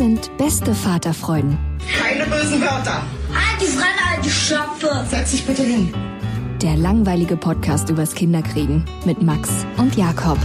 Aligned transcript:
Sind 0.00 0.34
beste 0.38 0.74
Vaterfreuden. 0.74 1.58
Keine 1.98 2.24
bösen 2.24 2.58
Wörter. 2.62 3.02
Die 3.60 3.66
Fremde, 3.66 4.24
die 4.24 4.30
Schöpfe. 4.30 5.04
Setz 5.06 5.32
dich 5.32 5.44
bitte 5.44 5.62
hin. 5.62 5.92
Der 6.62 6.74
langweilige 6.78 7.36
Podcast 7.36 7.90
übers 7.90 8.14
Kinderkriegen 8.14 8.86
mit 9.04 9.20
Max 9.20 9.66
und 9.76 9.98
Jakob. 9.98 10.38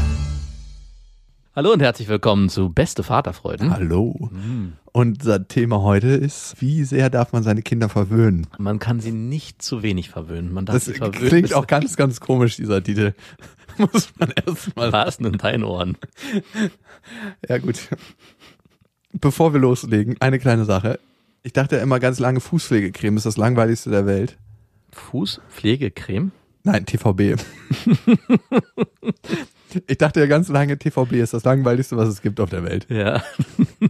Hallo 1.55 1.71
und 1.71 1.79
herzlich 1.81 2.09
willkommen 2.09 2.49
zu 2.49 2.67
Beste 2.67 3.01
Vaterfreuden. 3.01 3.71
Hallo. 3.71 4.29
Unser 4.91 5.47
Thema 5.47 5.81
heute 5.81 6.09
ist, 6.09 6.59
wie 6.59 6.83
sehr 6.83 7.09
darf 7.09 7.31
man 7.31 7.43
seine 7.43 7.61
Kinder 7.61 7.87
verwöhnen? 7.87 8.47
Man 8.57 8.79
kann 8.79 8.99
sie 8.99 9.13
nicht 9.13 9.61
zu 9.61 9.81
wenig 9.81 10.09
verwöhnen. 10.09 10.51
Man 10.51 10.65
darf 10.65 10.75
Das 10.75 10.83
sie 10.83 10.95
verwöhnen. 10.95 11.29
klingt 11.29 11.53
auch 11.53 11.67
ganz, 11.67 11.95
ganz 11.95 12.19
komisch, 12.19 12.57
dieser 12.57 12.83
Titel. 12.83 13.13
Muss 13.77 14.09
man 14.19 14.31
erstmal. 14.45 14.91
Was 14.91 15.15
denn 15.15 15.27
in 15.27 15.37
deinen 15.37 15.63
Ohren? 15.63 15.97
Ja, 17.47 17.57
gut. 17.59 17.87
Bevor 19.21 19.53
wir 19.53 19.61
loslegen, 19.61 20.17
eine 20.19 20.39
kleine 20.39 20.65
Sache. 20.65 20.99
Ich 21.43 21.53
dachte 21.53 21.77
immer 21.77 21.99
ganz 21.99 22.19
lange, 22.19 22.39
Fußpflegecreme 22.39 23.17
ist 23.17 23.25
das 23.25 23.37
langweiligste 23.37 23.89
der 23.89 24.05
Welt. 24.05 24.37
Fußpflegecreme? 24.91 26.31
Nein, 26.63 26.85
TVB. 26.85 27.39
ich 29.87 29.97
dachte 29.97 30.19
ja 30.19 30.25
ganz 30.25 30.49
lange, 30.49 30.77
TVB 30.77 31.13
ist 31.13 31.33
das 31.33 31.43
langweiligste, 31.43 31.95
was 31.95 32.09
es 32.09 32.21
gibt 32.21 32.39
auf 32.39 32.49
der 32.49 32.63
Welt. 32.63 32.87
Ja. 32.89 33.23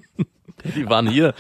Die 0.76 0.88
waren 0.88 1.08
hier. 1.08 1.34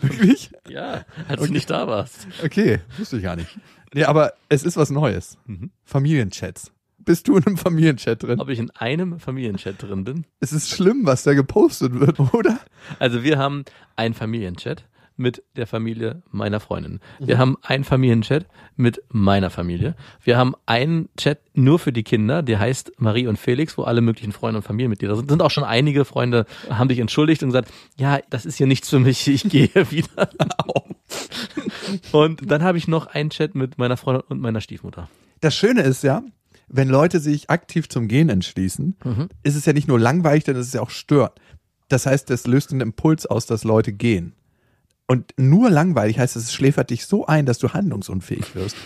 Wirklich? 0.00 0.50
Ja, 0.68 1.04
als 1.28 1.42
du 1.42 1.52
nicht 1.52 1.70
da 1.70 1.86
warst. 1.86 2.26
Okay, 2.44 2.80
wusste 2.98 3.16
ich 3.16 3.22
gar 3.22 3.36
nicht. 3.36 3.58
Nee, 3.92 4.04
aber 4.04 4.34
es 4.48 4.64
ist 4.64 4.76
was 4.76 4.90
Neues. 4.90 5.38
Familienchats. 5.84 6.72
Bist 7.04 7.28
du 7.28 7.36
in 7.36 7.46
einem 7.46 7.56
Familienchat 7.56 8.22
drin? 8.22 8.40
Ob 8.40 8.48
ich 8.48 8.58
in 8.58 8.70
einem 8.70 9.18
Familienchat 9.20 9.82
drin 9.82 10.04
bin? 10.04 10.24
Es 10.40 10.52
ist 10.52 10.70
schlimm, 10.70 11.04
was 11.04 11.22
da 11.22 11.34
gepostet 11.34 11.98
wird, 12.00 12.18
oder? 12.34 12.58
Also 12.98 13.22
wir 13.22 13.38
haben 13.38 13.64
einen 13.96 14.14
Familienchat 14.14 14.84
mit 15.16 15.44
der 15.56 15.66
Familie 15.66 16.22
meiner 16.30 16.60
Freundin. 16.60 17.00
Wir 17.20 17.38
haben 17.38 17.56
einen 17.62 17.84
Familienchat 17.84 18.46
mit 18.76 19.02
meiner 19.10 19.50
Familie. 19.50 19.94
Wir 20.22 20.36
haben 20.36 20.54
einen 20.66 21.08
Chat 21.16 21.40
nur 21.52 21.78
für 21.78 21.92
die 21.92 22.02
Kinder, 22.02 22.42
der 22.42 22.58
heißt 22.58 22.92
Marie 22.98 23.28
und 23.28 23.38
Felix, 23.38 23.78
wo 23.78 23.82
alle 23.84 24.00
möglichen 24.00 24.32
Freunde 24.32 24.58
und 24.58 24.64
Familienmitglieder 24.64 25.14
sind. 25.14 25.30
Sind 25.30 25.42
auch 25.42 25.52
schon 25.52 25.62
einige 25.62 26.04
Freunde, 26.04 26.46
haben 26.68 26.88
sich 26.88 26.98
entschuldigt 26.98 27.42
und 27.42 27.50
gesagt, 27.50 27.70
ja, 27.96 28.18
das 28.30 28.44
ist 28.44 28.56
hier 28.56 28.66
nichts 28.66 28.88
für 28.88 28.98
mich, 28.98 29.28
ich 29.28 29.44
gehe 29.44 29.68
wieder. 29.90 30.30
und 32.10 32.50
dann 32.50 32.62
habe 32.62 32.78
ich 32.78 32.88
noch 32.88 33.06
einen 33.06 33.30
Chat 33.30 33.54
mit 33.54 33.78
meiner 33.78 33.96
Freundin 33.96 34.24
und 34.28 34.40
meiner 34.40 34.60
Stiefmutter. 34.60 35.08
Das 35.40 35.54
Schöne 35.54 35.82
ist 35.82 36.02
ja, 36.02 36.22
wenn 36.68 36.88
Leute 36.88 37.20
sich 37.20 37.50
aktiv 37.50 37.88
zum 37.88 38.08
Gehen 38.08 38.28
entschließen, 38.28 38.96
ist 39.42 39.54
es 39.56 39.66
ja 39.66 39.72
nicht 39.72 39.88
nur 39.88 40.00
langweilig, 40.00 40.44
denn 40.44 40.56
es 40.56 40.68
ist 40.68 40.74
ja 40.74 40.80
auch 40.80 40.90
störend. 40.90 41.32
Das 41.88 42.06
heißt, 42.06 42.30
es 42.30 42.46
löst 42.46 42.72
einen 42.72 42.80
Impuls 42.80 43.26
aus, 43.26 43.46
dass 43.46 43.64
Leute 43.64 43.92
gehen. 43.92 44.34
Und 45.06 45.34
nur 45.36 45.70
langweilig 45.70 46.18
heißt, 46.18 46.34
es 46.36 46.52
schläfert 46.52 46.90
dich 46.90 47.06
so 47.06 47.26
ein, 47.26 47.44
dass 47.46 47.58
du 47.58 47.70
handlungsunfähig 47.70 48.54
wirst. 48.54 48.76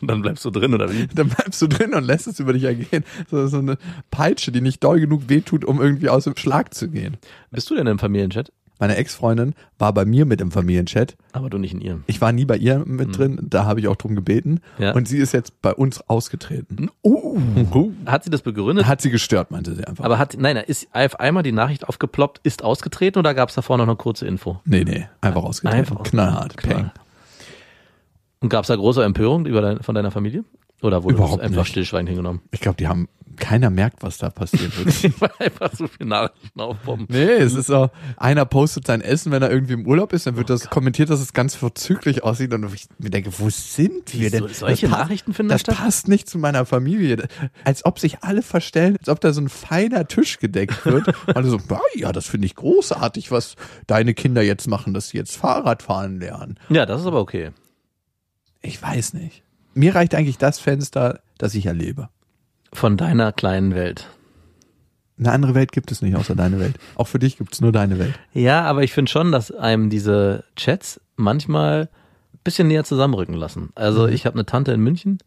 Und 0.00 0.08
dann 0.10 0.22
bleibst 0.22 0.44
du 0.44 0.50
drin, 0.50 0.72
oder 0.72 0.92
wie? 0.92 1.08
Dann 1.08 1.28
bleibst 1.28 1.60
du 1.60 1.66
drin 1.66 1.94
und 1.94 2.04
lässt 2.04 2.28
es 2.28 2.38
über 2.38 2.52
dich 2.52 2.62
ergehen. 2.64 3.04
So, 3.28 3.46
so 3.48 3.58
eine 3.58 3.76
Peitsche, 4.10 4.52
die 4.52 4.60
nicht 4.60 4.84
doll 4.84 5.00
genug 5.00 5.28
wehtut, 5.28 5.64
um 5.64 5.80
irgendwie 5.80 6.08
aus 6.08 6.24
dem 6.24 6.36
Schlag 6.36 6.74
zu 6.74 6.88
gehen. 6.88 7.16
Bist 7.50 7.68
du 7.70 7.74
denn 7.74 7.88
im 7.88 7.98
Familienchat? 7.98 8.52
Meine 8.82 8.96
Ex-Freundin 8.96 9.54
war 9.78 9.94
bei 9.94 10.04
mir 10.04 10.26
mit 10.26 10.40
im 10.40 10.50
Familienchat. 10.50 11.16
Aber 11.30 11.48
du 11.48 11.56
nicht 11.56 11.72
in 11.72 11.80
ihrem. 11.80 12.02
Ich 12.08 12.20
war 12.20 12.32
nie 12.32 12.44
bei 12.44 12.56
ihr 12.56 12.82
mit 12.84 13.16
drin, 13.16 13.38
da 13.40 13.64
habe 13.64 13.78
ich 13.78 13.86
auch 13.86 13.94
drum 13.94 14.16
gebeten. 14.16 14.58
Ja. 14.76 14.92
Und 14.92 15.06
sie 15.06 15.18
ist 15.18 15.30
jetzt 15.30 15.62
bei 15.62 15.72
uns 15.72 16.00
ausgetreten. 16.08 16.90
Hat 18.06 18.24
sie 18.24 18.30
das 18.30 18.42
begründet? 18.42 18.88
Hat 18.88 19.00
sie 19.00 19.10
gestört, 19.10 19.52
meinte 19.52 19.76
sie 19.76 19.84
einfach. 19.84 20.04
Aber 20.04 20.18
hat, 20.18 20.34
nein, 20.36 20.56
ist 20.56 20.88
auf 20.92 21.20
einmal 21.20 21.44
die 21.44 21.52
Nachricht 21.52 21.86
aufgeploppt, 21.88 22.40
ist 22.42 22.64
ausgetreten 22.64 23.20
oder 23.20 23.34
gab 23.34 23.50
es 23.50 23.54
davor 23.54 23.78
noch 23.78 23.86
eine 23.86 23.94
kurze 23.94 24.26
Info? 24.26 24.58
Nee, 24.64 24.82
nee, 24.82 25.06
einfach 25.20 25.44
ausgetreten. 25.44 25.78
Einfach 25.78 25.96
ausgetreten. 25.98 26.26
Knallhart. 26.26 26.56
Knall. 26.56 26.74
Peng. 26.74 26.90
Und 28.40 28.48
gab 28.48 28.64
es 28.64 28.66
da 28.66 28.74
große 28.74 29.04
Empörung 29.04 29.46
über 29.46 29.60
dein, 29.60 29.80
von 29.84 29.94
deiner 29.94 30.10
Familie? 30.10 30.42
Oder 30.82 31.02
wurde 31.04 31.14
Überhaupt 31.14 31.40
einfach 31.42 31.58
nicht. 31.62 31.68
stillschweigend 31.70 32.08
hingenommen? 32.10 32.42
Ich 32.50 32.60
glaube, 32.60 32.76
die 32.76 32.88
haben, 32.88 33.08
keiner 33.36 33.70
merkt, 33.70 34.02
was 34.02 34.18
da 34.18 34.28
passiert 34.28 34.76
wird. 34.76 35.20
Weil 35.20 35.30
einfach 35.38 35.72
so 35.74 35.86
viele 35.86 36.08
Nachrichten 36.10 36.60
aufpompen. 36.60 37.06
nee, 37.08 37.24
es 37.32 37.54
ist 37.54 37.68
so, 37.68 37.88
einer 38.18 38.44
postet 38.44 38.86
sein 38.86 39.00
Essen, 39.00 39.32
wenn 39.32 39.40
er 39.42 39.50
irgendwie 39.50 39.72
im 39.72 39.86
Urlaub 39.86 40.12
ist, 40.12 40.26
dann 40.26 40.36
wird 40.36 40.50
das 40.50 40.68
kommentiert, 40.68 41.08
dass 41.08 41.18
es 41.20 41.32
ganz 41.32 41.54
verzüglich 41.54 42.24
aussieht 42.24 42.52
und 42.52 42.72
ich 42.74 42.88
mir 42.98 43.08
denke, 43.10 43.30
wo 43.38 43.48
sind 43.48 44.12
wir 44.12 44.30
denn? 44.30 44.40
So- 44.42 44.48
solche 44.48 44.86
Das 44.88 44.98
Nachrichten 44.98 45.32
finden 45.32 45.48
da 45.48 45.54
Das 45.54 45.62
statt? 45.62 45.76
passt 45.76 46.08
nicht 46.08 46.28
zu 46.28 46.36
meiner 46.38 46.66
Familie. 46.66 47.26
Als 47.64 47.84
ob 47.86 47.98
sich 47.98 48.22
alle 48.22 48.42
verstellen, 48.42 48.96
als 48.98 49.08
ob 49.08 49.20
da 49.20 49.32
so 49.32 49.40
ein 49.40 49.48
feiner 49.48 50.06
Tisch 50.06 50.38
gedeckt 50.38 50.84
wird. 50.84 51.06
Alle 51.34 51.48
so, 51.48 51.58
"Ah, 51.70 51.78
ja, 51.94 52.12
das 52.12 52.26
finde 52.26 52.46
ich 52.46 52.54
großartig, 52.54 53.30
was 53.30 53.54
deine 53.86 54.12
Kinder 54.14 54.42
jetzt 54.42 54.68
machen, 54.68 54.92
dass 54.94 55.08
sie 55.08 55.16
jetzt 55.16 55.36
Fahrrad 55.36 55.82
fahren 55.82 56.20
lernen. 56.20 56.58
Ja, 56.68 56.84
das 56.86 57.00
ist 57.00 57.06
aber 57.06 57.20
okay. 57.20 57.50
Ich 58.60 58.80
weiß 58.82 59.14
nicht. 59.14 59.41
Mir 59.74 59.94
reicht 59.94 60.14
eigentlich 60.14 60.38
das 60.38 60.58
Fenster, 60.58 61.20
das 61.38 61.54
ich 61.54 61.66
erlebe. 61.66 62.08
Von 62.72 62.96
deiner 62.96 63.32
kleinen 63.32 63.74
Welt. 63.74 64.08
Eine 65.18 65.32
andere 65.32 65.54
Welt 65.54 65.72
gibt 65.72 65.92
es 65.92 66.02
nicht 66.02 66.16
außer 66.16 66.34
deine 66.34 66.58
Welt. 66.58 66.76
Auch 66.96 67.06
für 67.06 67.18
dich 67.18 67.36
gibt 67.36 67.52
es 67.54 67.60
nur 67.60 67.72
deine 67.72 67.98
Welt. 67.98 68.18
Ja, 68.32 68.62
aber 68.62 68.82
ich 68.82 68.92
finde 68.92 69.10
schon, 69.10 69.30
dass 69.30 69.50
einem 69.52 69.90
diese 69.90 70.44
Chats 70.56 71.00
manchmal 71.16 71.88
ein 72.34 72.40
bisschen 72.44 72.68
näher 72.68 72.84
zusammenrücken 72.84 73.34
lassen. 73.34 73.70
Also 73.74 74.08
ich 74.08 74.26
habe 74.26 74.34
eine 74.36 74.46
Tante 74.46 74.72
in 74.72 74.80
München, 74.80 75.18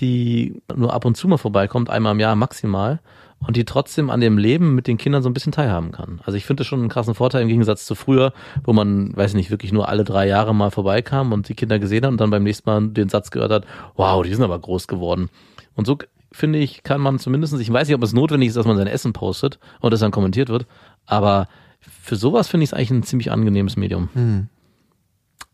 die 0.00 0.62
nur 0.74 0.92
ab 0.92 1.04
und 1.04 1.16
zu 1.16 1.28
mal 1.28 1.38
vorbeikommt, 1.38 1.90
einmal 1.90 2.12
im 2.12 2.20
Jahr 2.20 2.36
maximal, 2.36 3.00
und 3.40 3.56
die 3.56 3.64
trotzdem 3.64 4.10
an 4.10 4.20
dem 4.20 4.38
Leben 4.38 4.74
mit 4.74 4.86
den 4.86 4.98
Kindern 4.98 5.22
so 5.22 5.28
ein 5.28 5.34
bisschen 5.34 5.52
teilhaben 5.52 5.92
kann. 5.92 6.20
Also 6.24 6.36
ich 6.36 6.46
finde 6.46 6.62
das 6.62 6.66
schon 6.66 6.80
einen 6.80 6.88
krassen 6.88 7.14
Vorteil 7.14 7.42
im 7.42 7.48
Gegensatz 7.48 7.86
zu 7.86 7.94
früher, 7.94 8.32
wo 8.64 8.72
man, 8.72 9.16
weiß 9.16 9.34
nicht, 9.34 9.50
wirklich 9.50 9.72
nur 9.72 9.88
alle 9.88 10.04
drei 10.04 10.26
Jahre 10.26 10.54
mal 10.54 10.70
vorbeikam 10.70 11.32
und 11.32 11.48
die 11.48 11.54
Kinder 11.54 11.78
gesehen 11.78 12.04
hat 12.04 12.12
und 12.12 12.20
dann 12.20 12.30
beim 12.30 12.42
nächsten 12.42 12.68
Mal 12.68 12.88
den 12.88 13.08
Satz 13.08 13.30
gehört 13.30 13.52
hat, 13.52 13.66
wow, 13.94 14.22
die 14.24 14.34
sind 14.34 14.42
aber 14.42 14.58
groß 14.58 14.88
geworden. 14.88 15.28
Und 15.74 15.86
so 15.86 15.98
finde 16.32 16.58
ich, 16.58 16.82
kann 16.82 17.00
man 17.00 17.18
zumindest, 17.18 17.58
ich 17.60 17.72
weiß 17.72 17.88
nicht, 17.88 17.94
ob 17.94 18.02
es 18.02 18.12
notwendig 18.12 18.48
ist, 18.48 18.56
dass 18.56 18.66
man 18.66 18.76
sein 18.76 18.86
Essen 18.86 19.12
postet 19.12 19.58
und 19.80 19.92
das 19.92 20.00
dann 20.00 20.10
kommentiert 20.10 20.48
wird, 20.48 20.66
aber 21.04 21.48
für 21.80 22.16
sowas 22.16 22.48
finde 22.48 22.64
ich 22.64 22.70
es 22.70 22.74
eigentlich 22.74 22.90
ein 22.90 23.02
ziemlich 23.04 23.30
angenehmes 23.30 23.76
Medium. 23.76 24.08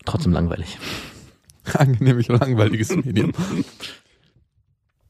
Trotzdem 0.05 0.33
langweilig. 0.33 0.79
Angenehmlich 1.75 2.29
langweiliges 2.29 2.95
Medium. 2.97 3.33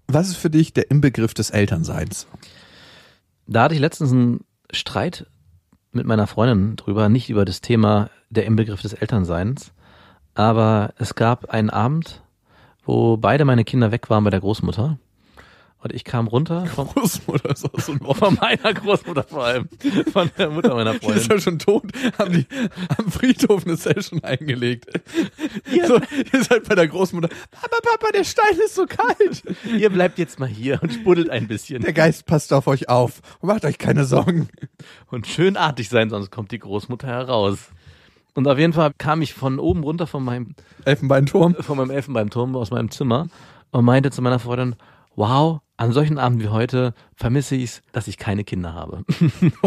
Was 0.09 0.29
ist 0.29 0.37
für 0.37 0.51
dich 0.51 0.73
der 0.73 0.91
Inbegriff 0.91 1.33
des 1.33 1.51
Elternseins? 1.51 2.27
Da 3.47 3.65
hatte 3.65 3.75
ich 3.75 3.81
letztens 3.81 4.13
einen 4.13 4.45
Streit 4.71 5.27
mit 5.93 6.07
meiner 6.07 6.27
Freundin 6.27 6.77
drüber, 6.77 7.09
nicht 7.09 7.29
über 7.29 7.45
das 7.45 7.61
Thema 7.61 8.11
der 8.31 8.47
Inbegriff 8.47 8.83
des 8.83 8.95
Elternseins, 8.95 9.73
aber 10.35 10.95
es 10.97 11.15
gab 11.15 11.51
einen 11.51 11.71
Abend, 11.71 12.23
wo 12.85 13.17
beide 13.17 13.45
meine 13.45 13.65
Kinder 13.65 13.93
weg 13.93 14.09
waren 14.11 14.25
bei 14.25 14.31
der 14.31 14.41
Großmutter 14.41 14.99
Und 15.83 15.93
ich 15.93 16.05
kam 16.05 16.29
runter 16.29 16.65
vom, 16.67 16.87
Großmutter 16.89 17.51
ist 17.51 17.65
auch 17.65 17.81
so 17.81 17.93
ein 17.93 18.01
Wort. 18.05 18.17
von 18.19 18.35
meiner 18.41 18.73
Großmutter 18.73 19.25
vor 19.25 19.45
allem. 19.45 19.69
Von 20.13 20.31
der 20.39 20.51
Mutter 20.51 20.75
meiner 20.75 20.93
Die 20.93 20.99
ist 20.99 21.05
Freundin. 21.05 21.31
ja 21.31 21.41
schon 21.41 21.59
tot, 21.59 21.83
haben 22.19 22.33
die 22.33 22.47
am 22.97 23.11
Friedhof 23.11 23.67
eine 23.67 23.77
Session 23.77 24.23
eingelegt. 24.23 24.87
So, 25.87 25.97
ihr 26.33 26.45
seid 26.45 26.69
bei 26.69 26.77
der 26.77 26.87
Großmutter. 26.87 27.29
Papa, 27.51 27.77
Papa, 27.83 28.13
der 28.15 28.23
Stein 28.23 28.57
ist 28.65 28.77
so 28.77 28.87
kalt. 28.87 29.43
Ihr 29.77 29.91
bleibt 29.91 30.19
jetzt 30.19 30.39
mal 30.39 30.49
hier 30.49 30.81
und 30.83 30.93
spuddelt 30.93 31.31
ein 31.31 31.49
bisschen. 31.49 31.83
Der 31.83 31.93
Geist 31.93 32.27
passt 32.27 32.53
auf 32.53 32.69
euch 32.69 32.89
auf 32.89 33.21
und 33.41 33.49
macht 33.49 33.65
euch 33.65 33.79
keine 33.79 34.05
Sorgen. 34.05 34.49
Und 35.11 35.27
schön 35.27 35.57
artig 35.57 35.89
sein, 35.89 36.11
sonst 36.11 36.31
kommt 36.31 36.53
die 36.53 36.61
Großmutter 36.61 37.09
heraus. 37.09 37.59
Und 38.35 38.47
auf 38.47 38.57
jeden 38.59 38.73
Fall 38.73 38.93
kam 38.99 39.21
ich 39.21 39.35
von 39.35 39.59
oben 39.59 39.83
runter 39.83 40.07
von 40.07 40.23
meinem, 40.25 40.55
Elfenbeinturm. 40.85 41.57
von 41.57 41.77
meinem 41.77 41.91
Elfenbeinturm 41.91 42.55
aus 42.55 42.71
meinem 42.71 42.91
Zimmer 42.93 43.27
und 43.73 43.85
meinte 43.85 44.11
zu 44.13 44.23
meiner 44.23 44.39
Freundin, 44.39 44.77
wow, 45.17 45.61
an 45.83 45.91
solchen 45.91 46.17
Abenden 46.17 46.47
wie 46.47 46.51
heute 46.51 46.95
vermisse 47.17 47.57
ich 47.57 47.65
es, 47.65 47.83
dass 47.91 48.07
ich 48.07 48.17
keine 48.17 48.45
Kinder 48.45 48.73
habe. 48.73 49.05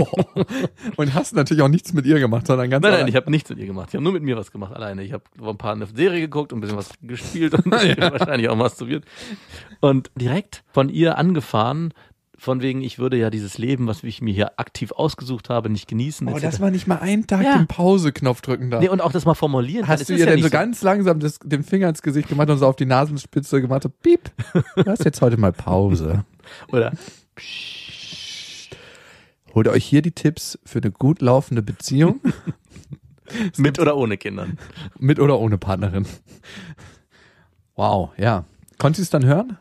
Und 0.95 1.13
hast 1.13 1.35
natürlich 1.35 1.61
auch 1.61 1.67
nichts 1.67 1.91
mit 1.91 2.05
ihr 2.05 2.19
gemacht, 2.19 2.47
sondern 2.47 2.69
ganz 2.69 2.83
Nein, 2.83 2.91
nein, 2.91 2.99
allein. 3.01 3.09
ich 3.09 3.17
habe 3.17 3.29
nichts 3.29 3.49
mit 3.49 3.59
ihr 3.59 3.65
gemacht. 3.65 3.89
Ich 3.89 3.95
habe 3.95 4.03
nur 4.03 4.13
mit 4.13 4.23
mir 4.23 4.37
was 4.37 4.49
gemacht, 4.49 4.73
alleine. 4.73 5.03
Ich 5.03 5.11
habe 5.11 5.25
ein 5.41 5.57
paar 5.57 5.73
eine 5.73 5.87
Serie 5.87 6.21
geguckt 6.21 6.53
und 6.53 6.59
ein 6.59 6.61
bisschen 6.61 6.77
was 6.77 6.91
gespielt 7.01 7.53
und 7.53 7.65
wahrscheinlich 7.71 8.47
auch 8.47 8.55
masturbiert. 8.55 9.03
Und 9.81 10.09
direkt 10.15 10.63
von 10.71 10.87
ihr 10.87 11.17
angefahren, 11.17 11.93
von 12.37 12.61
wegen, 12.61 12.81
ich 12.81 12.99
würde 12.99 13.17
ja 13.17 13.29
dieses 13.29 13.57
Leben, 13.57 13.87
was 13.87 14.03
ich 14.03 14.21
mir 14.21 14.33
hier 14.33 14.59
aktiv 14.59 14.91
ausgesucht 14.91 15.49
habe, 15.49 15.69
nicht 15.69 15.87
genießen. 15.87 16.27
Oh, 16.27 16.31
etc. 16.31 16.41
dass 16.41 16.59
man 16.59 16.73
nicht 16.73 16.85
mal 16.87 16.97
einen 16.99 17.25
Tag 17.27 17.43
Ja. 17.43 17.57
den 17.57 17.67
Pauseknopf 17.67 18.41
drücken 18.41 18.69
darf. 18.71 18.81
nee, 18.81 18.89
und 18.89 19.01
auch 19.01 19.11
das 19.11 19.25
mal 19.25 19.33
formulieren. 19.35 19.87
Hast 19.87 20.01
das 20.01 20.07
du 20.07 20.13
ihr 20.13 20.19
ja 20.19 20.25
denn 20.27 20.41
so 20.43 20.49
ganz 20.49 20.81
langsam 20.81 21.19
das, 21.19 21.39
den 21.43 21.63
Finger 21.63 21.89
ins 21.89 22.01
Gesicht 22.01 22.27
gemacht 22.29 22.49
und 22.49 22.57
so 22.57 22.67
auf 22.67 22.75
die 22.75 22.85
Nasenspitze 22.85 23.61
gemacht? 23.61 23.85
hat, 23.85 24.01
Piep, 24.01 24.31
du 24.75 24.85
hast 24.85 25.05
jetzt 25.05 25.21
heute 25.21 25.37
mal 25.37 25.53
Pause. 25.53 26.25
Oder 26.71 26.91
Holt 29.53 29.67
euch 29.69 29.85
hier 29.85 30.01
die 30.01 30.11
Tipps 30.11 30.59
für 30.65 30.79
eine 30.79 30.91
gut 30.91 31.21
laufende 31.21 31.61
Beziehung 31.61 32.19
mit 33.57 33.79
oder 33.79 33.95
ohne 33.95 34.17
Kindern. 34.17 34.57
mit 34.99 35.19
oder 35.19 35.39
ohne 35.39 35.57
Partnerin. 35.57 36.05
Wow, 37.75 38.11
ja. 38.17 38.43
Konntest 38.77 38.99
du 38.99 39.03
es 39.03 39.09
dann 39.09 39.25
hören? 39.25 39.57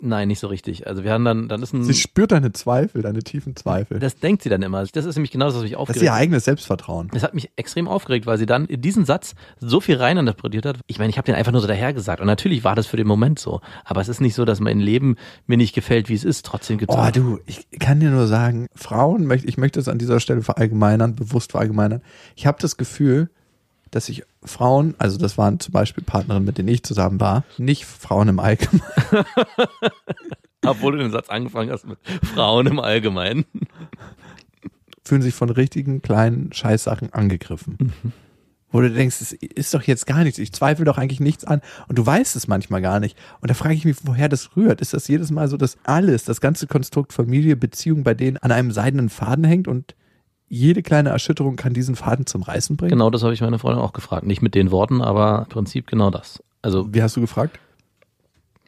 Nein, 0.00 0.28
nicht 0.28 0.40
so 0.40 0.46
richtig. 0.48 0.86
Also 0.86 1.04
wir 1.04 1.12
haben 1.12 1.24
dann, 1.24 1.48
dann 1.48 1.62
ist 1.62 1.72
ein, 1.72 1.82
Sie 1.82 1.94
spürt 1.94 2.32
deine 2.32 2.52
Zweifel, 2.52 3.02
deine 3.02 3.20
tiefen 3.20 3.56
Zweifel. 3.56 3.98
Das, 3.98 4.14
das 4.14 4.20
denkt 4.20 4.42
sie 4.42 4.48
dann 4.48 4.62
immer. 4.62 4.84
Das 4.84 5.04
ist 5.04 5.16
nämlich 5.16 5.30
genau 5.30 5.46
das, 5.46 5.54
was 5.54 5.62
mich 5.62 5.72
ist 5.72 5.78
aufgeregt 5.78 6.02
ihr 6.02 6.12
eigenes 6.12 6.44
Selbstvertrauen. 6.44 7.08
Das 7.12 7.22
hat 7.22 7.34
mich 7.34 7.50
extrem 7.56 7.88
aufgeregt, 7.88 8.26
weil 8.26 8.38
sie 8.38 8.46
dann 8.46 8.66
in 8.66 8.80
diesen 8.80 9.04
Satz 9.04 9.34
so 9.58 9.80
viel 9.80 9.96
reininterpretiert 9.96 10.66
hat. 10.66 10.78
Ich 10.86 10.98
meine, 10.98 11.10
ich 11.10 11.18
habe 11.18 11.26
den 11.26 11.34
einfach 11.34 11.52
nur 11.52 11.60
so 11.60 11.66
dahergesagt. 11.66 12.20
Und 12.20 12.26
natürlich 12.26 12.64
war 12.64 12.74
das 12.74 12.86
für 12.86 12.96
den 12.96 13.06
Moment 13.06 13.38
so. 13.38 13.60
Aber 13.84 14.00
es 14.00 14.08
ist 14.08 14.20
nicht 14.20 14.34
so, 14.34 14.44
dass 14.44 14.60
mein 14.60 14.80
Leben 14.80 15.16
mir 15.46 15.56
nicht 15.56 15.74
gefällt, 15.74 16.08
wie 16.08 16.14
es 16.14 16.24
ist. 16.24 16.44
Trotzdem 16.44 16.78
gibt 16.78 16.92
es 16.92 16.96
Oh, 16.96 17.10
du, 17.12 17.38
ich 17.46 17.66
kann 17.78 18.00
dir 18.00 18.10
nur 18.10 18.26
sagen, 18.26 18.68
Frauen, 18.74 19.26
möchte, 19.26 19.48
ich 19.48 19.56
möchte 19.56 19.80
es 19.80 19.88
an 19.88 19.98
dieser 19.98 20.20
Stelle 20.20 20.42
verallgemeinern, 20.42 21.14
bewusst 21.14 21.52
verallgemeinern. 21.52 22.02
Ich 22.34 22.46
habe 22.46 22.58
das 22.60 22.76
Gefühl, 22.76 23.30
dass 23.90 24.08
ich 24.08 24.24
Frauen, 24.44 24.94
also 24.98 25.18
das 25.18 25.38
waren 25.38 25.60
zum 25.60 25.72
Beispiel 25.72 26.04
Partnerinnen, 26.04 26.44
mit 26.44 26.58
denen 26.58 26.68
ich 26.68 26.82
zusammen 26.82 27.20
war, 27.20 27.44
nicht 27.58 27.84
Frauen 27.84 28.28
im 28.28 28.40
Allgemeinen, 28.40 28.82
obwohl 30.64 30.92
du 30.92 30.98
den 30.98 31.10
Satz 31.10 31.28
angefangen 31.28 31.70
hast 31.70 31.86
mit 31.86 31.98
Frauen 32.34 32.66
im 32.66 32.80
Allgemeinen. 32.80 33.44
fühlen 35.04 35.22
sich 35.22 35.34
von 35.34 35.50
richtigen 35.50 36.02
kleinen 36.02 36.52
Scheißsachen 36.52 37.12
angegriffen. 37.12 37.92
Wo 38.72 38.80
du 38.80 38.90
denkst, 38.90 39.20
es 39.20 39.32
ist 39.32 39.72
doch 39.72 39.82
jetzt 39.82 40.06
gar 40.06 40.24
nichts. 40.24 40.38
Ich 40.38 40.52
zweifle 40.52 40.84
doch 40.84 40.98
eigentlich 40.98 41.20
nichts 41.20 41.44
an. 41.44 41.60
Und 41.88 41.96
du 41.96 42.04
weißt 42.04 42.34
es 42.34 42.48
manchmal 42.48 42.82
gar 42.82 42.98
nicht. 42.98 43.16
Und 43.40 43.48
da 43.48 43.54
frage 43.54 43.74
ich 43.74 43.84
mich, 43.84 43.96
woher 44.02 44.28
das 44.28 44.56
rührt. 44.56 44.80
Ist 44.80 44.92
das 44.92 45.06
jedes 45.06 45.30
Mal 45.30 45.48
so, 45.48 45.56
dass 45.56 45.78
alles, 45.84 46.24
das 46.24 46.40
ganze 46.40 46.66
Konstrukt 46.66 47.12
Familie, 47.12 47.54
Beziehung 47.54 48.02
bei 48.02 48.14
denen 48.14 48.36
an 48.38 48.50
einem 48.50 48.72
seidenen 48.72 49.08
Faden 49.08 49.44
hängt 49.44 49.68
und 49.68 49.94
jede 50.48 50.82
kleine 50.82 51.10
Erschütterung 51.10 51.56
kann 51.56 51.74
diesen 51.74 51.96
Faden 51.96 52.26
zum 52.26 52.42
Reißen 52.42 52.76
bringen? 52.76 52.90
Genau 52.90 53.10
das 53.10 53.22
habe 53.22 53.34
ich 53.34 53.40
meine 53.40 53.58
Freundin 53.58 53.82
auch 53.82 53.92
gefragt. 53.92 54.26
Nicht 54.26 54.42
mit 54.42 54.54
den 54.54 54.70
Worten, 54.70 55.02
aber 55.02 55.40
im 55.40 55.48
Prinzip 55.48 55.86
genau 55.86 56.10
das. 56.10 56.42
Also 56.62 56.92
Wie 56.92 57.02
hast 57.02 57.16
du 57.16 57.20
gefragt? 57.20 57.58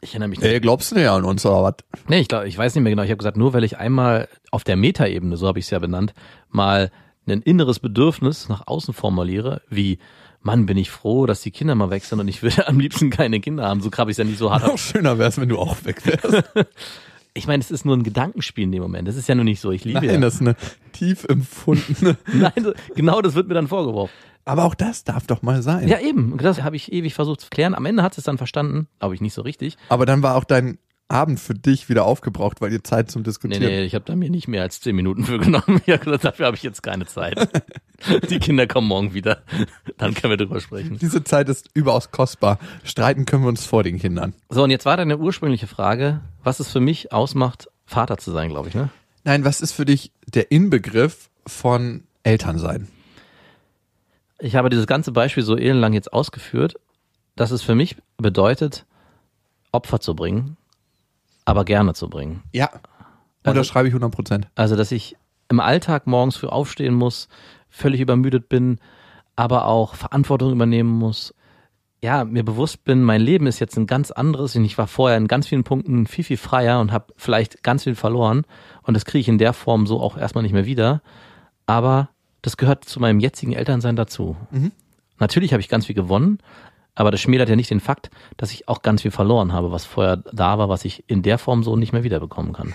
ich 0.00 0.10
erinnere 0.10 0.28
mich 0.28 0.40
nicht. 0.40 0.48
Ey, 0.48 0.60
glaubst 0.60 0.90
du 0.90 0.96
nicht 0.96 1.08
an 1.08 1.24
uns 1.24 1.44
oder 1.44 1.62
was? 1.62 1.74
Nee, 2.08 2.20
ich 2.20 2.28
glaube, 2.28 2.46
ich 2.48 2.56
weiß 2.56 2.74
nicht 2.74 2.84
mehr 2.84 2.92
genau. 2.92 3.02
Ich 3.02 3.10
habe 3.10 3.18
gesagt, 3.18 3.36
nur 3.36 3.52
weil 3.52 3.64
ich 3.64 3.78
einmal 3.78 4.28
auf 4.50 4.64
der 4.64 4.76
Metaebene, 4.76 5.36
so 5.36 5.46
habe 5.46 5.58
ich 5.58 5.64
es 5.66 5.70
ja 5.70 5.78
benannt, 5.78 6.14
mal 6.50 6.90
ein 7.26 7.42
inneres 7.42 7.78
Bedürfnis 7.80 8.48
nach 8.48 8.66
außen 8.66 8.94
formuliere, 8.94 9.60
wie 9.68 9.98
Mann, 10.40 10.66
bin 10.66 10.78
ich 10.78 10.90
froh, 10.90 11.26
dass 11.26 11.42
die 11.42 11.50
Kinder 11.50 11.74
mal 11.74 11.90
weg 11.90 12.04
sind 12.04 12.20
und 12.20 12.28
ich 12.28 12.42
würde 12.42 12.68
am 12.68 12.78
liebsten 12.78 13.10
keine 13.10 13.40
Kinder 13.40 13.64
haben. 13.64 13.80
So 13.80 13.90
habe 13.96 14.10
ich 14.10 14.14
es 14.14 14.18
ja 14.18 14.24
nicht 14.24 14.38
so 14.38 14.50
hart. 14.50 14.66
Noch 14.66 14.78
schöner 14.78 15.18
wär's, 15.18 15.38
wenn 15.38 15.48
du 15.48 15.58
auch 15.58 15.76
weg 15.84 16.04
wärst. 16.06 16.48
Ich 17.34 17.46
meine, 17.46 17.62
es 17.62 17.70
ist 17.70 17.84
nur 17.84 17.96
ein 17.96 18.02
Gedankenspiel 18.02 18.64
in 18.64 18.72
dem 18.72 18.82
Moment. 18.82 19.06
Das 19.06 19.16
ist 19.16 19.28
ja 19.28 19.34
nur 19.34 19.44
nicht 19.44 19.60
so. 19.60 19.70
Ich 19.70 19.84
liebe 19.84 20.00
Nein, 20.00 20.14
ja. 20.14 20.20
das 20.20 20.36
ist 20.36 20.40
eine 20.40 20.56
tief 20.92 21.24
empfundene. 21.24 22.16
Nein, 22.32 22.72
genau 22.94 23.20
das 23.20 23.34
wird 23.34 23.48
mir 23.48 23.54
dann 23.54 23.68
vorgeworfen. 23.68 24.12
Aber 24.44 24.64
auch 24.64 24.74
das 24.74 25.04
darf 25.04 25.26
doch 25.26 25.42
mal 25.42 25.62
sein. 25.62 25.88
Ja, 25.88 26.00
eben. 26.00 26.36
Das 26.38 26.62
habe 26.62 26.74
ich 26.74 26.90
ewig 26.90 27.14
versucht 27.14 27.42
zu 27.42 27.50
klären. 27.50 27.74
Am 27.74 27.84
Ende 27.84 28.02
hat 28.02 28.16
es 28.16 28.24
dann 28.24 28.38
verstanden, 28.38 28.88
glaube 28.98 29.14
ich 29.14 29.20
nicht 29.20 29.34
so 29.34 29.42
richtig. 29.42 29.76
Aber 29.90 30.06
dann 30.06 30.22
war 30.22 30.36
auch 30.36 30.44
dein 30.44 30.78
Abend 31.08 31.40
für 31.40 31.54
dich 31.54 31.88
wieder 31.88 32.04
aufgebraucht, 32.04 32.60
weil 32.60 32.70
ihr 32.72 32.84
Zeit 32.84 33.10
zum 33.10 33.22
Nee, 33.22 33.24
Diskutieren. 33.24 33.62
nee, 33.62 33.82
ich 33.84 33.94
habe 33.94 34.04
da 34.04 34.14
mir 34.14 34.28
nicht 34.30 34.46
mehr 34.46 34.62
als 34.62 34.80
zehn 34.80 34.94
Minuten 34.94 35.24
für 35.24 35.38
genommen. 35.38 35.80
Gesagt, 35.86 36.24
dafür 36.24 36.46
habe 36.46 36.56
ich 36.56 36.62
jetzt 36.62 36.82
keine 36.82 37.06
Zeit. 37.06 37.48
Die 38.30 38.38
Kinder 38.38 38.66
kommen 38.66 38.86
morgen 38.88 39.14
wieder. 39.14 39.42
Dann 39.96 40.14
können 40.14 40.30
wir 40.32 40.36
drüber 40.36 40.60
sprechen. 40.60 40.98
Diese 40.98 41.24
Zeit 41.24 41.48
ist 41.48 41.70
überaus 41.74 42.10
kostbar. 42.10 42.58
Streiten 42.84 43.24
können 43.24 43.42
wir 43.42 43.48
uns 43.48 43.64
vor 43.64 43.82
den 43.82 43.98
Kindern. 43.98 44.34
So, 44.50 44.62
und 44.62 44.70
jetzt 44.70 44.84
war 44.84 44.96
deine 44.98 45.16
ursprüngliche 45.18 45.66
Frage, 45.66 46.20
was 46.44 46.60
es 46.60 46.70
für 46.70 46.80
mich 46.80 47.10
ausmacht, 47.12 47.68
Vater 47.86 48.18
zu 48.18 48.30
sein, 48.30 48.50
glaube 48.50 48.68
ich, 48.68 48.74
ne? 48.74 48.90
Nein, 49.24 49.44
was 49.44 49.60
ist 49.62 49.72
für 49.72 49.84
dich 49.86 50.12
der 50.26 50.52
Inbegriff 50.52 51.30
von 51.46 52.04
Elternsein? 52.22 52.88
Ich 54.38 54.54
habe 54.54 54.68
dieses 54.70 54.86
ganze 54.86 55.10
Beispiel 55.10 55.42
so 55.42 55.56
elendlang 55.56 55.92
jetzt 55.94 56.12
ausgeführt, 56.12 56.74
dass 57.34 57.50
es 57.50 57.62
für 57.62 57.74
mich 57.74 57.96
bedeutet, 58.18 58.84
Opfer 59.72 60.00
zu 60.00 60.14
bringen, 60.14 60.56
aber 61.48 61.64
gerne 61.64 61.94
zu 61.94 62.10
bringen. 62.10 62.42
Ja. 62.52 62.68
Also- 63.42 63.60
Unterschreibe 63.60 63.88
ich 63.88 63.94
100 63.94 64.12
Prozent. 64.12 64.48
Also, 64.54 64.76
dass 64.76 64.92
ich 64.92 65.16
im 65.48 65.60
Alltag 65.60 66.06
morgens 66.06 66.36
früh 66.36 66.46
aufstehen 66.46 66.92
muss, 66.92 67.28
völlig 67.70 68.00
übermüdet 68.02 68.50
bin, 68.50 68.78
aber 69.34 69.64
auch 69.66 69.94
Verantwortung 69.94 70.52
übernehmen 70.52 70.90
muss. 70.90 71.34
Ja, 72.02 72.24
mir 72.24 72.44
bewusst 72.44 72.84
bin, 72.84 73.02
mein 73.02 73.22
Leben 73.22 73.46
ist 73.46 73.60
jetzt 73.60 73.78
ein 73.78 73.86
ganz 73.86 74.10
anderes 74.10 74.54
und 74.56 74.64
ich 74.64 74.76
war 74.76 74.86
vorher 74.86 75.16
in 75.16 75.26
ganz 75.26 75.46
vielen 75.46 75.64
Punkten 75.64 76.06
viel, 76.06 76.22
viel 76.22 76.36
freier 76.36 76.80
und 76.80 76.92
habe 76.92 77.14
vielleicht 77.16 77.62
ganz 77.62 77.84
viel 77.84 77.94
verloren 77.94 78.44
und 78.82 78.94
das 78.94 79.04
kriege 79.06 79.20
ich 79.20 79.28
in 79.28 79.38
der 79.38 79.52
Form 79.54 79.86
so 79.86 80.00
auch 80.00 80.16
erstmal 80.18 80.42
nicht 80.42 80.52
mehr 80.52 80.66
wieder. 80.66 81.00
Aber 81.66 82.10
das 82.42 82.56
gehört 82.58 82.84
zu 82.84 83.00
meinem 83.00 83.20
jetzigen 83.20 83.52
Elternsein 83.52 83.96
dazu. 83.96 84.36
Natürlich 85.18 85.52
habe 85.52 85.60
ich 85.60 85.68
ganz 85.68 85.86
viel 85.86 85.94
gewonnen, 85.96 86.38
aber 86.98 87.12
das 87.12 87.20
schmälert 87.20 87.48
ja 87.48 87.56
nicht 87.56 87.70
den 87.70 87.80
Fakt, 87.80 88.10
dass 88.36 88.50
ich 88.52 88.68
auch 88.68 88.82
ganz 88.82 89.02
viel 89.02 89.12
verloren 89.12 89.52
habe, 89.52 89.70
was 89.70 89.84
vorher 89.84 90.16
da 90.16 90.58
war, 90.58 90.68
was 90.68 90.84
ich 90.84 91.04
in 91.08 91.22
der 91.22 91.38
Form 91.38 91.62
so 91.62 91.76
nicht 91.76 91.92
mehr 91.92 92.02
wiederbekommen 92.02 92.52
kann. 92.52 92.74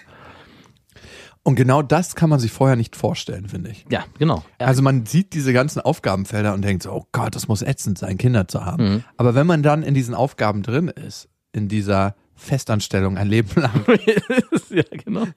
Und 1.43 1.55
genau 1.55 1.81
das 1.81 2.15
kann 2.15 2.29
man 2.29 2.39
sich 2.39 2.53
vorher 2.53 2.77
nicht 2.77 2.95
vorstellen, 2.95 3.50
finde 3.50 3.71
ich. 3.71 3.86
Ja, 3.91 4.05
genau. 4.17 4.45
Also 4.59 4.81
man 4.81 5.05
sieht 5.05 5.33
diese 5.33 5.51
ganzen 5.51 5.81
Aufgabenfelder 5.81 6.53
und 6.53 6.63
denkt 6.63 6.83
so, 6.83 6.91
oh 6.93 7.05
Gott, 7.12 7.36
das 7.36 7.50
muss 7.50 7.62
ätzend 7.62 7.98
sein, 7.98 8.17
Kinder 8.17 8.48
zu 8.48 8.63
haben. 8.63 9.03
Aber 9.17 9.36
wenn 9.36 9.45
man 9.45 9.62
dann 9.62 9.83
in 9.83 9.93
diesen 9.93 10.15
Aufgaben 10.15 10.63
drin 10.63 10.88
ist, 10.88 11.27
in 11.51 11.67
dieser 11.67 12.15
Festanstellung 12.36 13.17
ein 13.17 13.27
Leben 13.27 13.62
lang, 13.62 13.83
ja, 14.69 14.83
genau. 15.03 15.27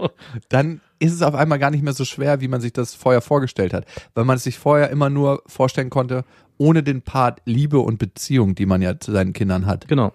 dann 0.49 0.80
ist 1.00 1.12
es 1.12 1.22
auf 1.22 1.34
einmal 1.34 1.58
gar 1.58 1.72
nicht 1.72 1.82
mehr 1.82 1.92
so 1.92 2.04
schwer, 2.04 2.40
wie 2.40 2.49
man 2.49 2.61
sich 2.61 2.72
das 2.72 2.94
vorher 2.94 3.20
vorgestellt 3.20 3.75
hat. 3.75 3.84
Weil 4.14 4.25
man 4.25 4.37
es 4.37 4.44
sich 4.44 4.58
vorher 4.58 4.90
immer 4.90 5.11
nur 5.11 5.42
vorstellen 5.46 5.90
konnte, 5.90 6.25
ohne 6.58 6.82
den 6.82 7.02
Part 7.02 7.42
Liebe 7.44 7.78
und 7.78 7.98
Beziehung, 7.98 8.54
die 8.54 8.66
man 8.66 8.82
ja 8.82 8.98
zu 8.98 9.12
seinen 9.12 9.32
Kindern 9.32 9.66
hat. 9.66 9.88
Genau. 9.88 10.12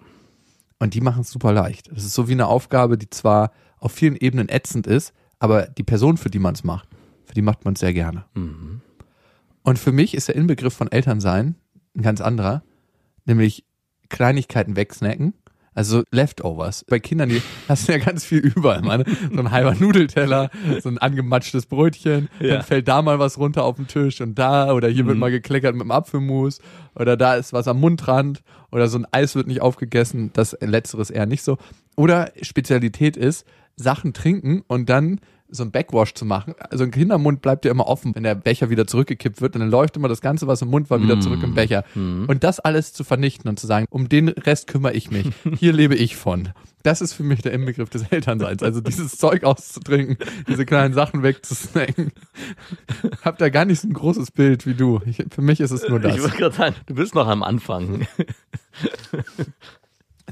Und 0.78 0.94
die 0.94 1.00
machen 1.00 1.20
es 1.22 1.30
super 1.30 1.52
leicht. 1.52 1.88
Es 1.88 2.04
ist 2.04 2.14
so 2.14 2.28
wie 2.28 2.32
eine 2.32 2.48
Aufgabe, 2.48 2.98
die 2.98 3.08
zwar 3.08 3.52
auf 3.78 3.92
vielen 3.92 4.16
Ebenen 4.16 4.48
ätzend 4.48 4.86
ist, 4.86 5.12
aber 5.38 5.66
die 5.66 5.84
Person, 5.84 6.16
für 6.16 6.30
die 6.30 6.38
man 6.38 6.54
es 6.54 6.64
macht, 6.64 6.88
für 7.24 7.34
die 7.34 7.42
macht 7.42 7.64
man 7.64 7.74
es 7.74 7.80
sehr 7.80 7.92
gerne. 7.92 8.24
Und 9.62 9.78
für 9.78 9.92
mich 9.92 10.14
ist 10.14 10.28
der 10.28 10.36
Inbegriff 10.36 10.74
von 10.74 10.90
Elternsein 10.90 11.54
ein 11.96 12.02
ganz 12.02 12.20
anderer, 12.20 12.62
nämlich 13.24 13.64
Kleinigkeiten 14.08 14.76
wegsnacken. 14.76 15.34
Also 15.74 16.02
Leftovers. 16.10 16.84
Bei 16.88 16.98
Kindern, 16.98 17.30
die 17.30 17.40
hast 17.68 17.88
du 17.88 17.92
ja 17.92 17.98
ganz 17.98 18.24
viel 18.24 18.38
überall. 18.40 18.82
Meine. 18.82 19.04
So 19.32 19.38
ein 19.40 19.50
halber 19.50 19.74
Nudelteller, 19.74 20.50
so 20.82 20.88
ein 20.90 20.98
angematschtes 20.98 21.66
Brötchen, 21.66 22.28
Ja. 22.40 22.56
dann 22.56 22.62
fällt 22.62 22.88
da 22.88 23.00
mal 23.02 23.18
was 23.18 23.38
runter 23.38 23.64
auf 23.64 23.76
den 23.76 23.86
Tisch 23.86 24.20
und 24.20 24.38
da, 24.38 24.72
oder 24.74 24.88
hier 24.88 25.06
wird 25.06 25.16
mal 25.18 25.30
gekleckert 25.30 25.74
mit 25.74 25.82
dem 25.84 25.90
Apfelmus, 25.90 26.60
oder 26.94 27.16
da 27.16 27.34
ist 27.36 27.52
was 27.52 27.68
am 27.68 27.80
Mundrand, 27.80 28.42
oder 28.70 28.88
so 28.88 28.98
ein 28.98 29.06
Eis 29.12 29.34
wird 29.34 29.46
nicht 29.46 29.62
aufgegessen, 29.62 30.30
das 30.34 30.56
letzteres 30.60 31.10
eher 31.10 31.26
nicht 31.26 31.42
so. 31.42 31.56
Oder 31.96 32.32
Spezialität 32.42 33.16
ist, 33.16 33.46
Sachen 33.76 34.12
trinken 34.12 34.62
und 34.66 34.90
dann 34.90 35.20
so 35.52 35.62
ein 35.62 35.70
Backwash 35.70 36.14
zu 36.14 36.24
machen. 36.24 36.54
Also 36.70 36.84
ein 36.84 36.90
Kindermund 36.90 37.42
bleibt 37.42 37.64
ja 37.64 37.70
immer 37.70 37.86
offen, 37.86 38.14
wenn 38.14 38.22
der 38.22 38.34
Becher 38.34 38.70
wieder 38.70 38.86
zurückgekippt 38.86 39.40
wird 39.40 39.54
und 39.54 39.60
dann 39.60 39.70
läuft 39.70 39.96
immer 39.96 40.08
das 40.08 40.20
Ganze, 40.20 40.46
was 40.46 40.62
im 40.62 40.68
Mund 40.68 40.90
war, 40.90 41.00
wieder 41.02 41.20
zurück 41.20 41.42
im 41.42 41.54
Becher. 41.54 41.84
Und 41.94 42.42
das 42.42 42.58
alles 42.58 42.92
zu 42.92 43.04
vernichten 43.04 43.48
und 43.48 43.60
zu 43.60 43.66
sagen, 43.66 43.86
um 43.90 44.08
den 44.08 44.28
Rest 44.28 44.66
kümmere 44.66 44.94
ich 44.94 45.10
mich. 45.10 45.28
Hier 45.58 45.72
lebe 45.72 45.94
ich 45.94 46.16
von. 46.16 46.48
Das 46.82 47.00
ist 47.00 47.12
für 47.12 47.22
mich 47.22 47.42
der 47.42 47.52
Inbegriff 47.52 47.90
des 47.90 48.02
Elternseins. 48.10 48.62
Also 48.62 48.80
dieses 48.80 49.12
Zeug 49.18 49.44
auszutrinken, 49.44 50.16
diese 50.48 50.66
kleinen 50.66 50.94
Sachen 50.94 51.22
wegzusnacken. 51.22 52.12
Hab 53.24 53.38
da 53.38 53.48
gar 53.50 53.64
nicht 53.64 53.80
so 53.80 53.88
ein 53.88 53.92
großes 53.92 54.32
Bild 54.32 54.66
wie 54.66 54.74
du. 54.74 55.00
Ich, 55.06 55.24
für 55.30 55.42
mich 55.42 55.60
ist 55.60 55.70
es 55.70 55.88
nur 55.88 56.00
das. 56.00 56.16
Ich 56.16 56.22
wollte 56.22 56.36
gerade 56.36 56.56
sagen, 56.56 56.76
du 56.86 56.94
bist 56.94 57.14
noch 57.14 57.28
am 57.28 57.42
Anfang. 57.42 58.06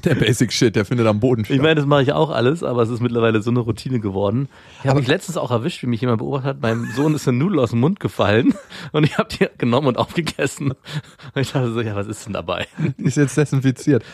Der 0.05 0.15
Basic 0.15 0.53
Shit, 0.53 0.77
der 0.77 0.85
findet 0.85 1.07
am 1.07 1.21
Boden 1.21 1.45
statt. 1.45 1.57
Ich 1.57 1.63
meine, 1.63 1.77
das 1.77 1.87
mache 1.87 2.03
ich 2.03 2.13
auch 2.13 2.31
alles, 2.31 2.63
aber 2.63 2.83
es 2.83 2.91
ist 2.91 3.01
mittlerweile 3.01 3.43
so 3.43 3.51
eine 3.51 3.61
Routine 3.61 4.01
geworden. 4.01 4.49
Ich 4.83 4.89
habe 4.89 4.99
mich 5.01 5.09
letztens 5.09 5.37
auch 5.37 5.51
erwischt, 5.51 5.83
wie 5.83 5.87
mich 5.87 6.01
jemand 6.01 6.19
beobachtet 6.19 6.47
hat. 6.47 6.61
Meinem 6.63 6.87
Sohn 6.95 7.15
ist 7.15 7.27
eine 7.29 7.39
Nudel 7.39 7.59
aus 7.59 7.71
dem 7.71 7.81
Mund 7.81 8.01
gefallen 8.01 8.55
und 8.93 9.05
ich 9.05 9.19
habe 9.19 9.29
die 9.31 9.47
genommen 9.59 9.89
und 9.89 9.99
aufgegessen. 9.99 10.71
Und 10.71 11.41
ich 11.41 11.53
dachte 11.53 11.73
so, 11.73 11.81
ja, 11.81 11.95
was 11.95 12.07
ist 12.07 12.27
denn 12.27 12.33
dabei? 12.33 12.67
Die 12.99 13.05
ist 13.05 13.17
jetzt 13.17 13.37
desinfiziert. 13.37 14.05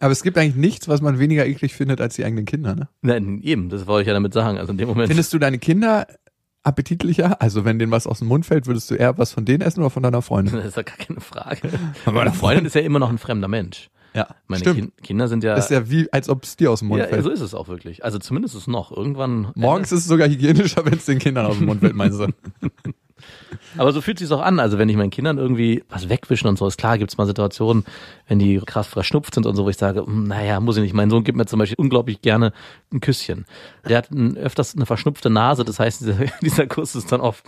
Aber 0.00 0.10
es 0.10 0.22
gibt 0.24 0.36
eigentlich 0.36 0.56
nichts, 0.56 0.88
was 0.88 1.00
man 1.00 1.20
weniger 1.20 1.46
eklig 1.46 1.74
findet 1.74 2.00
als 2.00 2.16
die 2.16 2.24
eigenen 2.24 2.44
Kinder, 2.44 2.74
ne? 2.74 2.88
Nein, 3.02 3.40
eben, 3.42 3.68
das 3.68 3.86
wollte 3.86 4.02
ich 4.02 4.08
ja 4.08 4.14
damit 4.14 4.32
sagen. 4.32 4.58
Also 4.58 4.72
in 4.72 4.78
dem 4.78 4.88
Moment. 4.88 5.06
Findest 5.08 5.32
du 5.32 5.38
deine 5.38 5.58
Kinder 5.58 6.08
appetitlicher? 6.64 7.40
Also 7.40 7.64
wenn 7.64 7.78
denen 7.78 7.92
was 7.92 8.06
aus 8.06 8.18
dem 8.18 8.28
Mund 8.28 8.46
fällt, 8.46 8.66
würdest 8.66 8.90
du 8.90 8.94
eher 8.94 9.16
was 9.18 9.32
von 9.32 9.44
denen 9.44 9.60
essen 9.60 9.80
oder 9.80 9.90
von 9.90 10.02
deiner 10.02 10.22
Freundin? 10.22 10.56
Das 10.56 10.64
ist 10.64 10.76
ja 10.76 10.82
gar 10.82 10.96
keine 10.96 11.20
Frage. 11.20 11.68
Meine 12.06 12.32
Freundin 12.32 12.66
ist 12.66 12.74
ja 12.74 12.80
immer 12.80 12.98
noch 12.98 13.10
ein 13.10 13.18
fremder 13.18 13.48
Mensch. 13.48 13.90
Ja, 14.14 14.28
Meine 14.46 14.60
stimmt. 14.60 14.76
Kin 14.76 14.92
Kinder 15.02 15.28
sind 15.28 15.42
ja. 15.42 15.54
ist 15.54 15.70
ja 15.70 15.88
wie, 15.88 16.12
als 16.12 16.28
ob 16.28 16.44
es 16.44 16.56
dir 16.56 16.70
aus 16.70 16.80
dem 16.80 16.88
Mund 16.88 17.00
ja, 17.00 17.06
fällt. 17.06 17.24
so 17.24 17.30
ist 17.30 17.40
es 17.40 17.54
auch 17.54 17.68
wirklich. 17.68 18.04
Also 18.04 18.18
zumindest 18.18 18.54
ist 18.54 18.62
es 18.62 18.66
noch. 18.66 18.94
Irgendwann. 18.94 19.52
Morgens 19.54 19.92
ist 19.92 20.00
es 20.00 20.06
sogar 20.06 20.28
hygienischer, 20.28 20.84
wenn 20.84 20.94
es 20.94 21.06
den 21.06 21.18
Kindern 21.18 21.46
aus 21.46 21.56
dem 21.56 21.66
Mund 21.66 21.80
fällt, 21.80 21.94
meinst 21.94 22.20
du? 22.20 22.26
Aber 23.76 23.92
so 23.92 24.00
fühlt 24.00 24.18
sich's 24.18 24.32
auch 24.32 24.40
an. 24.40 24.60
Also 24.60 24.78
wenn 24.78 24.88
ich 24.88 24.96
meinen 24.96 25.10
Kindern 25.10 25.38
irgendwie 25.38 25.84
was 25.88 26.08
wegwischen 26.08 26.48
und 26.48 26.58
so, 26.58 26.66
ist 26.66 26.78
klar, 26.78 26.98
gibt's 26.98 27.16
mal 27.18 27.26
Situationen, 27.26 27.84
wenn 28.28 28.38
die 28.38 28.60
krass 28.64 28.86
verschnupft 28.86 29.34
sind 29.34 29.46
und 29.46 29.56
so, 29.56 29.64
wo 29.64 29.68
ich 29.68 29.76
sage, 29.76 30.04
hm, 30.04 30.24
naja, 30.24 30.60
muss 30.60 30.76
ich 30.76 30.82
nicht. 30.82 30.94
Mein 30.94 31.10
Sohn 31.10 31.24
gibt 31.24 31.36
mir 31.36 31.46
zum 31.46 31.58
Beispiel 31.58 31.76
unglaublich 31.78 32.22
gerne 32.22 32.52
ein 32.92 33.00
Küsschen. 33.00 33.46
Der 33.88 33.98
hat 33.98 34.10
ein, 34.10 34.36
öfters 34.36 34.74
eine 34.74 34.86
verschnupfte 34.86 35.30
Nase, 35.30 35.64
das 35.64 35.78
heißt, 35.78 36.00
dieser, 36.02 36.14
dieser 36.42 36.66
Kuss 36.66 36.94
ist 36.94 37.12
dann 37.12 37.20
oft 37.20 37.44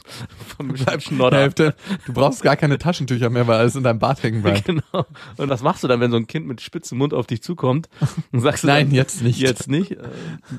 vom 0.56 0.74
Schnodder. 0.98 1.38
Hälfte. 1.38 1.74
Du 2.06 2.12
brauchst 2.12 2.42
gar 2.42 2.56
keine 2.56 2.78
Taschentücher 2.78 3.30
mehr, 3.30 3.46
weil 3.46 3.58
alles 3.58 3.76
in 3.76 3.82
deinem 3.82 3.98
Bart 3.98 4.22
hängen 4.22 4.42
bleibt. 4.42 4.64
Genau. 4.64 5.06
Und 5.36 5.48
was 5.48 5.62
machst 5.62 5.84
du 5.84 5.88
dann, 5.88 6.00
wenn 6.00 6.10
so 6.10 6.16
ein 6.16 6.26
Kind 6.26 6.46
mit 6.46 6.60
spitzem 6.60 6.98
Mund 6.98 7.12
auf 7.12 7.26
dich 7.26 7.42
zukommt? 7.42 7.88
Und 8.32 8.40
sagst 8.40 8.64
Nein, 8.64 8.88
dann, 8.88 8.94
jetzt 8.94 9.22
nicht. 9.22 9.38
Jetzt 9.38 9.68
nicht? 9.68 9.92
Äh, 9.92 9.98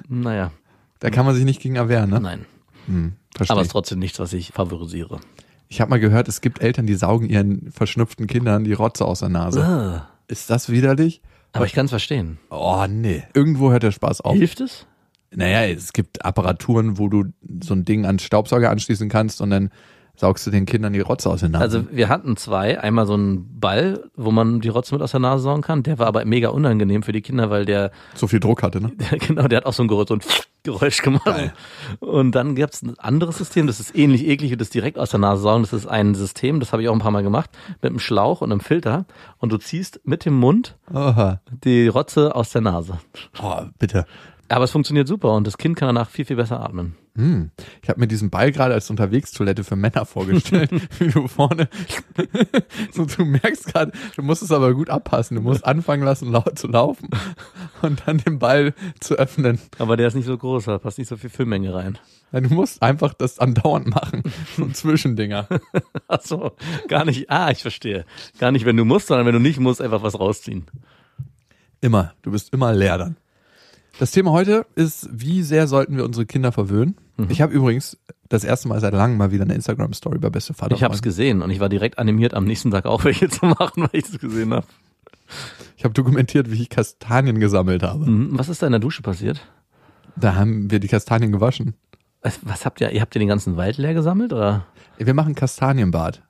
naja, 0.07 0.51
Da 0.99 1.09
kann 1.09 1.25
man 1.25 1.35
sich 1.35 1.45
nicht 1.45 1.61
gegen 1.61 1.75
erwehren, 1.75 2.09
ne? 2.09 2.19
nein. 2.19 2.45
Hm. 2.87 3.13
Aber 3.47 3.61
es 3.61 3.67
ist 3.67 3.71
trotzdem 3.71 3.99
nichts, 3.99 4.19
was 4.19 4.33
ich 4.33 4.51
favorisiere. 4.51 5.19
ich 5.67 5.81
habe 5.81 5.89
mal 5.89 5.99
gehört, 5.99 6.27
es 6.27 6.41
gibt 6.41 6.61
Eltern, 6.61 6.87
die 6.87 6.95
saugen 6.95 7.29
ihren 7.29 7.71
verschnupften 7.71 8.27
Kindern 8.27 8.63
die 8.63 8.73
Rotze 8.73 9.05
aus 9.05 9.19
der 9.19 9.29
Nase. 9.29 9.63
Ah. 9.63 10.09
Ist 10.27 10.49
das 10.49 10.69
widerlich? 10.69 11.21
Aber 11.53 11.65
ich 11.65 11.73
kann 11.73 11.85
es 11.85 11.91
verstehen. 11.91 12.37
Oh, 12.49 12.85
nee. 12.89 13.23
Irgendwo 13.33 13.71
hört 13.71 13.83
der 13.83 13.91
Spaß 13.91 14.21
auf. 14.21 14.35
Hilft 14.35 14.59
es? 14.59 14.85
Naja, 15.33 15.65
es 15.65 15.93
gibt 15.93 16.23
Apparaturen, 16.23 16.97
wo 16.97 17.07
du 17.09 17.25
so 17.61 17.73
ein 17.73 17.85
Ding 17.85 18.05
an 18.05 18.19
Staubsauger 18.19 18.69
anschließen 18.69 19.09
kannst 19.09 19.41
und 19.41 19.49
dann 19.49 19.69
saugst 20.15 20.47
du 20.47 20.51
den 20.51 20.65
Kindern 20.65 20.93
die 20.93 21.01
Rotze 21.01 21.29
aus 21.29 21.41
den 21.41 21.51
Nase. 21.51 21.63
Also 21.63 21.83
wir 21.91 22.09
hatten 22.09 22.37
zwei. 22.37 22.79
Einmal 22.79 23.05
so 23.05 23.15
einen 23.15 23.59
Ball, 23.59 24.09
wo 24.15 24.31
man 24.31 24.61
die 24.61 24.69
Rotze 24.69 24.95
mit 24.95 25.01
aus 25.01 25.11
der 25.11 25.19
Nase 25.19 25.43
saugen 25.43 25.61
kann. 25.61 25.83
Der 25.83 25.99
war 25.99 26.07
aber 26.07 26.23
mega 26.25 26.49
unangenehm 26.49 27.03
für 27.03 27.11
die 27.11 27.21
Kinder, 27.21 27.49
weil 27.49 27.65
der, 27.65 27.91
so 28.15 28.27
viel 28.27 28.39
Druck 28.39 28.63
hatte, 28.63 28.81
ne? 28.81 28.91
der 28.95 29.17
genau, 29.19 29.47
der 29.47 29.57
hat 29.57 29.65
auch 29.65 29.73
so 29.73 29.83
ein 29.83 29.87
Geräusch, 29.87 30.07
so 30.07 30.15
ein 30.15 30.21
Geräusch 30.65 31.01
gemacht. 31.01 31.23
Geil. 31.25 31.53
Und 31.99 32.33
dann 32.33 32.55
gab's 32.55 32.81
ein 32.81 32.99
anderes 32.99 33.37
System, 33.37 33.67
das 33.67 33.79
ist 33.79 33.95
ähnlich 33.95 34.27
eklig 34.27 34.51
wie 34.51 34.57
das 34.57 34.69
direkt 34.69 34.99
aus 34.99 35.11
der 35.11 35.19
Nase 35.19 35.43
saugen. 35.43 35.63
Das 35.63 35.71
ist 35.71 35.87
ein 35.87 36.15
System, 36.15 36.59
das 36.59 36.73
habe 36.73 36.83
ich 36.83 36.89
auch 36.89 36.93
ein 36.93 36.99
paar 36.99 37.11
Mal 37.11 37.23
gemacht, 37.23 37.49
mit 37.81 37.91
einem 37.91 37.99
Schlauch 37.99 38.41
und 38.41 38.51
einem 38.51 38.59
Filter. 38.59 39.05
Und 39.37 39.51
du 39.51 39.57
ziehst 39.57 40.01
mit 40.03 40.25
dem 40.25 40.33
Mund 40.33 40.77
Oha. 40.93 41.39
die 41.63 41.87
Rotze 41.87 42.35
aus 42.35 42.51
der 42.51 42.61
Nase. 42.61 42.99
Oh, 43.41 43.61
bitte. 43.79 44.05
Aber 44.47 44.65
es 44.65 44.71
funktioniert 44.71 45.07
super 45.07 45.33
und 45.33 45.47
das 45.47 45.57
Kind 45.57 45.75
kann 45.75 45.87
danach 45.87 46.09
viel, 46.09 46.25
viel 46.25 46.35
besser 46.35 46.61
atmen. 46.61 46.95
Hm. 47.15 47.51
Ich 47.81 47.89
habe 47.89 47.99
mir 47.99 48.07
diesen 48.07 48.29
Ball 48.29 48.51
gerade 48.51 48.73
als 48.73 48.89
Unterwegstoilette 48.89 49.63
für 49.63 49.75
Männer 49.75 50.05
vorgestellt, 50.05 50.69
wie 50.99 51.07
du 51.07 51.27
vorne. 51.27 51.69
so, 52.91 53.05
du 53.05 53.23
merkst 53.23 53.67
gerade, 53.67 53.93
du 54.15 54.21
musst 54.21 54.43
es 54.43 54.51
aber 54.51 54.73
gut 54.73 54.89
abpassen. 54.89 55.35
Du 55.35 55.41
musst 55.41 55.65
anfangen 55.65 56.03
lassen, 56.03 56.31
laut 56.31 56.59
zu 56.59 56.67
laufen 56.67 57.09
und 57.81 58.03
dann 58.05 58.17
den 58.17 58.37
Ball 58.37 58.73
zu 58.99 59.15
öffnen. 59.15 59.59
Aber 59.79 59.95
der 59.95 60.07
ist 60.07 60.15
nicht 60.15 60.25
so 60.25 60.37
groß, 60.37 60.65
da 60.65 60.77
passt 60.77 60.97
nicht 60.97 61.07
so 61.07 61.15
viel 61.15 61.29
Füllmenge 61.29 61.73
rein. 61.73 61.97
Ja, 62.31 62.41
Du 62.41 62.53
musst 62.53 62.81
einfach 62.83 63.13
das 63.13 63.39
andauernd 63.39 63.87
machen. 63.87 64.23
So 64.57 64.67
Zwischendinger. 64.73 65.47
Ach 66.07 66.21
so, 66.21 66.51
gar 66.89 67.05
nicht. 67.05 67.29
Ah, 67.29 67.49
ich 67.49 67.61
verstehe. 67.61 68.05
Gar 68.39 68.51
nicht, 68.51 68.65
wenn 68.65 68.77
du 68.77 68.83
musst, 68.83 69.07
sondern 69.07 69.25
wenn 69.25 69.33
du 69.33 69.39
nicht 69.39 69.59
musst, 69.59 69.81
einfach 69.81 70.03
was 70.03 70.19
rausziehen. 70.19 70.65
Immer. 71.79 72.13
Du 72.23 72.31
bist 72.31 72.53
immer 72.53 72.73
leer 72.73 72.97
dann. 72.97 73.15
Das 73.99 74.11
Thema 74.11 74.31
heute 74.31 74.65
ist, 74.75 75.07
wie 75.11 75.41
sehr 75.41 75.67
sollten 75.67 75.95
wir 75.95 76.03
unsere 76.03 76.25
Kinder 76.25 76.51
verwöhnen? 76.51 76.97
Ich 77.29 77.41
habe 77.41 77.53
übrigens 77.53 77.97
das 78.27 78.43
erste 78.43 78.67
Mal 78.67 78.81
seit 78.81 78.93
langem 78.93 79.17
mal 79.17 79.31
wieder 79.31 79.45
eine 79.45 79.53
Instagram-Story 79.53 80.17
bei 80.19 80.29
Beste 80.29 80.53
Vater. 80.53 80.75
Ich 80.75 80.83
habe 80.83 80.93
es 80.93 81.01
gesehen 81.01 81.41
und 81.41 81.49
ich 81.49 81.61
war 81.61 81.69
direkt 81.69 81.97
animiert, 81.97 82.33
am 82.33 82.43
nächsten 82.43 82.71
Tag 82.71 82.85
auch 82.85 83.05
welche 83.05 83.29
zu 83.29 83.45
machen, 83.45 83.71
weil 83.83 83.89
ich 83.93 84.05
es 84.05 84.19
gesehen 84.19 84.53
habe. 84.53 84.65
Ich 85.77 85.85
habe 85.85 85.93
dokumentiert, 85.93 86.51
wie 86.51 86.61
ich 86.61 86.69
Kastanien 86.69 87.39
gesammelt 87.39 87.83
habe. 87.83 88.05
Mhm. 88.05 88.37
Was 88.37 88.49
ist 88.49 88.61
da 88.61 88.65
in 88.67 88.73
der 88.73 88.81
Dusche 88.81 89.01
passiert? 89.01 89.47
Da 90.17 90.35
haben 90.35 90.69
wir 90.69 90.79
die 90.79 90.89
Kastanien 90.89 91.31
gewaschen. 91.31 91.75
Was, 92.21 92.39
was 92.43 92.65
habt 92.65 92.81
ihr? 92.81 92.91
Ihr 92.91 92.99
habt 93.01 93.15
ihr 93.15 93.19
den 93.19 93.27
ganzen 93.29 93.55
Wald 93.55 93.77
leer 93.77 93.93
gesammelt 93.93 94.33
oder? 94.33 94.65
Wir 94.97 95.13
machen 95.13 95.35
Kastanienbad. 95.35 96.21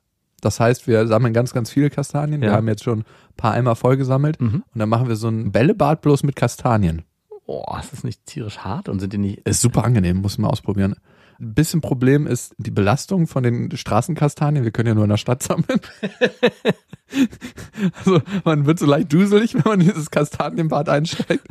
Das 0.42 0.60
heißt, 0.60 0.86
wir 0.88 1.08
sammeln 1.08 1.34
ganz, 1.34 1.52
ganz 1.54 1.72
viele 1.72 1.90
Kastanien. 1.90 2.42
Wir 2.42 2.50
Ja. 2.50 2.56
haben 2.56 2.68
jetzt 2.68 2.84
schon 2.84 3.00
ein 3.00 3.06
paar 3.38 3.54
Eimer 3.54 3.76
voll 3.76 3.98
gesammelt. 3.98 4.40
Mhm. 4.40 4.64
Und 4.72 4.80
dann 4.80 4.90
machen 4.90 5.08
wir 5.08 5.16
so 5.16 5.30
ein 5.30 5.52
Bällebad 5.52 6.02
bloß 6.02 6.22
mit 6.24 6.36
Kastanien. 6.36 7.02
Oh, 7.48 7.64
ist 7.80 7.94
das 7.94 8.04
nicht 8.04 8.26
tierisch 8.26 8.60
hart 8.60 8.90
und 8.90 9.00
sind 9.00 9.14
die 9.14 9.18
nicht? 9.20 9.40
Ist 9.48 9.62
super 9.62 9.84
angenehm, 9.84 10.18
muss 10.18 10.38
man 10.38 10.50
ausprobieren. 10.50 10.96
Ein 11.40 11.54
bisschen 11.54 11.82
Problem 11.82 12.28
ist 12.28 12.56
die 12.58 12.72
Belastung 12.72 13.28
von 13.28 13.44
den 13.44 13.76
Straßenkastanien. 13.76 14.64
Wir 14.64 14.72
können 14.72 14.88
ja 14.88 14.96
nur 14.96 15.04
in 15.04 15.10
der 15.10 15.18
Stadt 15.18 15.44
sammeln. 15.44 15.82
also 18.00 18.22
man 18.44 18.66
wird 18.66 18.80
so 18.80 18.86
leicht 18.86 19.12
duselig, 19.12 19.54
wenn 19.54 19.64
man 19.66 19.82
in 19.82 19.88
dieses 19.88 20.10
Kastanienbad 20.12 20.90
einsteigt. 20.90 21.46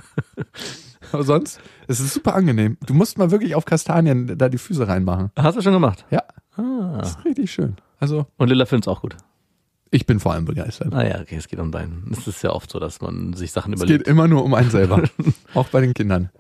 Aber 1.13 1.23
sonst, 1.23 1.61
es 1.87 2.01
ist 2.01 2.15
super 2.15 2.35
angenehm. 2.35 2.77
Du 2.87 2.95
musst 2.95 3.19
mal 3.19 3.31
wirklich 3.31 3.55
auf 3.55 3.67
Kastanien 3.67 4.37
da 4.39 4.49
die 4.49 4.59
Füße 4.59 4.89
reinmachen. 4.89 5.31
Hast 5.37 5.57
du 5.57 5.63
schon 5.63 5.73
gemacht? 5.75 6.05
Ja, 6.11 6.23
Ah. 6.57 6.99
das 6.99 7.11
ist 7.17 7.25
richtig 7.25 7.51
schön. 7.53 7.77
Also 7.99 8.27
Und 8.37 8.49
Lilla 8.49 8.65
find's 8.67 8.87
auch 8.89 9.01
gut. 9.03 9.17
Ich 9.95 10.07
bin 10.07 10.19
vor 10.19 10.33
allem 10.33 10.45
begeistert. 10.45 10.93
Ah 10.93 11.07
ja, 11.07 11.21
okay, 11.21 11.37
es 11.37 11.47
geht 11.47 11.61
um 11.61 11.71
deinen. 11.71 12.11
Es 12.11 12.27
ist 12.27 12.43
ja 12.43 12.51
oft 12.51 12.69
so, 12.71 12.81
dass 12.81 13.01
man 13.01 13.33
sich 13.35 13.53
Sachen 13.53 13.73
Es 13.73 13.81
geht 13.81 13.89
überlegt. 13.89 14.09
immer 14.09 14.27
nur 14.27 14.45
um 14.45 14.53
einen 14.55 14.71
selber. 14.71 15.05
Auch 15.55 15.69
bei 15.69 15.81
den 15.81 15.95
Kindern. 15.95 16.31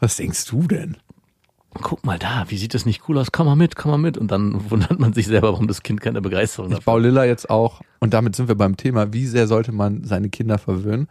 Was 0.00 0.16
denkst 0.16 0.46
du 0.46 0.62
denn? 0.62 0.96
Guck 1.74 2.04
mal 2.04 2.18
da, 2.18 2.46
wie 2.48 2.56
sieht 2.56 2.74
das 2.74 2.86
nicht 2.86 3.08
cool 3.08 3.18
aus? 3.18 3.30
Komm 3.30 3.46
mal 3.46 3.56
mit, 3.56 3.76
komm 3.76 3.90
mal 3.90 3.98
mit. 3.98 4.16
Und 4.18 4.30
dann 4.30 4.70
wundert 4.70 4.98
man 4.98 5.12
sich 5.12 5.26
selber, 5.26 5.52
warum 5.52 5.68
das 5.68 5.82
Kind 5.82 6.00
keine 6.00 6.20
Begeisterung 6.22 6.70
Ich 6.70 6.76
dafür 6.76 6.92
baue 6.92 7.02
Lilla 7.02 7.24
jetzt 7.24 7.50
auch, 7.50 7.82
und 8.00 8.14
damit 8.14 8.34
sind 8.34 8.48
wir 8.48 8.54
beim 8.54 8.76
Thema, 8.76 9.12
wie 9.12 9.26
sehr 9.26 9.46
sollte 9.46 9.72
man 9.72 10.04
seine 10.04 10.28
Kinder 10.30 10.58
verwöhnen? 10.58 11.08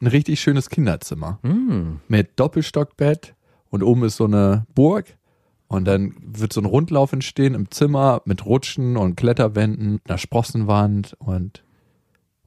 Ein 0.00 0.06
richtig 0.08 0.40
schönes 0.40 0.68
Kinderzimmer. 0.68 1.38
Hm. 1.42 2.00
Mit 2.08 2.38
Doppelstockbett 2.38 3.34
und 3.70 3.82
oben 3.82 4.04
ist 4.04 4.16
so 4.16 4.24
eine 4.24 4.66
Burg. 4.74 5.16
Und 5.72 5.84
dann 5.86 6.14
wird 6.22 6.52
so 6.52 6.60
ein 6.60 6.66
Rundlauf 6.66 7.12
entstehen 7.12 7.54
im 7.54 7.70
Zimmer 7.70 8.22
mit 8.24 8.44
Rutschen 8.46 8.96
und 8.96 9.16
Kletterwänden, 9.16 10.00
einer 10.06 10.18
Sprossenwand 10.18 11.16
und, 11.18 11.64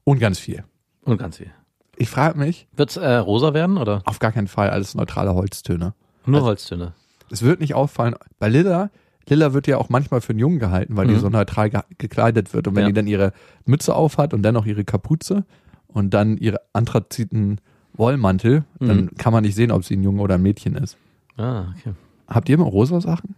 und 0.04 0.18
ganz 0.18 0.38
viel. 0.38 0.64
Und 1.02 1.18
ganz 1.18 1.38
viel. 1.38 1.50
Ich 1.96 2.08
frage 2.08 2.38
mich, 2.38 2.66
Wird's 2.76 2.96
äh, 2.96 3.14
rosa 3.16 3.54
werden 3.54 3.78
oder 3.78 4.02
auf 4.04 4.18
gar 4.18 4.32
keinen 4.32 4.48
Fall 4.48 4.70
alles 4.70 4.94
neutrale 4.94 5.34
Holztöne. 5.34 5.94
nur 6.26 6.36
Also- 6.36 6.46
Holztöne? 6.48 6.92
Es 7.30 7.42
wird 7.42 7.58
nicht 7.58 7.74
auffallen, 7.74 8.14
bei 8.38 8.48
Lilla, 8.48 8.90
Lilla 9.28 9.52
wird 9.52 9.66
ja 9.66 9.78
auch 9.78 9.88
manchmal 9.88 10.20
für 10.20 10.30
einen 10.30 10.38
Jungen 10.38 10.60
gehalten, 10.60 10.96
weil 10.96 11.08
die 11.08 11.14
Mhm. 11.14 11.18
so 11.18 11.28
neutral 11.28 11.70
ge 11.70 11.80
gekleidet 11.98 12.54
wird. 12.54 12.68
Und 12.68 12.76
wenn 12.76 12.82
Ja. 12.82 12.88
die 12.88 12.92
dann 12.94 13.08
ihre 13.08 13.32
Mütze 13.64 13.94
aufhat 13.96 14.32
und 14.32 14.42
dann 14.42 14.54
noch 14.54 14.66
ihre 14.66 14.84
Kapuze 14.84 15.44
und 15.88 16.14
dann 16.14 16.36
ihre 16.36 16.60
anthraziten 16.72 17.60
Wollmantel, 17.94 18.64
dann 18.78 18.96
Mhm. 19.06 19.10
kann 19.18 19.32
man 19.32 19.42
nicht 19.42 19.56
sehen, 19.56 19.72
ob 19.72 19.84
sie 19.84 19.96
ein 19.96 20.04
Junge 20.04 20.22
oder 20.22 20.34
ein 20.36 20.42
Mädchen 20.42 20.76
ist. 20.76 20.96
Ah, 21.36 21.64
okay. 21.76 21.94
Habt 22.28 22.48
ihr 22.48 22.54
immer 22.54 22.66
rosa 22.66 23.00
Sachen? 23.00 23.34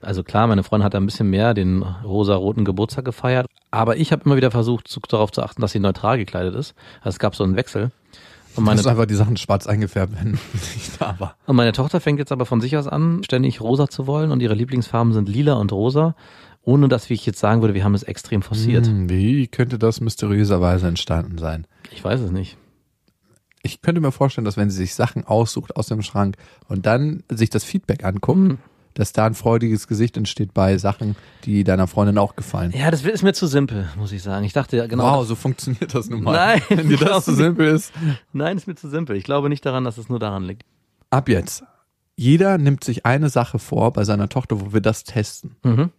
Also 0.00 0.22
klar, 0.22 0.46
meine 0.46 0.62
Freundin 0.62 0.84
hat 0.84 0.94
da 0.94 0.98
ein 0.98 1.06
bisschen 1.06 1.30
mehr 1.30 1.54
den 1.54 1.82
rosa-roten 1.82 2.64
Geburtstag 2.64 3.04
gefeiert. 3.04 3.46
Aber 3.70 3.96
ich 3.96 4.12
habe 4.12 4.22
immer 4.24 4.36
wieder 4.36 4.50
versucht, 4.50 4.88
zu, 4.88 5.00
darauf 5.00 5.32
zu 5.32 5.42
achten, 5.42 5.62
dass 5.62 5.72
sie 5.72 5.80
neutral 5.80 6.18
gekleidet 6.18 6.54
ist. 6.54 6.74
Also 7.00 7.16
es 7.16 7.18
gab 7.18 7.34
so 7.34 7.44
einen 7.44 7.56
Wechsel. 7.56 7.90
Und 8.56 8.64
meine, 8.64 8.86
einfach 8.86 9.06
die 9.06 9.14
Sachen 9.14 9.36
schwarz 9.36 9.66
eingefärbt, 9.66 10.12
wenn 10.14 10.34
ich 10.76 10.96
da 10.98 11.16
war. 11.18 11.36
und 11.46 11.56
meine 11.56 11.72
Tochter 11.72 12.00
fängt 12.00 12.20
jetzt 12.20 12.30
aber 12.30 12.46
von 12.46 12.60
sich 12.60 12.76
aus 12.76 12.86
an, 12.86 13.22
ständig 13.24 13.60
rosa 13.60 13.88
zu 13.88 14.06
wollen. 14.06 14.30
Und 14.30 14.40
ihre 14.40 14.54
Lieblingsfarben 14.54 15.12
sind 15.12 15.28
lila 15.28 15.54
und 15.54 15.72
rosa. 15.72 16.14
Ohne 16.62 16.88
dass, 16.88 17.10
wie 17.10 17.14
ich 17.14 17.26
jetzt 17.26 17.40
sagen 17.40 17.60
würde, 17.60 17.74
wir 17.74 17.84
haben 17.84 17.94
es 17.94 18.04
extrem 18.04 18.40
forciert. 18.40 18.86
Hm, 18.86 19.10
wie 19.10 19.48
könnte 19.48 19.78
das 19.78 20.00
mysteriöserweise 20.00 20.86
entstanden 20.86 21.36
sein? 21.36 21.66
Ich 21.90 22.02
weiß 22.02 22.20
es 22.20 22.30
nicht. 22.30 22.56
Ich 23.66 23.80
könnte 23.82 24.00
mir 24.00 24.12
vorstellen, 24.12 24.44
dass 24.44 24.56
wenn 24.56 24.68
sie 24.70 24.76
sich 24.76 24.94
Sachen 24.94 25.24
aussucht 25.24 25.74
aus 25.76 25.86
dem 25.86 26.02
Schrank 26.02 26.36
und 26.68 26.84
dann 26.86 27.22
sich 27.30 27.48
das 27.50 27.64
Feedback 27.64 28.04
anguckt, 28.04 28.58
dass 28.92 29.12
da 29.12 29.26
ein 29.26 29.34
freudiges 29.34 29.88
Gesicht 29.88 30.16
entsteht 30.16 30.54
bei 30.54 30.76
Sachen, 30.78 31.16
die 31.44 31.64
deiner 31.64 31.86
Freundin 31.88 32.18
auch 32.18 32.36
gefallen. 32.36 32.72
Ja, 32.76 32.90
das 32.92 33.02
ist 33.04 33.22
mir 33.22 33.32
zu 33.32 33.46
simpel, 33.48 33.88
muss 33.96 34.12
ich 34.12 34.22
sagen. 34.22 34.44
Ich 34.44 34.52
dachte 34.52 34.76
ja 34.76 34.86
genau. 34.86 35.18
wow, 35.18 35.26
so 35.26 35.34
funktioniert 35.34 35.94
das 35.94 36.08
nun 36.10 36.22
mal. 36.22 36.32
Nein, 36.32 36.62
Wenn 36.68 36.88
dir 36.90 36.98
das 36.98 37.24
zu 37.24 37.32
nicht. 37.32 37.38
simpel 37.40 37.66
ist. 37.74 37.92
Nein, 38.32 38.56
ist 38.56 38.68
mir 38.68 38.76
zu 38.76 38.88
simpel. 38.88 39.16
Ich 39.16 39.24
glaube 39.24 39.48
nicht 39.48 39.64
daran, 39.66 39.82
dass 39.84 39.98
es 39.98 40.08
nur 40.08 40.18
daran 40.20 40.44
liegt. 40.44 40.62
Ab 41.10 41.28
jetzt. 41.28 41.64
Jeder 42.16 42.58
nimmt 42.58 42.84
sich 42.84 43.04
eine 43.06 43.30
Sache 43.30 43.58
vor 43.58 43.92
bei 43.94 44.04
seiner 44.04 44.28
Tochter, 44.28 44.60
wo 44.60 44.72
wir 44.72 44.80
das 44.80 45.02
testen, 45.02 45.56
Mhm. 45.64 45.90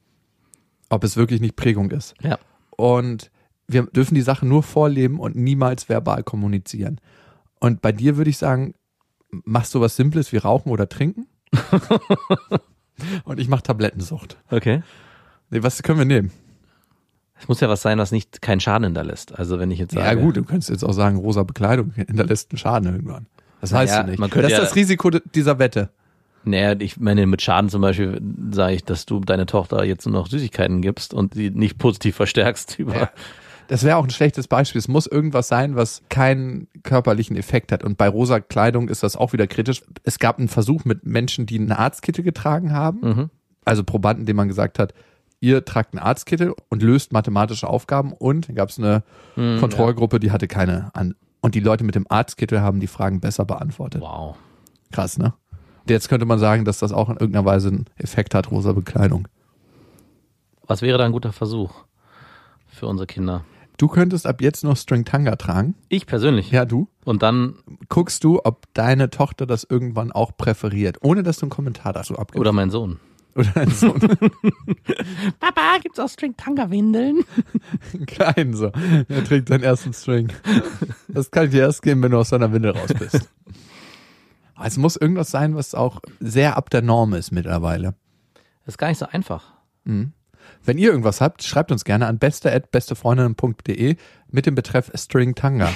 ob 0.89 1.03
es 1.03 1.17
wirklich 1.17 1.41
nicht 1.41 1.55
Prägung 1.57 1.91
ist. 1.91 2.13
Ja. 2.21 2.37
Und 2.77 3.31
wir 3.67 3.87
dürfen 3.87 4.15
die 4.15 4.21
Sache 4.21 4.45
nur 4.45 4.63
vorleben 4.63 5.19
und 5.19 5.35
niemals 5.35 5.89
verbal 5.89 6.23
kommunizieren. 6.23 7.01
Und 7.59 7.81
bei 7.81 7.91
dir 7.91 8.17
würde 8.17 8.29
ich 8.29 8.37
sagen, 8.37 8.73
machst 9.29 9.73
du 9.73 9.81
was 9.81 9.95
Simples 9.95 10.31
wie 10.31 10.37
Rauchen 10.37 10.71
oder 10.71 10.87
Trinken? 10.89 11.27
und 13.23 13.39
ich 13.39 13.47
mache 13.47 13.63
Tablettensucht. 13.63 14.37
Okay. 14.49 14.83
Nee, 15.49 15.63
was 15.63 15.81
können 15.83 15.99
wir 15.99 16.05
nehmen? 16.05 16.31
Es 17.39 17.47
muss 17.47 17.59
ja 17.59 17.67
was 17.67 17.81
sein, 17.81 17.97
was 17.97 18.11
nicht 18.11 18.41
keinen 18.41 18.61
Schaden 18.61 18.85
hinterlässt. 18.85 19.37
Also 19.37 19.59
wenn 19.59 19.69
ich 19.71 19.79
jetzt 19.79 19.93
sage. 19.93 20.05
Ja 20.05 20.13
gut, 20.13 20.37
du 20.37 20.43
könntest 20.43 20.69
jetzt 20.69 20.83
auch 20.83 20.93
sagen, 20.93 21.17
rosa 21.17 21.43
Bekleidung 21.43 21.91
hinterlässt 21.91 22.51
einen 22.51 22.57
Schaden 22.57 22.93
irgendwann. 22.93 23.25
Das 23.61 23.71
weißt 23.73 23.91
Naja, 23.93 24.03
du 24.03 24.09
nicht. 24.11 24.19
man 24.19 24.29
das 24.29 24.43
ist 24.45 24.51
ja- 24.51 24.59
das 24.59 24.75
Risiko 24.75 25.09
dieser 25.09 25.59
Wette. 25.59 25.89
Naja, 26.47 26.75
ich 26.79 26.97
meine, 26.99 27.25
mit 27.25 27.41
Schaden 27.41 27.69
zum 27.69 27.81
Beispiel 27.81 28.21
sage 28.51 28.75
ich, 28.75 28.83
dass 28.83 29.05
du 29.07 29.19
deine 29.19 29.47
Tochter 29.47 29.83
jetzt 29.83 30.05
nur 30.05 30.13
noch 30.13 30.27
Süßigkeiten 30.27 30.81
gibst 30.81 31.13
und 31.13 31.33
sie 31.33 31.49
nicht 31.49 31.77
positiv 31.79 32.15
verstärkst 32.15 32.77
über. 32.79 32.95
Ja. 32.95 33.09
Das 33.67 33.83
wäre 33.83 33.97
auch 33.97 34.03
ein 34.03 34.09
schlechtes 34.11 34.47
Beispiel. 34.47 34.79
Es 34.79 34.87
muss 34.87 35.07
irgendwas 35.07 35.47
sein, 35.47 35.75
was 35.75 36.03
keinen 36.09 36.67
körperlichen 36.83 37.35
Effekt 37.35 37.71
hat. 37.71 37.83
Und 37.83 37.97
bei 37.97 38.07
rosa 38.07 38.39
Kleidung 38.39 38.89
ist 38.89 39.01
das 39.03 39.15
auch 39.15 39.33
wieder 39.33 39.47
kritisch. 39.47 39.81
Es 40.03 40.19
gab 40.19 40.37
einen 40.37 40.47
Versuch 40.47 40.85
mit 40.85 41.05
Menschen, 41.05 41.45
die 41.45 41.59
eine 41.59 41.77
Arztkittel 41.79 42.23
getragen 42.23 42.71
haben. 42.71 42.99
Mhm. 43.01 43.29
Also 43.63 43.83
Probanden, 43.83 44.25
denen 44.25 44.37
man 44.37 44.47
gesagt 44.47 44.77
hat, 44.77 44.93
ihr 45.39 45.65
tragt 45.65 45.93
einen 45.93 46.03
Arztkittel 46.03 46.53
und 46.69 46.83
löst 46.83 47.11
mathematische 47.11 47.67
Aufgaben. 47.67 48.13
Und 48.13 48.47
dann 48.49 48.55
gab 48.55 48.69
es 48.69 48.77
eine 48.77 49.03
Mhm, 49.35 49.59
Kontrollgruppe, 49.59 50.19
die 50.19 50.31
hatte 50.31 50.47
keine 50.47 50.93
an. 50.93 51.15
Und 51.41 51.55
die 51.55 51.59
Leute 51.59 51.83
mit 51.83 51.95
dem 51.95 52.05
Arztkittel 52.09 52.61
haben 52.61 52.79
die 52.79 52.87
Fragen 52.87 53.19
besser 53.19 53.45
beantwortet. 53.45 54.01
Wow. 54.01 54.35
Krass, 54.91 55.17
ne? 55.17 55.33
Jetzt 55.87 56.09
könnte 56.09 56.25
man 56.25 56.39
sagen, 56.39 56.65
dass 56.65 56.79
das 56.79 56.91
auch 56.91 57.09
in 57.09 57.17
irgendeiner 57.17 57.45
Weise 57.45 57.67
einen 57.67 57.85
Effekt 57.97 58.33
hat, 58.33 58.49
rosa 58.49 58.73
Bekleidung. 58.73 59.27
Was 60.65 60.81
wäre 60.81 60.97
da 60.97 61.05
ein 61.05 61.11
guter 61.11 61.31
Versuch 61.31 61.71
für 62.67 62.87
unsere 62.87 63.05
Kinder? 63.05 63.43
Du 63.77 63.87
könntest 63.87 64.25
ab 64.25 64.41
jetzt 64.41 64.63
noch 64.63 64.77
String 64.77 65.03
Tanga 65.05 65.35
tragen. 65.35 65.75
Ich 65.89 66.05
persönlich. 66.05 66.51
Ja, 66.51 66.65
du. 66.65 66.87
Und 67.03 67.21
dann, 67.23 67.55
Guckst 67.89 68.23
du, 68.23 68.39
ob 68.43 68.65
deine 68.73 69.09
Tochter 69.09 69.45
das 69.45 69.63
irgendwann 69.63 70.11
auch 70.11 70.35
präferiert, 70.37 70.97
ohne 71.01 71.23
dass 71.23 71.37
du 71.37 71.45
einen 71.45 71.49
Kommentar 71.51 71.93
dazu 71.93 72.17
abgibst. 72.17 72.39
oder 72.39 72.51
mein 72.53 72.69
Sohn. 72.69 72.99
Oder 73.35 73.51
dein 73.53 73.69
Sohn. 73.69 73.99
Papa, 75.41 75.77
gibt's 75.81 75.99
auch 75.99 76.07
String-Tanga-Windeln? 76.07 77.25
Klein 78.07 78.53
so. 78.53 78.71
Er 79.09 79.23
trägt 79.25 79.49
seinen 79.49 79.63
ersten 79.63 79.93
String. 79.93 80.29
Das 81.09 81.31
kann 81.31 81.45
ich 81.45 81.51
dir 81.51 81.61
erst 81.63 81.81
geben, 81.81 82.01
wenn 82.01 82.11
du 82.11 82.17
aus 82.17 82.29
deiner 82.29 82.53
Windel 82.53 82.71
raus 82.71 82.91
bist. 82.97 83.29
Aber 84.55 84.65
Es 84.67 84.77
muss 84.77 84.95
irgendwas 84.95 85.31
sein, 85.31 85.53
was 85.55 85.75
auch 85.75 85.99
sehr 86.21 86.55
ab 86.55 86.69
der 86.69 86.81
Norm 86.81 87.13
ist 87.13 87.31
mittlerweile. 87.33 87.95
Das 88.65 88.75
ist 88.75 88.77
gar 88.77 88.87
nicht 88.87 88.99
so 88.99 89.05
einfach. 89.05 89.53
Wenn 90.65 90.77
ihr 90.77 90.89
irgendwas 90.89 91.21
habt, 91.21 91.43
schreibt 91.43 91.71
uns 91.71 91.85
gerne 91.85 92.07
an 92.07 92.17
beste@bestefreundinnen.de 92.17 93.95
mit 94.31 94.45
dem 94.45 94.55
Betreff 94.55 94.91
String 94.95 95.35
Tanga. 95.35 95.71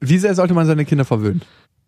Wie 0.00 0.18
sehr 0.18 0.34
sollte 0.34 0.54
man 0.54 0.66
seine 0.66 0.84
Kinder 0.84 1.04
verwöhnen? 1.04 1.42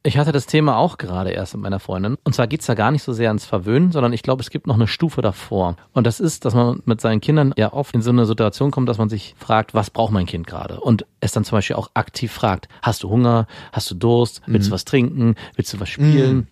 Ich 0.07 0.19
hatte 0.19 0.33
das 0.33 0.45
Thema 0.45 0.77
auch 0.77 0.99
gerade 0.99 1.31
erst 1.31 1.55
mit 1.55 1.63
meiner 1.63 1.81
Freundin. 1.81 2.19
Und 2.25 2.35
zwar 2.35 2.47
geht's 2.47 2.67
da 2.67 2.75
gar 2.75 2.91
nicht 2.91 3.03
so 3.03 3.15
sehr 3.15 3.31
ans 3.31 3.47
Verwöhnen, 3.47 3.91
sondern 3.91 4.13
ich 4.13 4.23
glaube, 4.23 4.43
es 4.43 4.51
gibt 4.51 4.67
noch 4.67 4.75
eine 4.75 4.87
Stufe 4.87 5.23
davor. 5.23 5.77
Und 5.95 6.07
das 6.07 6.21
ist, 6.21 6.45
dass 6.45 6.53
man 6.53 6.83
mit 6.85 7.01
seinen 7.01 7.23
Kindern 7.23 7.55
ja 7.57 7.73
oft 7.73 7.95
in 7.95 8.03
so 8.03 8.11
eine 8.11 8.27
Situation 8.27 8.71
kommt, 8.71 8.87
dass 8.91 8.99
man 8.99 9.09
sich 9.09 9.35
fragt, 9.39 9.73
was 9.73 9.89
braucht 9.89 10.13
mein 10.13 10.27
Kind 10.27 10.47
gerade? 10.47 10.79
Und 10.79 11.07
es 11.21 11.33
dann 11.33 11.45
zum 11.45 11.57
Beispiel 11.57 11.77
auch 11.77 11.91
aktiv 11.95 12.31
fragt, 12.31 12.69
hast 12.83 13.03
du 13.03 13.09
Hunger? 13.09 13.47
Hast 13.73 13.91
du 13.91 13.95
Durst? 13.95 14.43
Willst 14.47 14.69
du 14.69 14.73
was 14.73 14.85
trinken? 14.85 15.37
Willst 15.57 15.73
du 15.73 15.81
was 15.81 15.89
spielen? 15.89 16.49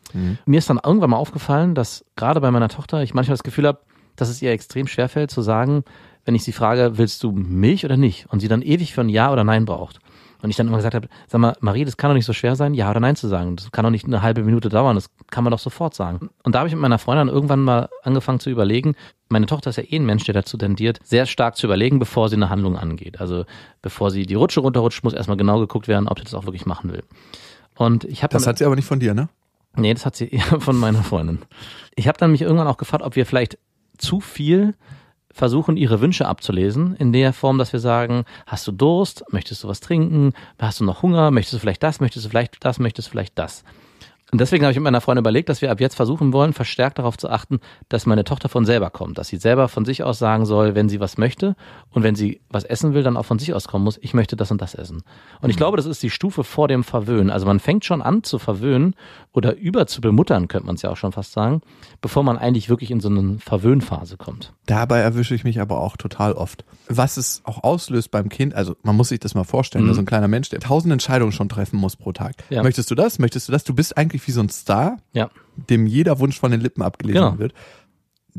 Mir 0.46 0.56
ist 0.56 0.70
dann 0.70 0.80
irgendwann 0.82 1.10
mal 1.10 1.18
aufgefallen, 1.18 1.74
dass 1.74 2.06
gerade 2.16 2.40
bei 2.40 2.50
meiner 2.50 2.70
Tochter 2.70 3.02
ich 3.02 3.12
manchmal 3.12 3.34
das 3.34 3.42
Gefühl 3.42 3.66
habe, 3.66 3.80
dass 4.16 4.30
es 4.30 4.40
ihr 4.40 4.50
extrem 4.50 4.86
schwerfällt 4.86 5.30
zu 5.30 5.42
sagen, 5.42 5.84
wenn 6.24 6.34
ich 6.34 6.44
sie 6.44 6.52
frage, 6.52 6.96
willst 6.98 7.22
du 7.22 7.32
Milch 7.32 7.84
oder 7.84 7.96
nicht? 7.96 8.26
Und 8.30 8.40
sie 8.40 8.48
dann 8.48 8.62
ewig 8.62 8.94
für 8.94 9.02
ein 9.02 9.08
Ja 9.10 9.30
oder 9.30 9.44
Nein 9.44 9.66
braucht. 9.66 9.98
Und 10.42 10.50
ich 10.50 10.56
dann 10.56 10.66
immer 10.66 10.76
gesagt 10.76 10.94
habe, 10.94 11.08
sag 11.28 11.40
mal, 11.40 11.56
Marie, 11.60 11.84
das 11.84 11.96
kann 11.96 12.10
doch 12.10 12.14
nicht 12.14 12.26
so 12.26 12.32
schwer 12.32 12.56
sein, 12.56 12.74
ja 12.74 12.90
oder 12.90 13.00
nein 13.00 13.16
zu 13.16 13.28
sagen. 13.28 13.56
Das 13.56 13.70
kann 13.70 13.84
doch 13.84 13.90
nicht 13.90 14.04
eine 14.04 14.22
halbe 14.22 14.42
Minute 14.42 14.68
dauern, 14.68 14.96
das 14.96 15.08
kann 15.30 15.44
man 15.44 15.52
doch 15.52 15.58
sofort 15.58 15.94
sagen. 15.94 16.30
Und 16.42 16.54
da 16.54 16.60
habe 16.60 16.68
ich 16.68 16.74
mit 16.74 16.82
meiner 16.82 16.98
Freundin 16.98 17.28
irgendwann 17.28 17.62
mal 17.62 17.88
angefangen 18.02 18.40
zu 18.40 18.50
überlegen, 18.50 18.94
meine 19.28 19.46
Tochter 19.46 19.70
ist 19.70 19.76
ja 19.76 19.84
eh 19.84 19.96
ein 19.96 20.04
Mensch, 20.04 20.24
der 20.24 20.34
dazu 20.34 20.56
tendiert, 20.58 20.98
sehr 21.04 21.26
stark 21.26 21.56
zu 21.56 21.66
überlegen, 21.66 21.98
bevor 21.98 22.28
sie 22.28 22.36
eine 22.36 22.50
Handlung 22.50 22.76
angeht. 22.76 23.20
Also 23.20 23.44
bevor 23.80 24.10
sie 24.10 24.26
die 24.26 24.34
Rutsche 24.34 24.60
runterrutscht, 24.60 25.04
muss 25.04 25.14
erstmal 25.14 25.36
genau 25.36 25.58
geguckt 25.60 25.88
werden, 25.88 26.08
ob 26.08 26.18
sie 26.18 26.24
das 26.24 26.34
auch 26.34 26.44
wirklich 26.44 26.66
machen 26.66 26.92
will. 26.92 27.02
Und 27.76 28.04
ich 28.04 28.22
habe 28.22 28.32
Das 28.32 28.46
hat 28.46 28.58
sie 28.58 28.64
aber 28.64 28.76
nicht 28.76 28.86
von 28.86 29.00
dir, 29.00 29.14
ne? 29.14 29.28
Nee, 29.74 29.94
das 29.94 30.04
hat 30.04 30.16
sie 30.16 30.28
eher 30.30 30.60
von 30.60 30.76
meiner 30.76 31.02
Freundin. 31.02 31.38
Ich 31.94 32.08
habe 32.08 32.18
dann 32.18 32.32
mich 32.32 32.42
irgendwann 32.42 32.66
auch 32.66 32.76
gefragt, 32.76 33.02
ob 33.02 33.16
wir 33.16 33.26
vielleicht 33.26 33.58
zu 33.96 34.20
viel 34.20 34.74
versuchen, 35.32 35.76
ihre 35.76 36.00
Wünsche 36.00 36.26
abzulesen, 36.26 36.96
in 36.96 37.12
der 37.12 37.32
Form, 37.32 37.58
dass 37.58 37.72
wir 37.72 37.80
sagen, 37.80 38.24
hast 38.46 38.66
du 38.66 38.72
Durst, 38.72 39.24
möchtest 39.30 39.64
du 39.64 39.68
was 39.68 39.80
trinken, 39.80 40.32
hast 40.58 40.80
du 40.80 40.84
noch 40.84 41.02
Hunger, 41.02 41.30
möchtest 41.30 41.54
du 41.54 41.58
vielleicht 41.58 41.82
das, 41.82 42.00
möchtest 42.00 42.26
du 42.26 42.30
vielleicht 42.30 42.64
das, 42.64 42.78
möchtest 42.78 43.08
du 43.08 43.12
vielleicht 43.12 43.38
das. 43.38 43.64
Und 44.32 44.40
deswegen 44.40 44.64
habe 44.64 44.72
ich 44.72 44.78
mit 44.78 44.84
meiner 44.84 45.02
Freundin 45.02 45.22
überlegt, 45.22 45.50
dass 45.50 45.60
wir 45.60 45.70
ab 45.70 45.78
jetzt 45.78 45.94
versuchen 45.94 46.32
wollen, 46.32 46.54
verstärkt 46.54 46.98
darauf 46.98 47.18
zu 47.18 47.28
achten, 47.28 47.60
dass 47.90 48.06
meine 48.06 48.24
Tochter 48.24 48.48
von 48.48 48.64
selber 48.64 48.88
kommt, 48.88 49.18
dass 49.18 49.28
sie 49.28 49.36
selber 49.36 49.68
von 49.68 49.84
sich 49.84 50.02
aus 50.02 50.18
sagen 50.18 50.46
soll, 50.46 50.74
wenn 50.74 50.88
sie 50.88 51.00
was 51.00 51.18
möchte 51.18 51.54
und 51.90 52.02
wenn 52.02 52.14
sie 52.14 52.40
was 52.48 52.64
essen 52.64 52.94
will, 52.94 53.02
dann 53.02 53.18
auch 53.18 53.26
von 53.26 53.38
sich 53.38 53.52
aus 53.52 53.68
kommen 53.68 53.84
muss, 53.84 53.98
ich 54.00 54.14
möchte 54.14 54.34
das 54.34 54.50
und 54.50 54.62
das 54.62 54.74
essen. 54.74 55.02
Und 55.42 55.50
ich 55.50 55.56
glaube, 55.58 55.76
das 55.76 55.84
ist 55.84 56.02
die 56.02 56.08
Stufe 56.08 56.44
vor 56.44 56.66
dem 56.66 56.82
Verwöhnen. 56.82 57.30
Also 57.30 57.44
man 57.44 57.60
fängt 57.60 57.84
schon 57.84 58.00
an 58.00 58.22
zu 58.22 58.38
verwöhnen 58.38 58.94
oder 59.32 59.54
über 59.54 59.86
zu 59.86 60.00
bemuttern, 60.00 60.48
könnte 60.48 60.66
man 60.66 60.76
es 60.76 60.82
ja 60.82 60.88
auch 60.88 60.96
schon 60.96 61.12
fast 61.12 61.32
sagen, 61.32 61.60
bevor 62.00 62.22
man 62.22 62.38
eigentlich 62.38 62.70
wirklich 62.70 62.90
in 62.90 63.00
so 63.00 63.10
eine 63.10 63.38
Verwöhnphase 63.38 64.16
kommt. 64.16 64.54
Dabei 64.64 65.00
erwische 65.00 65.34
ich 65.34 65.44
mich 65.44 65.60
aber 65.60 65.78
auch 65.80 65.98
total 65.98 66.32
oft. 66.32 66.64
Was 66.88 67.18
es 67.18 67.42
auch 67.44 67.62
auslöst 67.64 68.10
beim 68.10 68.30
Kind, 68.30 68.54
also 68.54 68.76
man 68.82 68.96
muss 68.96 69.10
sich 69.10 69.20
das 69.20 69.34
mal 69.34 69.44
vorstellen, 69.44 69.86
Mhm. 69.86 69.92
so 69.92 70.00
ein 70.00 70.06
kleiner 70.06 70.28
Mensch, 70.28 70.48
der 70.48 70.60
tausend 70.60 70.90
Entscheidungen 70.90 71.32
schon 71.32 71.50
treffen 71.50 71.78
muss 71.78 71.96
pro 71.96 72.12
Tag. 72.12 72.32
Ja. 72.48 72.62
Möchtest 72.62 72.90
du 72.90 72.94
das? 72.94 73.18
Möchtest 73.18 73.48
du 73.48 73.52
das? 73.52 73.64
Du 73.64 73.74
bist 73.74 73.98
eigentlich 73.98 74.21
wie 74.26 74.32
so 74.32 74.40
ein 74.40 74.48
Star, 74.48 74.98
Ja, 75.12 75.30
dem 75.70 75.86
jeder 75.86 76.18
Wunsch 76.18 76.38
von 76.38 76.50
den 76.50 76.60
Lippen 76.60 76.82
abgelesen 76.82 77.20
Genau. 77.22 77.38
wird. 77.38 77.52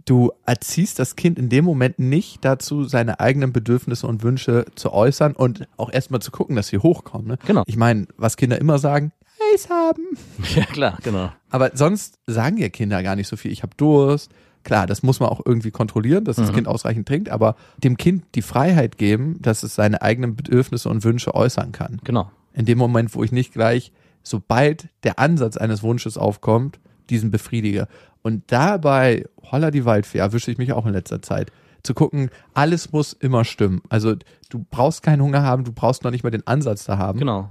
Du 0.05 0.31
erziehst 0.47 0.97
das 0.97 1.15
Kind 1.15 1.37
in 1.37 1.49
dem 1.49 1.63
Moment 1.65 1.99
nicht 1.99 2.43
dazu, 2.43 2.83
seine 2.83 3.19
eigenen 3.19 3.53
Bedürfnisse 3.53 4.07
und 4.07 4.23
Wünsche 4.23 4.65
zu 4.73 4.91
äußern 4.91 5.33
und 5.33 5.67
auch 5.77 5.91
erstmal 5.91 6.19
zu 6.19 6.31
gucken, 6.31 6.55
dass 6.55 6.67
sie 6.69 6.79
hochkommen. 6.79 7.27
Ne? 7.27 7.37
Genau. 7.45 7.61
Ich 7.67 7.77
meine, 7.77 8.07
was 8.17 8.35
Kinder 8.35 8.59
immer 8.59 8.79
sagen, 8.79 9.11
Eis 9.53 9.69
haben. 9.69 10.01
ja 10.55 10.65
klar, 10.65 10.97
genau. 11.03 11.31
Aber 11.51 11.71
sonst 11.75 12.17
sagen 12.25 12.57
ja 12.57 12.69
Kinder 12.69 13.03
gar 13.03 13.15
nicht 13.15 13.27
so 13.27 13.35
viel. 13.35 13.51
Ich 13.51 13.61
habe 13.61 13.75
Durst. 13.77 14.31
Klar, 14.63 14.87
das 14.87 15.03
muss 15.03 15.19
man 15.19 15.29
auch 15.29 15.41
irgendwie 15.45 15.71
kontrollieren, 15.71 16.23
dass 16.23 16.37
das 16.37 16.49
Mhm. 16.51 16.55
Kind 16.55 16.67
ausreichend 16.69 17.07
trinkt, 17.07 17.29
aber 17.29 17.55
dem 17.77 17.97
Kind 17.97 18.23
die 18.33 18.41
Freiheit 18.41 18.97
geben, 18.97 19.39
dass 19.41 19.61
es 19.61 19.75
seine 19.75 20.01
eigenen 20.01 20.35
Bedürfnisse 20.35 20.87
und 20.89 21.03
Wünsche 21.03 21.35
äußern 21.35 21.71
kann. 21.73 21.99
Genau. 22.03 22.31
In 22.53 22.65
dem 22.65 22.77
Moment, 22.79 23.13
wo 23.13 23.23
ich 23.23 23.31
nicht 23.33 23.51
gleich, 23.53 23.91
sobald 24.23 24.87
der 25.03 25.19
Ansatz 25.19 25.57
eines 25.57 25.83
Wunsches 25.83 26.17
aufkommt, 26.17 26.79
diesen 27.09 27.31
befriedige. 27.31 27.87
Und 28.21 28.43
dabei, 28.51 29.25
holla 29.51 29.69
die 29.69 29.85
Waldfee, 29.85 30.19
erwische 30.19 30.49
ich 30.49 30.57
mich 30.57 30.73
auch 30.73 30.85
in 30.85 30.93
letzter 30.93 31.21
Zeit. 31.21 31.51
Zu 31.83 31.93
gucken, 31.93 32.29
alles 32.53 32.93
muss 32.93 33.11
immer 33.11 33.43
stimmen. 33.43 33.81
Also 33.89 34.15
du 34.49 34.65
brauchst 34.71 35.03
keinen 35.03 35.21
Hunger 35.21 35.43
haben, 35.43 35.65
du 35.65 35.73
brauchst 35.73 36.05
noch 36.05 36.11
nicht 36.11 36.23
mal 36.23 36.29
den 36.29 36.47
Ansatz 36.47 36.85
da 36.85 36.97
haben. 36.97 37.19
Genau. 37.19 37.49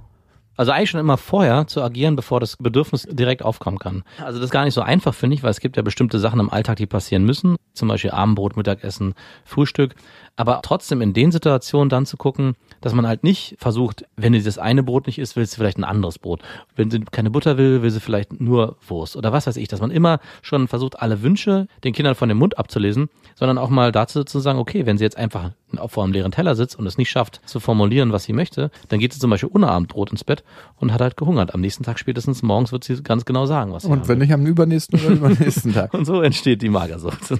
Also 0.55 0.71
eigentlich 0.71 0.91
schon 0.91 0.99
immer 0.99 1.17
vorher 1.17 1.65
zu 1.65 1.81
agieren, 1.81 2.15
bevor 2.15 2.39
das 2.39 2.57
Bedürfnis 2.57 3.07
direkt 3.09 3.43
aufkommen 3.43 3.79
kann. 3.79 4.03
Also 4.19 4.39
das 4.39 4.45
ist 4.45 4.51
gar 4.51 4.65
nicht 4.65 4.75
so 4.75 4.81
einfach, 4.81 5.13
finde 5.13 5.35
ich, 5.35 5.43
weil 5.43 5.49
es 5.49 5.59
gibt 5.59 5.77
ja 5.77 5.81
bestimmte 5.81 6.19
Sachen 6.19 6.39
im 6.39 6.51
Alltag, 6.51 6.77
die 6.77 6.85
passieren 6.85 7.23
müssen. 7.25 7.55
Zum 7.73 7.87
Beispiel 7.87 8.11
Abendbrot, 8.11 8.55
Mittagessen, 8.55 9.15
Frühstück. 9.45 9.95
Aber 10.35 10.61
trotzdem 10.63 11.01
in 11.01 11.13
den 11.13 11.31
Situationen 11.31 11.89
dann 11.89 12.07
zu 12.07 12.17
gucken, 12.17 12.55
dass 12.81 12.93
man 12.95 13.05
halt 13.05 13.23
nicht 13.23 13.55
versucht, 13.59 14.03
wenn 14.15 14.33
sie 14.33 14.41
das 14.41 14.57
eine 14.57 14.81
Brot 14.81 15.05
nicht 15.05 15.19
isst, 15.19 15.35
will 15.35 15.45
sie 15.45 15.55
vielleicht 15.55 15.77
ein 15.77 15.83
anderes 15.83 16.17
Brot. 16.17 16.41
Wenn 16.75 16.89
sie 16.89 17.01
keine 17.01 17.29
Butter 17.29 17.57
will, 17.57 17.83
will 17.83 17.91
sie 17.91 17.99
vielleicht 17.99 18.41
nur 18.41 18.77
Wurst 18.87 19.15
oder 19.15 19.31
was 19.31 19.45
weiß 19.45 19.57
ich. 19.57 19.67
Dass 19.67 19.79
man 19.79 19.91
immer 19.91 20.19
schon 20.41 20.67
versucht, 20.67 20.99
alle 20.99 21.21
Wünsche 21.21 21.67
den 21.83 21.93
Kindern 21.93 22.15
von 22.15 22.29
dem 22.29 22.39
Mund 22.39 22.57
abzulesen, 22.57 23.09
sondern 23.35 23.59
auch 23.59 23.69
mal 23.69 23.91
dazu 23.91 24.23
zu 24.23 24.39
sagen, 24.39 24.57
okay, 24.57 24.87
wenn 24.87 24.97
sie 24.97 25.03
jetzt 25.03 25.17
einfach 25.17 25.51
vor 25.87 26.03
einem 26.03 26.13
leeren 26.13 26.31
Teller 26.31 26.55
sitzt 26.55 26.77
und 26.79 26.87
es 26.87 26.97
nicht 26.97 27.11
schafft 27.11 27.41
zu 27.45 27.59
formulieren, 27.59 28.11
was 28.11 28.23
sie 28.23 28.33
möchte, 28.33 28.71
dann 28.89 28.99
geht 28.99 29.13
sie 29.13 29.19
zum 29.19 29.29
Beispiel 29.29 29.49
ohne 29.53 29.67
Abendbrot 29.67 30.11
ins 30.11 30.23
Bett 30.23 30.43
und 30.77 30.91
hat 30.93 31.01
halt 31.01 31.15
gehungert. 31.15 31.53
Am 31.53 31.61
nächsten 31.61 31.83
Tag 31.83 31.99
spätestens 31.99 32.41
morgens 32.41 32.71
wird 32.71 32.83
sie 32.83 33.01
ganz 33.03 33.25
genau 33.25 33.45
sagen, 33.45 33.71
was 33.71 33.83
sie 33.83 33.89
Und 33.89 34.07
wenn 34.07 34.19
will. 34.19 34.25
nicht 34.25 34.33
am 34.33 34.45
übernächsten 34.47 34.99
oder 34.99 35.09
übernächsten 35.09 35.73
Tag. 35.75 35.93
Und 35.93 36.05
so 36.05 36.21
entsteht 36.21 36.63
die 36.63 36.69
Magersucht. 36.69 37.33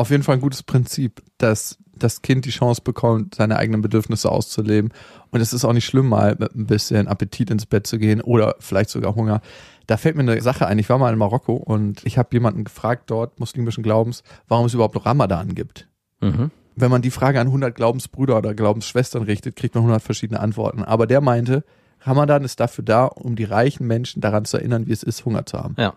Auf 0.00 0.10
jeden 0.10 0.22
Fall 0.22 0.36
ein 0.36 0.40
gutes 0.40 0.62
Prinzip, 0.62 1.22
dass 1.38 1.78
das 1.92 2.22
Kind 2.22 2.44
die 2.44 2.50
Chance 2.50 2.80
bekommt, 2.82 3.34
seine 3.34 3.56
eigenen 3.56 3.82
Bedürfnisse 3.82 4.30
auszuleben 4.30 4.92
Und 5.30 5.40
es 5.40 5.52
ist 5.52 5.64
auch 5.64 5.72
nicht 5.72 5.84
schlimm, 5.84 6.08
mal 6.08 6.36
mit 6.38 6.54
ein 6.54 6.66
bisschen 6.66 7.06
Appetit 7.06 7.50
ins 7.50 7.66
Bett 7.66 7.86
zu 7.86 7.98
gehen 7.98 8.20
oder 8.20 8.56
vielleicht 8.58 8.90
sogar 8.90 9.14
Hunger. 9.14 9.40
Da 9.86 9.96
fällt 9.96 10.16
mir 10.16 10.22
eine 10.22 10.40
Sache 10.40 10.66
ein. 10.66 10.78
Ich 10.78 10.88
war 10.88 10.98
mal 10.98 11.12
in 11.12 11.18
Marokko 11.18 11.54
und 11.54 12.04
ich 12.04 12.16
habe 12.16 12.28
jemanden 12.32 12.64
gefragt 12.64 13.10
dort, 13.10 13.38
muslimischen 13.38 13.82
Glaubens, 13.82 14.22
warum 14.48 14.66
es 14.66 14.74
überhaupt 14.74 15.04
Ramadan 15.04 15.54
gibt. 15.54 15.88
Mhm. 16.20 16.50
Wenn 16.76 16.90
man 16.90 17.02
die 17.02 17.10
Frage 17.10 17.40
an 17.40 17.48
100 17.48 17.74
Glaubensbrüder 17.74 18.38
oder 18.38 18.54
Glaubensschwestern 18.54 19.24
richtet, 19.24 19.56
kriegt 19.56 19.74
man 19.74 19.82
100 19.82 20.02
verschiedene 20.02 20.40
Antworten. 20.40 20.84
Aber 20.84 21.06
der 21.06 21.20
meinte, 21.20 21.64
Ramadan 22.02 22.44
ist 22.44 22.60
dafür 22.60 22.84
da, 22.84 23.04
um 23.04 23.36
die 23.36 23.44
reichen 23.44 23.86
Menschen 23.86 24.20
daran 24.20 24.44
zu 24.44 24.56
erinnern, 24.56 24.86
wie 24.86 24.92
es 24.92 25.02
ist, 25.02 25.24
Hunger 25.24 25.44
zu 25.44 25.58
haben. 25.58 25.74
Ja. 25.78 25.92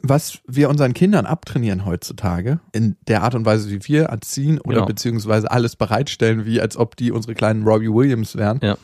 Was 0.00 0.38
wir 0.46 0.70
unseren 0.70 0.94
Kindern 0.94 1.26
abtrainieren 1.26 1.84
heutzutage, 1.84 2.60
in 2.72 2.96
der 3.08 3.22
Art 3.24 3.34
und 3.34 3.44
Weise, 3.44 3.68
wie 3.70 3.80
wir 3.88 4.04
erziehen 4.04 4.60
oder 4.60 4.76
Genau. 4.76 4.86
beziehungsweise 4.86 5.50
alles 5.50 5.74
bereitstellen, 5.74 6.46
wie 6.46 6.60
als 6.60 6.76
ob 6.76 6.94
die 6.96 7.10
unsere 7.10 7.34
kleinen 7.34 7.64
Robbie 7.66 7.92
Williams 7.92 8.36
wären, 8.36 8.60
Ja. 8.62 8.76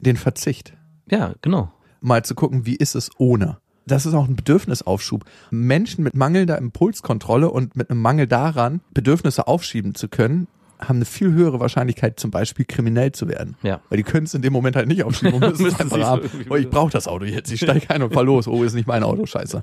den 0.00 0.16
Verzicht. 0.16 0.72
Ja, 1.08 1.34
genau. 1.40 1.72
Mal 2.00 2.24
zu 2.24 2.34
gucken, 2.34 2.66
wie 2.66 2.74
ist 2.74 2.96
es 2.96 3.10
ohne. 3.18 3.58
Das 3.86 4.06
ist 4.06 4.14
auch 4.14 4.26
ein 4.28 4.36
Bedürfnisaufschub. 4.36 5.24
Menschen 5.50 6.02
mit 6.04 6.14
mangelnder 6.14 6.58
Impulskontrolle 6.58 7.48
und 7.50 7.76
mit 7.76 7.90
einem 7.90 8.00
Mangel 8.00 8.26
daran, 8.26 8.80
Bedürfnisse 8.92 9.46
aufschieben 9.46 9.94
zu 9.94 10.08
können, 10.08 10.48
haben 10.80 10.96
eine 10.96 11.04
viel 11.04 11.32
höhere 11.32 11.60
Wahrscheinlichkeit, 11.60 12.18
zum 12.18 12.30
Beispiel 12.30 12.64
kriminell 12.64 13.12
zu 13.12 13.28
werden. 13.28 13.56
Ja. 13.62 13.80
Weil 13.88 13.98
die 13.98 14.02
können 14.02 14.26
es 14.26 14.34
in 14.34 14.42
dem 14.42 14.52
Moment 14.52 14.76
halt 14.76 14.88
nicht 14.88 15.04
aufschieben 15.04 15.34
und 15.34 15.40
müssen 15.48 15.66
es 15.66 15.78
Müssen 15.78 15.80
einfach 15.80 16.00
haben. 16.00 16.22
irgendwie 16.22 16.46
Oh, 16.50 16.56
ich 16.56 16.70
brauche 16.70 16.90
das 16.90 17.06
Auto 17.06 17.24
jetzt. 17.24 17.52
Ich 17.52 17.60
steige 17.60 17.88
ein 17.90 18.02
und 18.02 18.12
fahr 18.14 18.24
los. 18.24 18.48
Oh, 18.48 18.62
ist 18.64 18.74
nicht 18.74 18.88
mein 18.88 19.02
Auto. 19.02 19.26
Scheiße. 19.26 19.62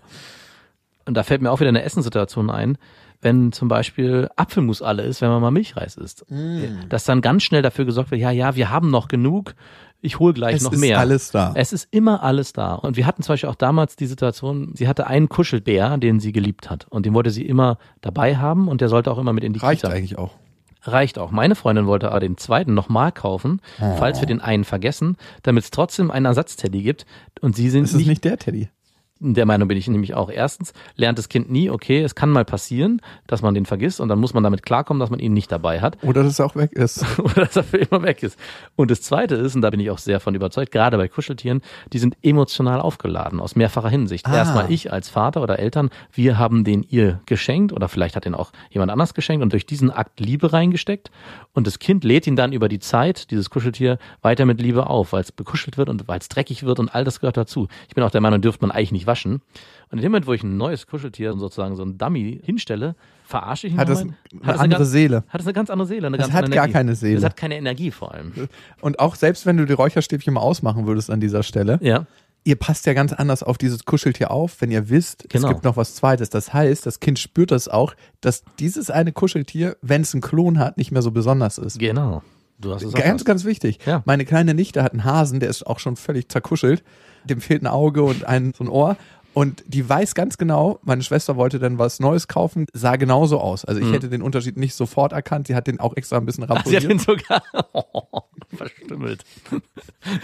Und 1.08 1.16
da 1.16 1.24
fällt 1.24 1.42
mir 1.42 1.52
auch 1.52 1.60
wieder 1.60 1.70
eine 1.70 1.84
Essenssituation 1.84 2.50
ein, 2.50 2.78
wenn 3.22 3.52
zum 3.52 3.68
Beispiel 3.68 4.30
Apfelmus 4.36 4.82
alle 4.82 5.04
ist, 5.04 5.22
wenn 5.22 5.30
man 5.30 5.42
mal 5.42 5.52
Milchreis 5.52 5.96
isst. 5.98 6.26
Mm. 6.30 6.88
Dass 6.90 7.04
dann 7.06 7.22
ganz 7.22 7.44
schnell 7.44 7.62
dafür 7.64 7.86
gesorgt 7.86 8.12
wird, 8.12 8.22
ja, 8.22 8.30
ja, 8.32 8.56
wir 8.56 8.70
haben 8.70 8.90
noch 8.92 9.08
genug, 9.08 9.56
ich 10.02 10.20
hole 10.20 10.34
gleich 10.34 10.58
Es 10.58 10.64
noch 10.64 10.74
ist 10.74 10.80
mehr. 10.80 11.00
alles 11.00 11.32
da. 11.32 11.52
Es 11.56 11.74
ist 11.74 11.88
immer 11.92 12.22
alles 12.22 12.54
da. 12.54 12.74
Und 12.76 12.98
wir 12.98 13.08
hatten 13.08 13.24
zum 13.24 13.34
Beispiel 13.34 13.50
auch 13.50 13.56
damals 13.56 13.96
die 13.96 14.06
Situation, 14.06 14.72
sie 14.76 14.88
hatte 14.88 15.08
einen 15.08 15.28
Kuschelbär, 15.30 15.98
den 15.98 16.20
sie 16.20 16.32
geliebt 16.32 16.70
hat. 16.70 16.86
Und 16.90 17.08
den 17.08 17.16
wollte 17.16 17.32
sie 17.32 17.44
immer 17.46 17.80
dabei 18.02 18.38
haben 18.38 18.68
und 18.68 18.82
der 18.82 18.90
sollte 18.90 19.10
auch 19.12 19.18
immer 19.18 19.34
mit 19.34 19.44
in 19.44 19.54
die 19.54 19.60
Reicht 19.60 19.82
Kita. 19.82 19.94
eigentlich 19.94 20.18
auch. 20.20 20.36
Reicht 20.84 21.18
auch. 21.18 21.32
Meine 21.32 21.56
Freundin 21.56 21.88
wollte 21.88 22.12
aber 22.12 22.20
den 22.20 22.38
zweiten 22.38 22.74
nochmal 22.76 23.12
kaufen, 23.12 23.62
Oh. 23.82 23.96
falls 23.98 24.20
wir 24.22 24.28
den 24.28 24.40
einen 24.40 24.64
vergessen, 24.64 25.18
damit 25.42 25.64
es 25.64 25.72
trotzdem 25.72 26.12
einen 26.12 26.26
Ersatzteddy 26.28 26.84
gibt. 26.84 27.06
Und 27.42 27.56
sie 27.56 27.70
sind 27.72 27.86
Ist 27.86 27.96
es 27.96 28.06
nicht 28.06 28.24
der 28.24 28.38
Teddy? 28.38 28.70
Der 29.20 29.46
Meinung 29.46 29.68
bin 29.68 29.78
ich 29.78 29.88
nämlich 29.88 30.14
auch. 30.14 30.30
Erstens 30.30 30.74
lernt 30.96 31.18
das 31.18 31.30
Kind 31.30 31.50
nie, 31.50 31.70
okay, 31.70 32.02
es 32.02 32.16
kann 32.16 32.30
mal 32.30 32.46
passieren, 32.46 33.02
dass 33.26 33.42
man 33.42 33.54
den 33.54 33.66
vergisst 33.66 34.00
und 34.00 34.10
dann 34.10 34.20
muss 34.20 34.34
man 34.34 34.44
damit 34.44 34.64
klarkommen, 34.64 35.00
dass 35.00 35.10
man 35.10 35.20
ihn 35.20 35.34
nicht 35.34 35.52
dabei 35.52 35.82
hat 35.82 35.98
Oder 36.04 36.24
dass 36.24 36.40
er 36.40 36.46
auch 36.46 36.56
weg 36.56 36.74
ist. 36.74 37.06
oder 37.20 37.46
dass 37.46 37.56
er 37.56 37.64
für 37.64 37.78
immer 37.78 38.04
weg 38.04 38.24
ist. 38.24 38.38
Und 38.76 38.92
das 38.92 39.02
Zweite 39.02 39.36
ist, 39.36 39.56
und 39.56 39.62
da 39.62 39.70
bin 39.70 39.80
ich 39.80 39.90
auch 39.90 39.98
sehr 39.98 40.20
von 40.20 40.36
überzeugt, 40.36 40.72
gerade 40.72 40.98
bei 40.98 41.08
Kuscheltieren, 41.08 41.62
die 41.94 42.00
sind 42.00 42.16
emotional 42.22 42.80
aufgeladen, 42.80 43.40
aus 43.40 43.56
mehrfacher 43.56 43.90
Hinsicht. 43.90 44.26
Ah. 44.28 44.36
Erstmal 44.36 44.72
ich 44.72 44.92
als 44.92 45.10
Vater 45.10 45.42
oder 45.42 45.60
Eltern, 45.60 45.90
wir 46.12 46.38
haben 46.38 46.64
den 46.64 46.84
ihr 46.84 47.22
geschenkt 47.26 47.74
oder 47.74 47.88
vielleicht 47.88 48.16
hat 48.16 48.26
den 48.26 48.36
auch 48.36 48.52
jemand 48.70 48.92
anders 48.92 49.14
geschenkt 49.14 49.44
und 49.44 49.54
durch 49.54 49.66
diesen 49.66 49.92
Akt 49.92 50.20
Liebe 50.20 50.54
reingesteckt 50.54 51.12
und 51.54 51.66
das 51.66 51.80
Kind 51.80 52.04
lädt 52.04 52.28
ihn 52.28 52.36
dann 52.36 52.54
über 52.54 52.70
die 52.70 52.80
Zeit, 52.80 53.32
dieses 53.32 53.50
Kuscheltier, 53.50 53.98
weiter 54.22 54.46
mit 54.46 54.62
Liebe 54.62 54.88
auf, 54.88 55.14
weil 55.14 55.22
es 55.22 55.32
bekuschelt 55.32 55.78
wird 55.78 55.90
und 55.90 56.08
weil 56.08 56.20
es 56.20 56.30
dreckig 56.30 56.64
wird 56.64 56.80
und 56.80 56.94
all 56.94 57.04
das 57.04 57.20
gehört 57.20 57.38
dazu. 57.38 57.68
Ich 57.88 57.96
bin 57.96 58.04
auch 58.04 58.12
der 58.12 58.22
Meinung, 58.22 58.42
dürfte 58.42 58.62
man 58.62 58.72
eigentlich 58.72 58.92
nicht 58.92 59.07
waschen. 59.08 59.42
Und 59.90 59.98
in 60.00 60.02
dem 60.04 60.12
Moment, 60.12 60.28
wo 60.28 60.34
ich 60.34 60.44
ein 60.44 60.58
neues 60.58 60.86
Kuscheltier, 60.88 61.34
sozusagen 61.38 61.76
so 61.76 61.84
ein 61.84 61.98
Dummy 61.98 62.40
hinstelle, 62.44 62.96
verarsche 63.24 63.68
ich 63.68 63.74
ihn 63.74 63.80
Hat 63.80 63.90
das 63.90 64.00
nochmal. 64.04 64.18
eine 64.34 64.48
Hat 64.48 64.56
es 64.56 64.62
andere 64.62 64.80
ganz- 64.82 64.92
Seele. 64.92 65.24
Hat 65.30 65.42
es 65.42 65.48
eine 65.48 65.54
ganz 65.54 65.70
andere 65.70 65.88
Seele, 65.88 66.08
eine 66.08 66.18
Es 66.18 66.24
hat 66.32 66.44
andere 66.44 66.52
gar 66.56 66.64
Energie. 66.66 66.74
keine 66.74 66.96
Seele. 66.96 67.18
Es 67.18 67.24
hat 67.24 67.38
keine 67.38 67.58
Energie 67.58 67.92
vor 67.92 68.14
allem. 68.14 68.34
Und 68.82 69.00
auch 69.00 69.16
selbst 69.16 69.46
wenn 69.46 69.58
du 69.58 69.66
die 69.66 69.74
Räucherstäbchen 69.74 70.34
mal 70.34 70.42
ausmachen 70.42 70.86
würdest 70.88 71.10
an 71.10 71.20
dieser 71.22 71.44
Stelle, 71.44 71.80
Ja. 71.82 72.06
ihr 72.44 72.56
passt 72.58 72.86
ja 72.86 72.94
ganz 72.94 73.12
anders 73.14 73.44
auf 73.44 73.58
dieses 73.58 73.86
Kuscheltier 73.86 74.32
auf, 74.32 74.62
wenn 74.62 74.72
ihr 74.72 74.90
wisst, 74.90 75.26
Genau. 75.30 75.48
es 75.48 75.54
gibt 75.54 75.64
noch 75.66 75.76
was 75.78 75.96
Zweites. 75.96 76.30
Das 76.30 76.54
heißt, 76.54 76.86
das 76.86 77.00
Kind 77.00 77.20
spürt 77.20 77.52
das 77.52 77.68
auch, 77.68 77.94
dass 78.22 78.44
dieses 78.60 78.90
eine 78.90 79.12
Kuscheltier, 79.14 79.78
wenn 79.82 80.02
es 80.02 80.14
einen 80.14 80.22
Klon 80.22 80.60
hat, 80.60 80.78
nicht 80.78 80.92
mehr 80.92 81.02
so 81.02 81.12
besonders 81.12 81.58
ist. 81.58 81.80
Genau. 81.80 82.24
Du 82.60 82.74
hast 82.74 82.84
es 82.84 82.94
Ganz, 82.94 83.24
ganz 83.24 83.46
wichtig. 83.46 83.80
Ja. 83.86 84.02
Meine 84.06 84.26
kleine 84.26 84.54
Nichte 84.54 84.82
hat 84.84 84.92
einen 84.92 85.04
Hasen, 85.04 85.40
der 85.40 85.50
ist 85.50 85.66
auch 85.68 85.80
schon 85.80 85.96
völlig 85.96 86.30
zerkuschelt. 86.30 86.84
Dem 87.24 87.42
fehlt 87.42 87.62
ein 87.62 87.68
Auge 87.68 88.04
und 88.04 88.26
ein, 88.26 88.54
so 88.58 88.64
ein 88.64 88.70
Ohr. 88.70 88.98
Und 89.38 89.64
die 89.68 89.88
weiß 89.88 90.16
ganz 90.16 90.40
genau, 90.40 90.80
meine 90.82 91.04
Schwester 91.04 91.36
wollte 91.36 91.60
dann 91.60 91.78
was 91.78 92.00
Neues 92.00 92.28
kaufen, 92.28 92.66
sah 92.74 92.96
genauso 92.96 93.40
aus. 93.40 93.66
Also 93.66 93.80
ich 93.80 93.92
hätte 93.92 94.10
den 94.10 94.24
Unterschied 94.24 94.58
nicht 94.58 94.74
sofort 94.74 95.12
erkannt. 95.14 95.46
Sie 95.46 95.54
hat 95.54 95.68
den 95.68 95.80
auch 95.80 95.96
extra 95.96 96.18
ein 96.18 96.26
bisschen 96.26 96.46
Mhm. 96.46 96.48
Sie 96.66 96.76
hat 96.76 96.84
ramponiert. 96.84 96.92
ihn 96.92 96.98
sogar 96.98 97.44
oh, 97.74 98.22
verstümmelt. 98.56 99.24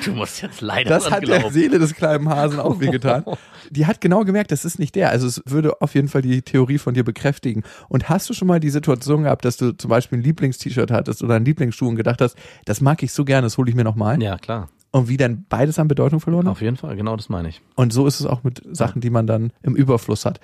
Du 0.04 0.14
musst 0.14 0.42
jetzt 0.42 0.62
leider 0.62 0.90
Das 0.90 1.12
hat 1.12 1.28
der 1.28 1.38
glauben. 1.40 1.54
Seele 1.54 1.78
des 1.78 1.94
kleinen 1.94 2.28
Hasen 2.28 2.60
auch 2.60 2.80
wehgetan. 2.80 3.24
Die 3.70 3.86
hat 3.86 4.02
genau 4.02 4.24
gemerkt, 4.24 4.52
das 4.52 4.66
ist 4.66 4.80
nicht 4.80 4.96
der. 4.96 5.12
Also 5.12 5.28
es 5.28 5.44
würde 5.46 5.80
auf 5.80 5.94
jeden 5.94 6.08
Fall 6.08 6.24
die 6.24 6.42
Theorie 6.42 6.80
von 6.80 6.96
dir 6.96 7.04
bekräftigen. 7.04 7.62
Und 7.90 8.10
hast 8.10 8.28
du 8.32 8.34
schon 8.34 8.48
mal 8.48 8.60
die 8.60 8.72
Situation 8.72 9.24
gehabt, 9.26 9.46
dass 9.46 9.58
du 9.58 9.74
zum 9.78 9.90
Beispiel 9.92 10.18
ein 10.18 10.24
Lieblingst-T-Shirt 10.24 10.90
hattest 10.90 11.22
oder 11.24 11.36
ein 11.36 11.46
Lieblingsschuh 11.46 11.88
und 11.88 11.98
gedacht 11.98 12.20
hast, 12.20 12.36
das 12.66 12.82
mag 12.82 13.04
ich 13.04 13.14
so 13.14 13.26
gerne, 13.26 13.46
das 13.46 13.60
hole 13.60 13.70
ich 13.70 13.76
mir 13.76 13.84
nochmal? 13.84 14.20
Ja, 14.24 14.38
klar. 14.40 14.70
Und 14.94 15.10
wie 15.10 15.18
dann 15.18 15.46
beides 15.50 15.80
an 15.80 15.88
Bedeutung 15.88 16.20
verloren 16.20 16.46
hat? 16.46 16.52
Auf 16.52 16.62
jeden 16.62 16.78
Fall, 16.78 16.96
genau 16.96 17.16
das 17.16 17.28
meine 17.28 17.50
ich. 17.50 17.62
Und 17.76 17.92
so 17.92 18.06
ist 18.06 18.20
es 18.20 18.28
auch 18.28 18.44
mit 18.44 18.62
Sachen, 18.72 19.02
die 19.02 19.10
man 19.10 19.26
dann 19.26 19.52
im 19.64 19.76
Überfluss 19.76 20.24
hat. 20.24 20.40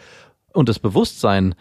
Und 0.53 0.69
das 0.69 0.79
Bewusstsein 0.79 1.53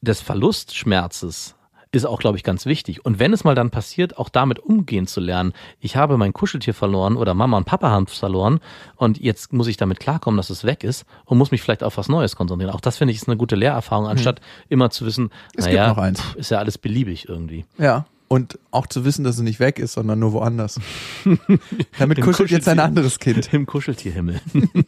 des 0.00 0.20
Verlustschmerzes 0.20 1.56
ist 1.90 2.06
auch, 2.06 2.20
glaube 2.20 2.36
ich, 2.36 2.44
ganz 2.44 2.64
wichtig. 2.64 3.04
Und 3.04 3.18
wenn 3.18 3.32
es 3.32 3.42
mal 3.42 3.56
dann 3.56 3.70
passiert, 3.70 4.18
auch 4.18 4.28
damit 4.28 4.60
umgehen 4.60 5.08
zu 5.08 5.20
lernen. 5.20 5.52
Ich 5.80 5.96
habe 5.96 6.16
mein 6.16 6.32
Kuscheltier 6.32 6.74
verloren 6.74 7.16
oder 7.16 7.34
Mama 7.34 7.56
und 7.56 7.64
Papa 7.64 7.90
haben 7.90 8.04
es 8.04 8.16
verloren 8.16 8.60
und 8.96 9.18
jetzt 9.18 9.52
muss 9.52 9.66
ich 9.66 9.76
damit 9.76 9.98
klarkommen, 9.98 10.36
dass 10.36 10.50
es 10.50 10.64
weg 10.64 10.84
ist 10.84 11.06
und 11.24 11.38
muss 11.38 11.50
mich 11.50 11.62
vielleicht 11.62 11.82
auf 11.82 11.96
was 11.96 12.08
Neues 12.08 12.36
konzentrieren. 12.36 12.72
Auch 12.72 12.80
das 12.80 12.98
finde 12.98 13.12
ich 13.12 13.18
ist 13.18 13.28
eine 13.28 13.36
gute 13.36 13.56
Lehrerfahrung, 13.56 14.06
anstatt 14.06 14.40
immer 14.68 14.90
zu 14.90 15.06
wissen. 15.06 15.30
Es 15.56 15.64
naja, 15.64 15.86
gibt 15.86 15.96
noch 15.96 16.04
eins. 16.04 16.20
pff, 16.20 16.34
ist 16.36 16.50
ja 16.50 16.58
alles 16.58 16.78
beliebig 16.78 17.28
irgendwie. 17.28 17.64
Ja. 17.78 18.06
Und 18.28 18.58
auch 18.70 18.86
zu 18.86 19.06
wissen, 19.06 19.24
dass 19.24 19.36
es 19.36 19.42
nicht 19.42 19.58
weg 19.58 19.78
ist, 19.78 19.94
sondern 19.94 20.18
nur 20.18 20.32
woanders. 20.32 20.78
Damit 21.98 22.20
kuschelt 22.20 22.50
jetzt 22.50 22.68
ein 22.68 22.78
anderes 22.78 23.18
Kind. 23.18 23.52
Im 23.54 23.64
Kuscheltierhimmel. 23.64 24.40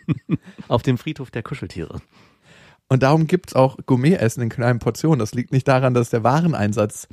auf 0.68 0.82
dem 0.82 0.98
Friedhof 0.98 1.30
der 1.30 1.42
Kuscheltiere. 1.42 2.02
Und 2.88 3.02
darum 3.02 3.26
gibt's 3.26 3.54
auch 3.54 3.78
Gourmet-Essen 3.86 4.42
in 4.42 4.48
kleinen 4.50 4.78
Portionen. 4.78 5.18
Das 5.18 5.32
liegt 5.32 5.52
nicht 5.52 5.66
daran, 5.66 5.94
dass 5.94 6.10
der 6.10 6.22
Wareneinsatz 6.22 7.08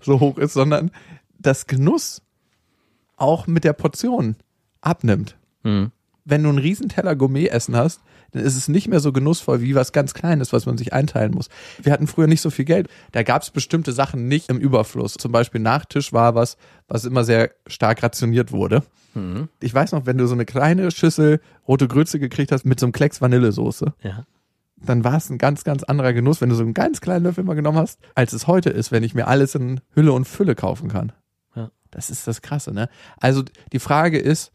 so 0.00 0.20
hoch 0.20 0.38
ist, 0.38 0.52
sondern 0.52 0.92
dass 1.38 1.66
Genuss 1.66 2.22
auch 3.16 3.46
mit 3.46 3.64
der 3.64 3.72
Portion 3.72 4.36
abnimmt. 4.80 5.36
Hm. 5.64 5.90
Wenn 6.28 6.42
du 6.42 6.48
einen 6.48 6.58
Riesenteller 6.58 7.14
Gourmet-Essen 7.14 7.76
hast, 7.76 8.00
dann 8.32 8.42
ist 8.42 8.56
es 8.56 8.66
nicht 8.66 8.88
mehr 8.88 8.98
so 9.00 9.12
genussvoll 9.12 9.60
wie 9.62 9.76
was 9.76 9.92
ganz 9.92 10.12
Kleines, 10.12 10.52
was 10.52 10.66
man 10.66 10.76
sich 10.76 10.92
einteilen 10.92 11.32
muss. 11.32 11.48
Wir 11.80 11.92
hatten 11.92 12.08
früher 12.08 12.26
nicht 12.26 12.40
so 12.40 12.50
viel 12.50 12.64
Geld. 12.64 12.88
Da 13.12 13.22
gab's 13.22 13.50
bestimmte 13.52 13.92
Sachen 13.92 14.26
nicht 14.26 14.50
im 14.50 14.58
Überfluss. 14.58 15.14
Zum 15.14 15.30
Beispiel 15.30 15.60
Nachtisch 15.60 16.12
war 16.12 16.34
was, 16.34 16.56
was 16.88 17.04
immer 17.04 17.22
sehr 17.22 17.52
stark 17.68 18.02
rationiert 18.02 18.50
wurde. 18.52 18.82
Ich 19.60 19.72
weiß 19.72 19.92
noch, 19.92 20.04
wenn 20.04 20.18
du 20.18 20.26
so 20.26 20.34
eine 20.34 20.44
kleine 20.44 20.90
Schüssel 20.90 21.40
rote 21.66 21.88
Grütze 21.88 22.18
gekriegt 22.18 22.52
hast 22.52 22.66
mit 22.66 22.78
so 22.78 22.84
einem 22.84 22.92
Klecks 22.92 23.22
Vanillesoße, 23.22 23.94
Ja. 24.02 24.26
dann 24.76 25.04
war 25.04 25.16
es 25.16 25.30
ein 25.30 25.38
ganz, 25.38 25.64
ganz 25.64 25.84
anderer 25.84 26.12
Genuss, 26.12 26.42
wenn 26.42 26.50
du 26.50 26.54
so 26.54 26.62
einen 26.62 26.74
ganz 26.74 27.00
kleinen 27.00 27.24
Löffel 27.24 27.42
mal 27.44 27.54
genommen 27.54 27.78
hast, 27.78 27.98
als 28.14 28.34
es 28.34 28.46
heute 28.46 28.68
ist, 28.68 28.92
wenn 28.92 29.02
ich 29.04 29.14
mir 29.14 29.26
alles 29.26 29.54
in 29.54 29.80
Hülle 29.94 30.12
und 30.12 30.26
Fülle 30.26 30.54
kaufen 30.54 30.88
kann. 30.88 31.12
Ja. 31.54 31.70
Das 31.92 32.10
ist 32.10 32.26
das 32.26 32.42
Krasse, 32.42 32.74
ne? 32.74 32.90
Also 33.16 33.42
die 33.72 33.78
Frage 33.78 34.18
ist, 34.18 34.52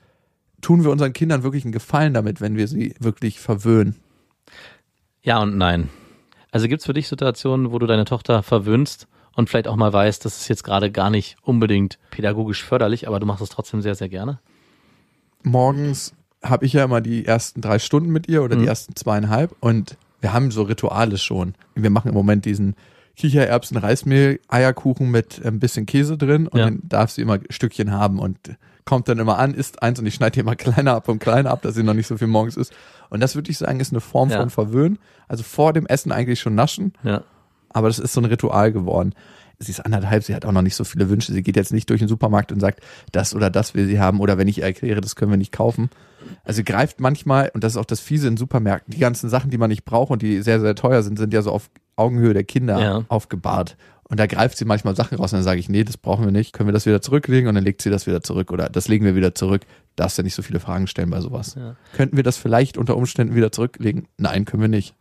tun 0.61 0.83
wir 0.83 0.91
unseren 0.91 1.13
Kindern 1.13 1.43
wirklich 1.43 1.63
einen 1.65 1.71
Gefallen 1.73 2.13
damit, 2.13 2.41
wenn 2.41 2.55
wir 2.57 2.67
sie 2.67 2.95
wirklich 2.99 3.39
verwöhnen? 3.39 3.95
Ja 5.23 5.41
und 5.41 5.57
nein. 5.57 5.89
Also 6.51 6.67
gibt's 6.67 6.85
für 6.85 6.93
dich 6.93 7.07
Situationen, 7.07 7.71
wo 7.71 7.79
du 7.79 7.87
deine 7.87 8.05
Tochter 8.05 8.43
verwöhnst 8.43 9.07
und 9.35 9.49
vielleicht 9.49 9.67
auch 9.67 9.75
mal 9.77 9.93
weißt, 9.93 10.25
das 10.25 10.41
ist 10.41 10.47
jetzt 10.49 10.63
gerade 10.63 10.91
gar 10.91 11.09
nicht 11.09 11.37
unbedingt 11.43 11.97
pädagogisch 12.09 12.63
förderlich, 12.63 13.07
aber 13.07 13.19
du 13.19 13.25
machst 13.25 13.41
es 13.41 13.49
trotzdem 13.49 13.81
sehr, 13.81 13.95
sehr 13.95 14.09
gerne? 14.09 14.39
Morgens 15.43 16.13
habe 16.43 16.65
ich 16.65 16.73
ja 16.73 16.83
immer 16.83 17.01
die 17.01 17.25
ersten 17.25 17.61
drei 17.61 17.79
Stunden 17.79 18.09
mit 18.11 18.27
ihr 18.27 18.43
oder 18.43 18.55
die 18.55 18.63
Mhm. 18.63 18.67
ersten 18.67 18.95
zweieinhalb 18.95 19.55
und 19.59 19.97
wir 20.21 20.33
haben 20.33 20.51
so 20.51 20.63
Rituale 20.63 21.17
schon. 21.17 21.55
Wir 21.75 21.89
machen 21.89 22.09
im 22.09 22.13
Moment 22.13 22.45
diesen 22.45 22.75
Kichererbsen, 23.15 23.77
Reismehl, 23.77 24.39
Eierkuchen 24.47 25.09
mit 25.09 25.43
ein 25.45 25.59
bisschen 25.59 25.85
Käse 25.85 26.17
drin 26.17 26.47
und 26.47 26.59
Ja. 26.59 26.65
dann 26.65 26.79
darf 26.83 27.11
sie 27.11 27.21
immer 27.21 27.39
Stückchen 27.49 27.91
haben 27.91 28.19
und 28.19 28.37
kommt 28.91 29.07
dann 29.07 29.19
immer 29.19 29.39
an, 29.39 29.53
isst 29.53 29.81
eins 29.81 29.99
und 29.99 30.05
ich 30.05 30.13
schneide 30.15 30.33
die 30.33 30.39
immer 30.41 30.55
kleiner 30.57 30.95
ab 30.95 31.07
und 31.07 31.19
kleiner 31.19 31.49
ab, 31.49 31.61
dass 31.61 31.75
sie 31.75 31.83
noch 31.83 31.93
nicht 31.93 32.07
so 32.07 32.17
viel 32.17 32.27
morgens 32.27 32.57
isst. 32.57 32.73
Und 33.09 33.21
das 33.21 33.35
würde 33.35 33.49
ich 33.49 33.57
sagen, 33.57 33.79
ist 33.79 33.93
eine 33.93 34.01
Form 34.01 34.29
Ja. 34.29 34.39
von 34.41 34.49
Verwöhnen. 34.49 34.99
Also 35.29 35.43
vor 35.43 35.71
dem 35.71 35.85
Essen 35.85 36.11
eigentlich 36.11 36.41
schon 36.41 36.55
naschen, 36.55 36.91
Ja. 37.03 37.23
aber 37.69 37.87
das 37.87 37.99
ist 37.99 38.11
so 38.11 38.19
ein 38.19 38.25
Ritual 38.25 38.73
geworden. 38.73 39.13
Sie 39.59 39.71
ist 39.71 39.79
anderthalb, 39.79 40.23
sie 40.25 40.35
hat 40.35 40.43
auch 40.45 40.51
noch 40.51 40.61
nicht 40.63 40.75
so 40.75 40.83
viele 40.83 41.07
Wünsche. 41.09 41.31
Sie 41.31 41.41
geht 41.43 41.55
jetzt 41.55 41.71
nicht 41.71 41.89
durch 41.89 41.99
den 41.99 42.07
Supermarkt 42.09 42.51
und 42.51 42.59
sagt, 42.59 42.81
das 43.13 43.33
oder 43.33 43.49
das 43.49 43.75
will 43.75 43.85
sie 43.87 43.99
haben 44.01 44.19
oder 44.19 44.37
wenn 44.37 44.47
ich 44.49 44.57
ihr 44.57 44.63
erkläre, 44.65 44.99
das 44.99 45.15
können 45.15 45.31
wir 45.31 45.37
nicht 45.37 45.51
kaufen. 45.53 45.89
Also 46.43 46.57
sie 46.57 46.63
greift 46.65 46.99
manchmal, 46.99 47.49
und 47.53 47.63
das 47.63 47.73
ist 47.73 47.77
auch 47.77 47.85
das 47.85 47.99
Fiese 48.01 48.27
in 48.27 48.35
Supermärkten, 48.37 48.93
die 48.93 48.99
ganzen 48.99 49.29
Sachen, 49.29 49.51
die 49.51 49.57
man 49.57 49.69
nicht 49.69 49.85
braucht 49.85 50.11
und 50.11 50.21
die 50.21 50.41
sehr, 50.41 50.59
sehr 50.59 50.75
teuer 50.75 51.01
sind, 51.03 51.17
sind 51.17 51.33
ja 51.33 51.41
so 51.43 51.51
auf 51.51 51.69
Augenhöhe 51.95 52.33
der 52.33 52.43
Kinder 52.43 52.79
Ja. 52.81 53.05
aufgebahrt. 53.07 53.77
Und 54.11 54.19
da 54.19 54.27
greift 54.27 54.57
sie 54.57 54.65
manchmal 54.65 54.93
Sachen 54.93 55.17
raus 55.17 55.31
und 55.31 55.37
dann 55.37 55.43
sage 55.43 55.61
ich, 55.61 55.69
nee, 55.69 55.85
das 55.85 55.95
brauchen 55.95 56.25
wir 56.25 56.33
nicht. 56.33 56.51
Können 56.51 56.67
wir 56.67 56.73
das 56.73 56.85
wieder 56.85 57.01
zurücklegen? 57.01 57.47
Und 57.47 57.55
dann 57.55 57.63
legt 57.63 57.81
sie 57.81 57.89
das 57.89 58.07
wieder 58.07 58.21
zurück 58.21 58.51
oder 58.51 58.67
das 58.67 58.89
legen 58.89 59.05
wir 59.05 59.15
wieder 59.15 59.33
zurück. 59.33 59.61
Darfst 59.95 60.17
ja 60.17 60.23
nicht 60.25 60.35
so 60.35 60.41
viele 60.41 60.59
Fragen 60.59 60.87
stellen 60.87 61.09
bei 61.09 61.21
sowas. 61.21 61.55
Ja. 61.55 61.77
Könnten 61.93 62.17
wir 62.17 62.23
das 62.23 62.35
vielleicht 62.35 62.77
unter 62.77 62.97
Umständen 62.97 63.35
wieder 63.35 63.53
zurücklegen? 63.53 64.09
Nein, 64.17 64.43
können 64.43 64.61
wir 64.63 64.67
nicht. 64.67 64.95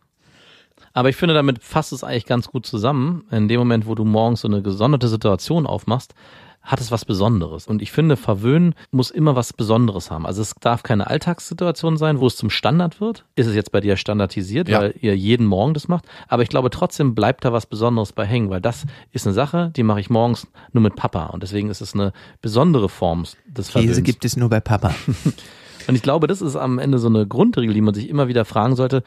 Aber 0.93 1.09
ich 1.09 1.17
finde, 1.17 1.33
damit 1.33 1.61
fasst 1.61 1.91
es 1.91 2.05
eigentlich 2.05 2.25
ganz 2.25 2.47
gut 2.47 2.65
zusammen. 2.65 3.25
In 3.31 3.49
dem 3.49 3.59
Moment, 3.59 3.85
wo 3.85 3.95
du 3.95 4.05
morgens 4.05 4.41
so 4.41 4.47
eine 4.47 4.61
gesonderte 4.61 5.09
Situation 5.09 5.67
aufmachst, 5.67 6.13
hat 6.61 6.79
es 6.79 6.91
was 6.91 7.05
Besonderes. 7.05 7.67
Und 7.67 7.81
ich 7.81 7.91
finde, 7.91 8.17
Verwöhnen 8.17 8.75
muss 8.91 9.09
immer 9.09 9.35
was 9.35 9.53
Besonderes 9.53 10.11
haben. 10.11 10.25
Also 10.25 10.41
es 10.41 10.53
darf 10.59 10.83
keine 10.83 11.07
Alltagssituation 11.07 11.97
sein, 11.97 12.19
wo 12.19 12.27
es 12.27 12.35
zum 12.37 12.49
Standard 12.49 13.01
wird. 13.01 13.25
Ist 13.35 13.47
es 13.47 13.55
jetzt 13.55 13.71
bei 13.71 13.81
dir 13.81 13.97
standardisiert, 13.97 14.69
Ja. 14.69 14.79
weil 14.81 14.93
ihr 15.01 15.15
jeden 15.17 15.45
Morgen 15.47 15.73
das 15.73 15.87
macht. 15.87 16.05
Aber 16.27 16.43
ich 16.43 16.49
glaube, 16.49 16.69
trotzdem 16.69 17.15
bleibt 17.15 17.45
da 17.45 17.51
was 17.51 17.65
Besonderes 17.65 18.13
bei 18.13 18.25
hängen, 18.25 18.49
weil 18.49 18.61
das 18.61 18.85
ist 19.11 19.25
eine 19.25 19.33
Sache, 19.33 19.71
die 19.75 19.83
mache 19.83 19.99
ich 19.99 20.09
morgens 20.09 20.47
nur 20.71 20.83
mit 20.83 20.95
Papa. 20.95 21.27
Und 21.27 21.41
deswegen 21.43 21.69
ist 21.69 21.81
es 21.81 21.93
eine 21.93 22.13
besondere 22.41 22.89
Form 22.89 23.23
des 23.47 23.69
Verwöhnens. 23.69 23.97
es 24.23 24.37
nur 24.37 24.49
bei 24.49 24.59
Papa. 24.59 24.93
Und 25.87 25.95
ich 25.95 26.01
glaube, 26.01 26.27
das 26.27 26.41
ist 26.41 26.55
am 26.55 26.79
Ende 26.79 26.99
so 26.99 27.07
eine 27.07 27.27
Grundregel, 27.27 27.73
die 27.73 27.81
man 27.81 27.93
sich 27.93 28.09
immer 28.09 28.27
wieder 28.27 28.45
fragen 28.45 28.75
sollte. 28.75 29.03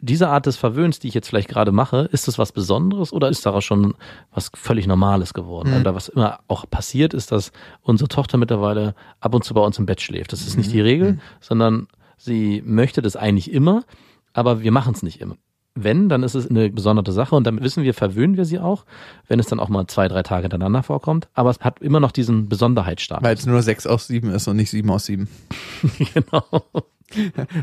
Diese 0.00 0.28
Art 0.28 0.46
des 0.46 0.56
Verwöhns, 0.56 0.98
die 0.98 1.08
ich 1.08 1.14
jetzt 1.14 1.28
vielleicht 1.28 1.48
gerade 1.48 1.72
mache, 1.72 2.08
ist 2.12 2.28
das 2.28 2.38
was 2.38 2.52
Besonderes 2.52 3.12
oder 3.12 3.28
ist 3.28 3.44
daraus 3.46 3.64
schon 3.64 3.94
was 4.32 4.50
völlig 4.54 4.86
Normales 4.86 5.34
geworden? 5.34 5.80
Oder 5.80 5.94
was 5.94 6.08
immer 6.08 6.40
auch 6.48 6.68
passiert, 6.68 7.14
ist, 7.14 7.32
dass 7.32 7.52
unsere 7.82 8.08
Tochter 8.08 8.38
mittlerweile 8.38 8.94
ab 9.20 9.34
und 9.34 9.44
zu 9.44 9.54
bei 9.54 9.60
uns 9.60 9.78
im 9.78 9.86
Bett 9.86 10.00
schläft. 10.00 10.32
Das 10.32 10.46
ist 10.46 10.56
nicht 10.56 10.72
die 10.72 10.80
Regel, 10.80 11.18
sondern 11.40 11.88
sie 12.16 12.62
möchte 12.64 13.02
das 13.02 13.16
eigentlich 13.16 13.52
immer, 13.52 13.84
aber 14.32 14.62
wir 14.62 14.72
machen 14.72 14.94
es 14.94 15.02
nicht 15.02 15.20
immer. 15.20 15.36
Wenn, 15.74 16.10
dann 16.10 16.22
ist 16.22 16.34
es 16.34 16.48
eine 16.48 16.68
besondere 16.70 17.12
Sache 17.12 17.34
und 17.34 17.46
dann 17.46 17.62
wissen 17.62 17.82
wir, 17.82 17.94
verwöhnen 17.94 18.36
wir 18.36 18.44
sie 18.44 18.58
auch, 18.58 18.84
wenn 19.28 19.38
es 19.40 19.46
dann 19.46 19.58
auch 19.58 19.70
mal 19.70 19.86
zwei, 19.86 20.06
drei 20.06 20.22
Tage 20.22 20.42
hintereinander 20.42 20.82
vorkommt. 20.82 21.28
Aber 21.32 21.48
es 21.48 21.60
hat 21.60 21.80
immer 21.80 21.98
noch 21.98 22.12
diesen 22.12 22.48
Besonderheitsstatus. 22.48 23.24
Weil 23.24 23.34
es 23.34 23.46
nur 23.46 23.62
6 23.62 23.86
aus 23.86 24.06
7 24.06 24.30
ist 24.30 24.48
und 24.48 24.56
nicht 24.56 24.70
7 24.70 24.90
aus 24.90 25.06
7. 25.06 25.28
genau. 26.14 26.44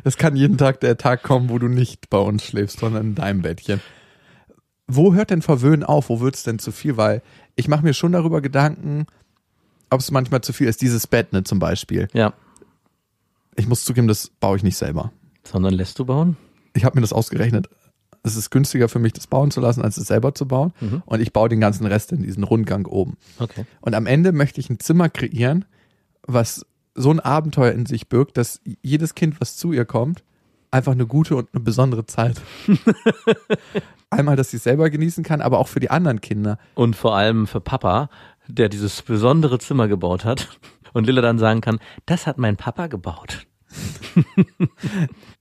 Es 0.04 0.18
kann 0.18 0.36
jeden 0.36 0.58
Tag 0.58 0.80
der 0.80 0.98
Tag 0.98 1.24
kommen, 1.24 1.50
wo 1.50 1.60
du 1.60 1.68
nicht 1.68 2.10
bei 2.10 2.18
uns 2.18 2.44
schläfst, 2.44 2.80
sondern 2.80 3.08
in 3.08 3.16
deinem 3.16 3.42
Bettchen. 3.42 3.82
Wo 4.88 5.14
hört 5.14 5.30
denn 5.30 5.42
Verwöhnen 5.42 5.84
auf? 5.84 6.10
Wo 6.10 6.20
wird's 6.20 6.44
denn 6.44 6.58
zu 6.60 6.72
viel? 6.72 6.98
Weil 6.98 7.22
ich 7.56 7.68
mache 7.68 7.84
mir 7.84 7.94
schon 7.94 8.12
darüber 8.12 8.42
Gedanken, 8.42 9.06
ob 9.90 10.00
es 10.00 10.12
manchmal 10.12 10.42
zu 10.42 10.54
viel 10.54 10.68
ist. 10.68 10.82
Dieses 10.82 11.08
Bett, 11.08 11.34
ne, 11.34 11.44
zum 11.44 11.60
Beispiel. 11.60 12.08
Ja. 12.14 12.34
Ich 13.56 13.68
muss 13.68 13.86
zugeben, 13.86 14.08
das 14.08 14.30
baue 14.40 14.58
ich 14.58 14.64
nicht 14.64 14.78
selber. 14.78 15.12
Sondern 15.44 15.74
lässt 15.74 16.00
du 16.00 16.06
bauen? 16.06 16.38
Ich 16.74 16.86
habe 16.86 16.96
mir 16.96 17.02
das 17.02 17.14
ausgerechnet. 17.14 17.70
Es 18.24 18.36
ist 18.36 18.50
günstiger 18.50 18.90
für 18.90 19.00
mich, 19.00 19.14
das 19.14 19.28
bauen 19.28 19.52
zu 19.52 19.62
lassen, 19.62 19.82
als 19.82 19.98
es 19.98 20.08
selber 20.08 20.36
zu 20.36 20.48
bauen. 20.48 20.74
Und 21.06 21.22
ich 21.22 21.34
baue 21.34 21.50
den 21.50 21.60
ganzen 21.60 21.86
Rest 21.86 22.12
in 22.12 22.24
diesen 22.24 22.44
Rundgang 22.44 22.86
oben. 22.86 23.18
Okay. 23.40 23.66
Und 23.82 23.96
am 23.96 24.06
Ende 24.06 24.32
möchte 24.32 24.60
ich 24.60 24.70
ein 24.70 24.80
Zimmer 24.80 25.10
kreieren, 25.10 25.66
was 26.24 26.66
so 26.96 27.12
ein 27.12 27.20
Abenteuer 27.20 27.72
in 27.72 27.86
sich 27.86 28.10
birgt, 28.10 28.38
dass 28.38 28.62
jedes 28.82 29.16
Kind, 29.16 29.40
was 29.40 29.56
zu 29.56 29.72
ihr 29.72 29.86
kommt, 29.86 30.24
einfach 30.72 30.92
eine 30.92 31.08
gute 31.08 31.36
und 31.36 31.50
eine 31.54 31.64
besondere 31.64 32.06
Zeit. 32.06 32.42
Einmal, 34.10 34.36
dass 34.36 34.52
sie 34.52 34.58
es 34.58 34.64
selber 34.64 34.90
genießen 34.90 35.24
kann, 35.24 35.42
aber 35.42 35.60
auch 35.60 35.68
für 35.68 35.80
die 35.80 35.90
anderen 35.90 36.22
Kinder. 36.22 36.58
Und 36.76 36.96
vor 36.96 37.16
allem 37.16 37.48
für 37.48 37.62
Papa, 37.62 38.10
der 38.48 38.70
dieses 38.70 39.02
besondere 39.02 39.60
Zimmer 39.60 39.88
gebaut 39.88 40.26
hat. 40.26 40.50
Und 40.94 41.06
Lilla 41.06 41.22
dann 41.22 41.38
sagen 41.38 41.62
kann, 41.62 41.80
das 42.06 42.26
hat 42.26 42.38
mein 42.38 42.58
Papa 42.58 42.88
gebaut. 42.88 43.46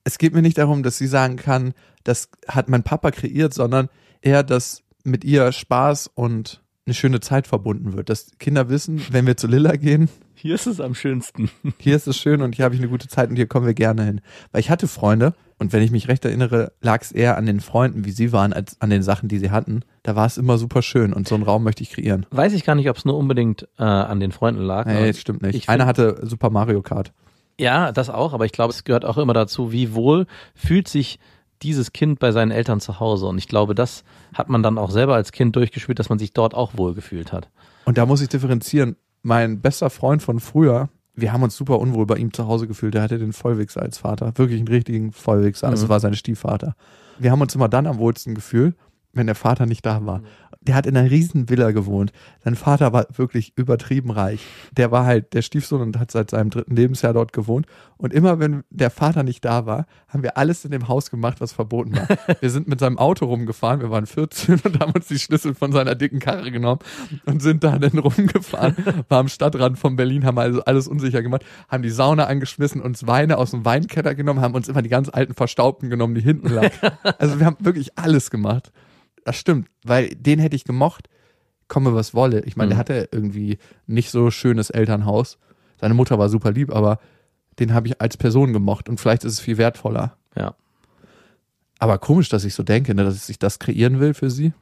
Es 0.09 0.17
geht 0.17 0.35
mir 0.35 0.41
nicht 0.41 0.57
darum, 0.57 0.83
dass 0.83 0.97
sie 0.97 1.07
sagen 1.07 1.37
kann, 1.37 1.75
das 2.03 2.31
hat 2.49 2.71
mein 2.71 2.83
Papa 2.83 3.11
kreiert, 3.11 3.53
sondern 3.53 3.91
eher, 4.23 4.43
dass 4.43 4.83
mit 5.05 5.23
ihr 5.23 5.53
Spaß 5.53 6.11
und 6.15 6.63
eine 6.87 6.95
schöne 6.95 7.21
Zeit 7.21 7.47
verbunden 7.47 7.93
wird. 7.93 8.09
Dass 8.09 8.31
Kinder 8.39 8.71
wissen, 8.71 9.03
wenn 9.11 9.27
wir 9.27 9.37
zu 9.37 9.47
Lilla 9.47 9.77
gehen, 9.77 10.09
Hier 10.33 10.55
ist 10.55 10.67
es 10.67 10.81
am 10.81 10.95
schönsten. 10.95 11.51
hier 11.79 11.95
ist 11.95 12.09
es 12.09 12.17
schön 12.17 12.41
und 12.41 12.55
hier 12.55 12.65
habe 12.65 12.75
ich 12.75 12.81
eine 12.81 12.89
gute 12.89 13.07
Zeit 13.07 13.29
und 13.29 13.37
hier 13.37 13.49
kommen 13.49 13.67
wir 13.67 13.75
gerne 13.75 14.03
hin. 14.03 14.23
Weil 14.51 14.63
ich 14.63 14.71
hatte 14.71 14.89
Freunde 14.89 15.35
und 15.59 15.75
wenn 15.75 15.83
ich 15.83 15.91
mich 15.91 16.09
recht 16.09 16.25
erinnere, 16.25 16.73
lag 16.81 17.03
es 17.03 17.13
eher 17.13 17.37
an 17.37 17.45
den 17.45 17.61
Freunden, 17.61 18.07
wie 18.07 18.11
sie 18.11 18.33
waren, 18.33 18.55
als 18.55 18.81
an 18.81 18.89
den 18.89 19.03
Sachen, 19.03 19.29
die 19.29 19.39
sie 19.39 19.51
hatten. 19.51 19.83
Da 20.05 20.17
war 20.17 20.25
es 20.25 20.39
immer 20.39 20.57
super 20.57 20.81
schön 20.81 21.13
und 21.13 21.29
so 21.29 21.35
einen 21.35 21.45
Raum 21.45 21.65
möchte 21.65 21.83
ich 21.83 21.91
kreieren. 21.91 22.25
Weiß 22.31 22.55
ich 22.55 22.65
gar 22.65 22.77
nicht, 22.77 22.89
ob 22.89 22.97
es 22.97 23.05
nur 23.05 23.19
unbedingt 23.19 23.69
äh, 23.79 23.83
an 23.83 24.21
den 24.21 24.33
Freunden 24.33 24.63
lag. 24.63 24.87
Nee, 24.87 25.13
stimmt 25.13 25.43
nicht. 25.43 25.55
ich 25.55 25.69
Einer 25.69 25.85
hatte 25.85 26.21
Super 26.23 26.49
Mario 26.49 26.81
Kart. 26.81 27.13
Ja, 27.59 27.93
das 27.93 28.09
auch, 28.11 28.33
aber 28.35 28.45
ich 28.45 28.53
glaube, 28.53 28.73
es 28.73 28.85
gehört 28.85 29.05
auch 29.05 29.19
immer 29.19 29.33
dazu, 29.35 29.73
wie 29.73 29.95
wohl 29.95 30.27
fühlt 30.55 30.89
sich 30.89 31.19
dieses 31.63 31.93
Kind 31.93 32.21
bei 32.21 32.31
seinen 32.31 32.53
Eltern 32.53 32.81
zu 32.81 33.01
Hause. 33.01 33.27
Und 33.27 33.37
ich 33.39 33.49
glaube, 33.49 33.75
das 33.75 34.05
hat 34.33 34.49
man 34.49 34.63
dann 34.63 34.79
auch 34.79 34.91
selber 34.91 35.15
als 35.17 35.33
Kind 35.33 35.57
durchgespielt, 35.57 35.99
dass 35.99 36.09
man 36.09 36.19
sich 36.21 36.33
dort 36.33 36.55
auch 36.55 36.77
wohl 36.77 36.95
gefühlt 36.95 37.33
hat. 37.33 37.49
Und 37.85 37.99
da 37.99 38.07
muss 38.07 38.21
ich 38.21 38.29
differenzieren. 38.29 38.95
Mein 39.23 39.61
bester 39.61 39.91
Freund 39.91 40.23
von 40.23 40.39
früher, 40.39 40.89
wir 41.17 41.33
haben 41.33 41.43
uns 41.43 41.57
super 41.57 41.81
unwohl 41.81 42.07
bei 42.07 42.15
ihm 42.17 42.33
zu 42.33 42.47
Hause 42.47 42.69
gefühlt. 42.69 42.95
Der 42.95 43.03
hatte 43.03 43.19
den 43.19 43.33
Vollwichser 43.33 43.83
als 43.83 43.99
Vater. 43.99 44.33
Wirklich 44.37 44.61
einen 44.61 44.69
richtigen 44.69 45.11
Vollwichser. 45.11 45.67
Also 45.67 45.87
Mhm. 45.87 45.91
war 45.91 45.99
sein 45.99 46.15
Stiefvater. 46.15 46.77
Wir 47.19 47.33
haben 47.33 47.41
uns 47.41 47.57
immer 47.57 47.69
dann 47.69 47.89
am 47.89 47.99
wohlsten 47.99 48.37
gefühlt, 48.37 48.77
wenn 49.13 49.27
der 49.27 49.35
Vater 49.35 49.67
nicht 49.67 49.85
da 49.85 50.07
war. 50.07 50.23
Der 50.61 50.75
hat 50.75 50.87
in 50.87 50.97
einer 50.97 51.11
riesen 51.11 51.49
Villa 51.49 51.71
gewohnt. 51.71 52.13
Sein 52.45 52.57
Vater 52.57 52.93
war 52.93 53.07
wirklich 53.17 53.53
übertrieben 53.57 54.11
reich. 54.11 54.41
Der 54.77 54.91
war 54.91 55.07
halt 55.07 55.33
der 55.33 55.43
Stiefsohn 55.43 55.81
und 55.81 55.99
hat 55.99 56.11
seit 56.11 56.31
seinem 56.31 56.51
dritten 56.51 56.75
Lebensjahr 56.75 57.13
dort 57.13 57.33
gewohnt. 57.33 57.67
Und 57.97 58.13
immer 58.13 58.39
wenn 58.39 58.65
der 58.71 58.91
Vater 58.91 59.23
nicht 59.23 59.45
da 59.45 59.67
war, 59.67 59.87
haben 60.09 60.23
wir 60.23 60.37
alles 60.37 60.65
in 60.65 60.71
dem 60.71 60.89
Haus 60.89 61.11
gemacht, 61.11 61.41
was 61.41 61.53
verboten 61.53 61.97
war. 61.97 62.07
Wir 62.41 62.51
sind 62.51 62.69
mit 62.69 62.81
seinem 62.81 62.99
Auto 62.99 63.27
rumgefahren. 63.27 63.81
Wir 63.81 63.91
waren 63.91 64.07
14 64.07 64.61
und 64.65 64.81
haben 64.81 64.93
uns 64.93 65.09
die 65.09 65.19
Schlüssel 65.19 65.55
von 65.55 65.73
seiner 65.73 65.95
dicken 65.95 66.21
Karre 66.21 66.51
genommen 66.51 66.81
und 67.25 67.43
sind 67.43 67.65
da 67.65 67.79
dann 67.79 67.99
rumgefahren. 67.99 68.77
War 69.09 69.19
am 69.19 69.29
Stadtrand 69.29 69.79
von 69.79 69.97
Berlin, 69.97 70.25
haben 70.25 70.39
also 70.39 70.63
alles 70.65 70.87
unsicher 70.87 71.23
gemacht, 71.23 71.45
haben 71.69 71.83
die 71.83 71.91
Sauna 71.91 72.27
angeschmissen, 72.27 72.81
uns 72.81 73.07
Weine 73.07 73.39
aus 73.39 73.51
dem 73.51 73.65
Weinkeller 73.65 74.15
genommen, 74.15 74.41
haben 74.41 74.55
uns 74.55 74.69
immer 74.69 74.83
die 74.83 74.89
ganz 74.89 75.09
alten 75.09 75.35
Verstaubten 75.35 75.91
genommen, 75.91 76.15
die 76.15 76.23
hinten 76.23 76.49
lagen. 76.49 76.71
Also 77.19 77.39
wir 77.41 77.47
haben 77.47 77.57
wirklich 77.61 77.99
alles 77.99 78.31
gemacht. 78.31 78.71
Das 79.29 79.37
stimmt, 79.37 79.69
weil 79.85 80.09
den 80.09 80.39
hätte 80.39 80.57
ich 80.57 80.65
gemocht, 80.65 81.11
komme 81.69 81.93
was 81.95 82.15
wolle. 82.15 82.41
Ich 82.47 82.57
meine, 82.57 82.69
Mhm. 82.69 82.71
der 82.71 82.79
hatte 82.79 83.09
irgendwie 83.13 83.59
nicht 83.87 84.11
so 84.11 84.31
schönes 84.31 84.71
Elternhaus. 84.71 85.37
Seine 85.79 85.93
Mutter 85.93 86.19
war 86.19 86.31
super 86.31 86.51
lieb, 86.51 86.75
aber 86.75 86.99
den 87.59 87.75
habe 87.75 87.89
ich 87.89 88.01
als 88.01 88.17
Person 88.17 88.55
gemocht 88.55 88.89
und 88.89 88.99
vielleicht 88.99 89.25
ist 89.25 89.35
es 89.35 89.41
viel 89.41 89.59
wertvoller. 89.59 90.17
Ja. 90.35 90.55
Aber 91.79 91.99
komisch, 91.99 92.31
dass 92.31 92.45
ich 92.45 92.55
so 92.55 92.63
denke, 92.63 92.95
ne, 92.95 93.05
dass 93.05 93.29
ich 93.29 93.39
das 93.39 93.59
kreieren 93.59 94.01
will 94.01 94.15
für 94.15 94.31
sie. 94.31 94.55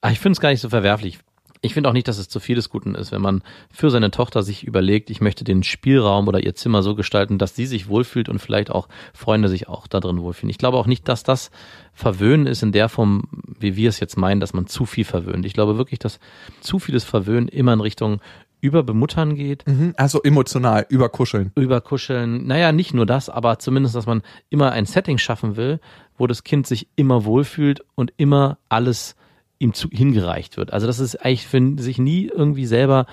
Ah, 0.00 0.12
ich 0.12 0.18
finde 0.18 0.32
es 0.32 0.40
gar 0.40 0.48
nicht 0.48 0.62
so 0.62 0.70
verwerflich. 0.70 1.18
Ich 1.60 1.74
finde 1.74 1.88
auch 1.88 1.92
nicht, 1.92 2.06
dass 2.08 2.18
es 2.18 2.28
zu 2.28 2.40
viel 2.40 2.54
des 2.56 2.70
Guten 2.70 2.94
ist, 2.94 3.10
wenn 3.12 3.22
man 3.22 3.42
für 3.70 3.90
seine 3.90 4.10
Tochter 4.10 4.42
sich 4.42 4.64
überlegt, 4.64 5.10
ich 5.10 5.20
möchte 5.20 5.44
den 5.44 5.62
Spielraum 5.62 6.28
oder 6.28 6.42
ihr 6.44 6.54
Zimmer 6.54 6.82
so 6.82 6.94
gestalten, 6.94 7.38
dass 7.38 7.56
sie 7.56 7.66
sich 7.66 7.88
wohlfühlt 7.88 8.28
und 8.28 8.38
vielleicht 8.38 8.70
auch 8.70 8.88
Freunde 9.12 9.48
sich 9.48 9.68
auch 9.68 9.86
da 9.86 10.00
drin 10.00 10.20
wohlfühlen. 10.20 10.50
Ich 10.50 10.58
glaube 10.58 10.76
auch 10.76 10.86
nicht, 10.86 11.08
dass 11.08 11.22
das 11.22 11.50
Verwöhnen 11.94 12.46
ist 12.46 12.62
in 12.62 12.72
der 12.72 12.88
Form, 12.88 13.24
wie 13.58 13.76
wir 13.76 13.88
es 13.88 13.98
jetzt 14.00 14.16
meinen, 14.16 14.40
dass 14.40 14.54
man 14.54 14.66
zu 14.66 14.86
viel 14.86 15.04
verwöhnt. 15.04 15.44
Ich 15.46 15.52
glaube 15.52 15.78
wirklich, 15.78 15.98
dass 15.98 16.20
zu 16.60 16.78
vieles 16.78 17.04
Verwöhnen 17.04 17.48
immer 17.48 17.72
in 17.72 17.80
Richtung 17.80 18.20
Überbemuttern 18.60 19.36
geht, 19.36 19.66
Mhm. 19.66 19.94
Also 19.96 20.22
emotional, 20.22 20.84
überkuscheln. 20.88 21.52
überkuscheln. 21.54 22.46
Naja, 22.46 22.72
nicht 22.72 22.92
nur 22.92 23.06
das, 23.06 23.28
aber 23.28 23.58
zumindest, 23.60 23.94
dass 23.94 24.06
man 24.06 24.22
immer 24.50 24.72
ein 24.72 24.84
Setting 24.84 25.18
schaffen 25.18 25.56
will, 25.56 25.80
wo 26.16 26.26
das 26.26 26.42
Kind 26.42 26.66
sich 26.66 26.88
immer 26.96 27.24
wohlfühlt 27.24 27.84
und 27.94 28.12
immer 28.16 28.58
alles 28.68 29.14
ihm 29.58 29.74
zu, 29.74 29.88
hingereicht 29.90 30.56
wird. 30.56 30.72
Also 30.72 30.86
dass 30.86 30.98
es 30.98 31.16
eigentlich 31.16 31.46
für 31.46 31.76
sich 31.78 31.98
nie 31.98 32.26
irgendwie 32.26 32.66
selber 32.66 33.06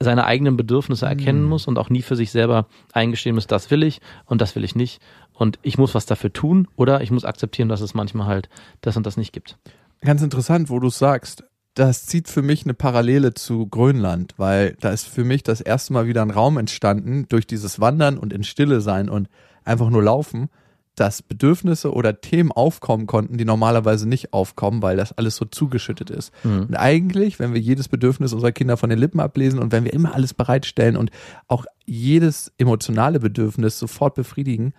seine 0.00 0.24
eigenen 0.24 0.56
Bedürfnisse 0.56 1.06
erkennen 1.06 1.44
muss 1.44 1.66
und 1.66 1.78
auch 1.78 1.88
nie 1.88 2.02
für 2.02 2.16
sich 2.16 2.30
selber 2.30 2.66
eingestehen 2.92 3.34
muss, 3.34 3.46
das 3.46 3.70
will 3.70 3.82
ich 3.82 4.00
und 4.26 4.40
das 4.40 4.54
will 4.54 4.64
ich 4.64 4.74
nicht 4.74 5.00
und 5.32 5.58
ich 5.62 5.78
muss 5.78 5.94
was 5.94 6.06
dafür 6.06 6.32
tun 6.32 6.68
oder 6.76 7.00
ich 7.00 7.10
muss 7.10 7.24
akzeptieren, 7.24 7.68
dass 7.68 7.80
es 7.80 7.94
manchmal 7.94 8.26
halt 8.26 8.48
das 8.80 8.96
und 8.96 9.06
das 9.06 9.16
nicht 9.16 9.32
gibt. 9.32 9.56
Ganz 10.00 10.22
interessant, 10.22 10.68
wo 10.68 10.78
du 10.78 10.88
es 10.88 10.98
sagst. 10.98 11.44
Das 11.74 12.06
zieht 12.06 12.28
für 12.28 12.42
mich 12.42 12.64
eine 12.64 12.74
Parallele 12.74 13.34
zu 13.34 13.66
Grönland, 13.66 14.34
weil 14.36 14.76
da 14.80 14.90
ist 14.90 15.08
für 15.08 15.24
mich 15.24 15.42
das 15.42 15.60
erste 15.60 15.92
Mal 15.92 16.06
wieder 16.06 16.22
ein 16.22 16.30
Raum 16.30 16.56
entstanden 16.56 17.26
durch 17.28 17.48
dieses 17.48 17.80
Wandern 17.80 18.16
und 18.16 18.32
in 18.32 18.44
Stille 18.44 18.80
sein 18.80 19.08
und 19.08 19.28
einfach 19.64 19.90
nur 19.90 20.02
laufen, 20.02 20.50
dass 20.96 21.22
Bedürfnisse 21.22 21.92
oder 21.92 22.20
Themen 22.20 22.52
aufkommen 22.52 23.06
konnten, 23.06 23.36
die 23.36 23.44
normalerweise 23.44 24.08
nicht 24.08 24.32
aufkommen, 24.32 24.80
weil 24.80 24.96
das 24.96 25.12
alles 25.18 25.34
so 25.36 25.44
zugeschüttet 25.44 26.10
ist. 26.10 26.32
Und 26.44 26.76
eigentlich, 26.76 27.38
wenn 27.40 27.52
wir 27.52 27.60
jedes 27.60 27.88
Bedürfnis 27.88 28.32
unserer 28.32 28.52
Kinder 28.52 28.76
von 28.76 28.90
den 28.90 28.98
Lippen 29.00 29.18
ablesen 29.20 29.58
und 29.58 29.72
wenn 29.72 29.84
wir 29.84 29.92
immer 29.92 30.14
alles 30.14 30.34
bereitstellen 30.34 30.96
und 30.96 31.10
auch 31.48 31.66
jedes 31.84 32.52
emotionale 32.58 33.18
Bedürfnis 33.18 33.78
sofort 33.78 34.14
befriedigen, 34.14 34.72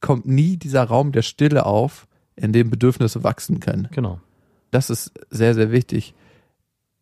kommt 0.00 0.26
nie 0.26 0.56
dieser 0.56 0.82
Raum 0.82 1.12
der 1.12 1.22
Stille 1.22 1.64
auf, 1.64 2.08
in 2.34 2.52
dem 2.52 2.68
Bedürfnisse 2.70 3.22
wachsen 3.22 3.60
können. 3.60 3.88
Genau. 3.92 4.18
Das 4.72 4.90
ist 4.90 5.12
sehr, 5.30 5.54
sehr 5.54 5.70
wichtig. 5.70 6.14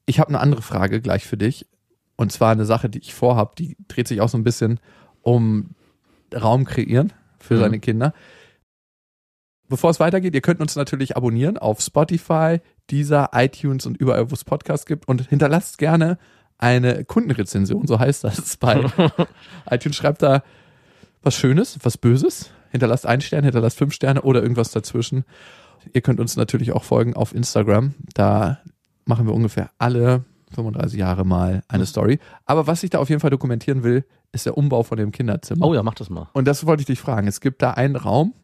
Ich 0.05 0.18
habe 0.20 0.29
eine 0.29 0.40
andere 0.40 0.61
Frage 0.61 1.01
gleich 1.01 1.25
für 1.25 1.37
dich. 1.38 1.66
Und 2.16 2.31
zwar 2.33 2.51
eine 2.53 2.66
Sache, 2.66 2.90
die 2.90 2.99
ich 2.99 3.14
vorhab, 3.14 3.57
die 3.57 3.79
dreht 3.88 4.07
sich 4.07 4.20
auch 4.20 4.29
so 4.29 4.37
ein 4.37 4.44
bisschen 4.44 4.81
um 5.23 5.70
Raum 6.35 6.66
kreieren 6.66 7.12
für 7.38 7.55
Mhm. 7.55 7.61
seine 7.61 7.79
Kinder. 7.81 8.12
Bevor 9.70 9.90
es 9.90 10.00
weitergeht, 10.00 10.35
ihr 10.35 10.40
könnt 10.40 10.61
uns 10.61 10.74
natürlich 10.74 11.16
abonnieren 11.16 11.56
auf 11.56 11.80
Spotify, 11.80 12.59
Deezer, 12.90 13.30
iTunes 13.33 13.87
und 13.87 13.96
überall, 13.96 14.28
wo 14.28 14.35
es 14.35 14.42
Podcasts 14.42 14.85
gibt 14.85 15.06
und 15.06 15.28
hinterlasst 15.28 15.78
gerne 15.78 16.18
eine 16.59 17.04
Kundenrezension, 17.04 17.87
so 17.87 18.00
heißt 18.00 18.24
das 18.24 18.56
bei 18.61 18.85
iTunes. 19.70 19.96
Schreibt 19.96 20.22
da 20.22 20.42
was 21.22 21.37
Schönes, 21.37 21.78
was 21.85 21.98
Böses. 21.98 22.50
Hinterlasst 22.72 23.06
einen 23.06 23.22
Stern, 23.22 23.44
hinterlasst 23.44 23.78
fünf 23.78 23.94
Sterne 23.94 24.22
oder 24.22 24.42
irgendwas 24.42 24.72
dazwischen. 24.72 25.24
Ihr 25.92 26.00
könnt 26.00 26.18
uns 26.18 26.35
natürlich 26.35 26.72
auch 26.72 26.83
folgen 26.83 27.14
auf 27.14 27.33
Instagram. 27.33 27.94
Da 28.14 28.59
machen 29.04 29.26
wir 29.26 29.35
ungefähr 29.35 29.70
alle 29.78 30.24
35 30.52 30.98
Jahre 30.98 31.24
mal 31.24 31.62
eine 31.68 31.87
Story. 31.87 32.18
Aber 32.44 32.66
was 32.66 32.83
ich 32.83 32.90
da 32.90 32.98
auf 32.98 33.09
jeden 33.09 33.20
Fall 33.20 33.30
dokumentieren 33.30 33.85
will, 33.85 34.04
ist 34.33 34.46
der 34.46 34.59
Umbau 34.59 34.83
von 34.83 34.98
dem 34.98 35.12
Kinderzimmer. 35.12 35.64
Oh 35.64 35.74
ja, 35.74 35.85
mach 35.85 35.94
das 35.94 36.11
mal. 36.11 36.28
Und 36.33 36.48
das 36.48 36.66
wollte 36.66 36.80
ich 36.80 36.87
dich 36.87 37.00
fragen. 37.00 37.28
Es 37.28 37.40
gibt 37.40 37.62
da 37.62 37.70
einen 37.70 37.94
Raum, 37.94 38.35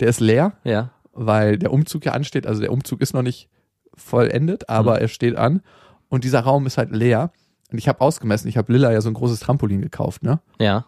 der 0.00 0.08
ist 0.08 0.20
leer, 0.20 0.52
Ja. 0.64 0.90
weil 1.12 1.58
der 1.58 1.72
Umzug 1.72 2.04
ja 2.04 2.12
ansteht. 2.12 2.46
Also 2.46 2.60
der 2.60 2.72
Umzug 2.72 3.00
ist 3.00 3.14
noch 3.14 3.22
nicht 3.22 3.48
vollendet, 3.94 4.68
aber 4.68 5.00
er 5.00 5.08
steht 5.08 5.36
an. 5.36 5.62
Und 6.08 6.24
dieser 6.24 6.40
Raum 6.40 6.66
ist 6.66 6.78
halt 6.78 6.90
leer. 6.90 7.32
Und 7.70 7.78
ich 7.78 7.88
habe 7.88 8.00
ausgemessen, 8.00 8.48
ich 8.48 8.56
habe 8.56 8.72
Lilla 8.72 8.92
ja 8.92 9.00
so 9.00 9.08
ein 9.08 9.14
großes 9.14 9.40
Trampolin 9.40 9.80
gekauft, 9.80 10.22
ne? 10.22 10.40
Ja. 10.58 10.84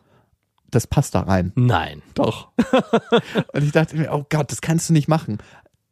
Das 0.71 0.87
passt 0.87 1.15
da 1.15 1.21
rein. 1.21 1.53
Nein. 1.55 2.03
Doch. 2.15 2.49
und 3.53 3.63
ich 3.63 3.73
dachte 3.73 3.97
mir, 3.97 4.13
oh 4.13 4.25
Gott, 4.29 4.51
das 4.51 4.61
kannst 4.61 4.89
du 4.89 4.93
nicht 4.93 5.09
machen. 5.09 5.39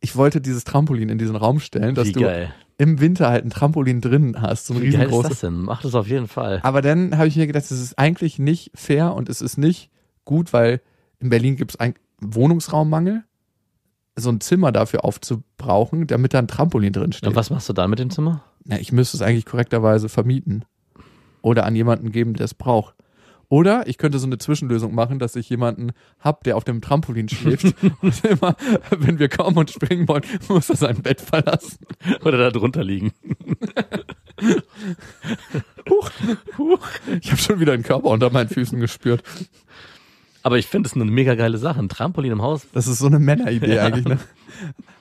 Ich 0.01 0.17
wollte 0.17 0.41
dieses 0.41 0.65
Trampolin 0.65 1.09
in 1.09 1.19
diesen 1.19 1.37
Raum 1.37 1.61
stellen, 1.61 1.95
dass 1.95 2.09
Wie 2.09 2.13
du 2.13 2.21
geil. 2.23 2.53
im 2.79 3.01
Winter 3.01 3.29
halt 3.29 3.45
ein 3.45 3.51
Trampolin 3.51 4.01
drin 4.01 4.37
hast, 4.43 4.67
so 4.67 4.75
ein 4.75 4.83
Wie 4.83 4.91
geil 4.91 5.09
ist 5.09 5.23
das 5.31 5.41
denn? 5.41 5.61
Mach 5.61 5.83
das 5.83 5.95
auf 5.95 6.09
jeden 6.09 6.27
Fall. 6.27 6.59
Aber 6.65 6.83
dann 6.83 7.17
habe 7.17 7.29
ich 7.29 7.37
mir 7.37 7.47
gedacht, 7.47 7.65
das 7.65 7.71
ist 7.79 7.97
eigentlich 7.99 8.39
nicht 8.41 8.73
fair 8.75 9.15
und 9.15 9.29
es 9.29 9.41
ist 9.41 9.57
nicht 9.57 9.91
gut, 10.25 10.53
weil 10.53 10.81
in 11.21 11.31
Berlin 11.31 11.55
gibt 11.57 11.71
es 11.73 11.81
Wohnungsraummangel, 12.23 13.25
so 14.17 14.31
ein 14.31 14.41
Zimmer 14.41 14.73
dafür 14.73 15.05
aufzubrauchen, 15.05 16.07
damit 16.07 16.35
da 16.35 16.39
ein 16.39 16.49
Trampolin 16.49 16.93
drin 16.93 17.13
steht. 17.13 17.29
Und 17.29 17.37
was 17.37 17.51
machst 17.51 17.69
du 17.69 17.73
dann 17.73 17.91
mit 17.91 17.99
dem 17.99 18.11
Zimmer? 18.11 18.45
Na, 18.65 18.79
ich 18.79 18.93
müsste 18.93 19.17
es 19.17 19.23
eigentlich 19.23 19.47
korrekterweise 19.47 20.09
vermieten 20.09 20.65
oder 21.41 21.65
an 21.65 21.75
jemanden 21.75 22.13
geben, 22.13 22.35
der 22.35 22.45
es 22.45 22.55
braucht. 22.55 22.95
Oder 23.49 23.87
ich 23.87 23.99
könnte 23.99 24.19
so 24.19 24.27
eine 24.27 24.39
Zwischenlösung 24.39 24.95
machen, 24.95 25.19
dass 25.19 25.37
ich 25.37 25.51
jemanden 25.51 25.93
hab, 26.19 26.43
der 26.45 26.57
auf 26.57 26.65
dem 26.65 26.81
Trampolin 26.81 27.29
schläft 27.29 27.75
und 28.01 28.25
immer, 28.25 28.57
wenn 28.91 29.19
wir 29.19 29.29
kommen 29.29 29.59
und 29.59 29.71
springen 29.71 30.09
wollen, 30.09 30.23
muss 30.49 30.71
er 30.71 30.77
sein 30.77 31.03
Bett 31.03 31.21
verlassen. 31.21 31.79
Oder 32.25 32.39
da 32.39 32.51
drunter 32.51 32.83
liegen? 32.83 33.13
Huch, 35.91 36.11
huch. 36.57 36.89
Ich 37.21 37.31
habe 37.31 37.43
schon 37.43 37.61
wieder 37.61 37.75
einen 37.75 37.83
Körper 37.83 38.09
unter 38.09 38.31
meinen 38.31 38.49
Füßen 38.49 38.81
gespürt. 38.81 39.23
Aber 40.43 40.59
ich 40.59 40.67
finde 40.67 40.89
es 40.89 40.95
eine 40.95 41.05
mega 41.05 41.35
geile 41.35 41.59
Sache. 41.59 41.79
Ein 41.79 41.89
Trampolin 41.89 42.33
im 42.33 42.43
Haus. 42.43 42.67
Das 42.73 42.87
ist 42.89 42.99
so 42.99 43.07
eine 43.07 43.19
Männeridee 43.19 43.75
Ja. 43.77 43.85
eigentlich. 43.85 44.05
Ne? 44.07 44.19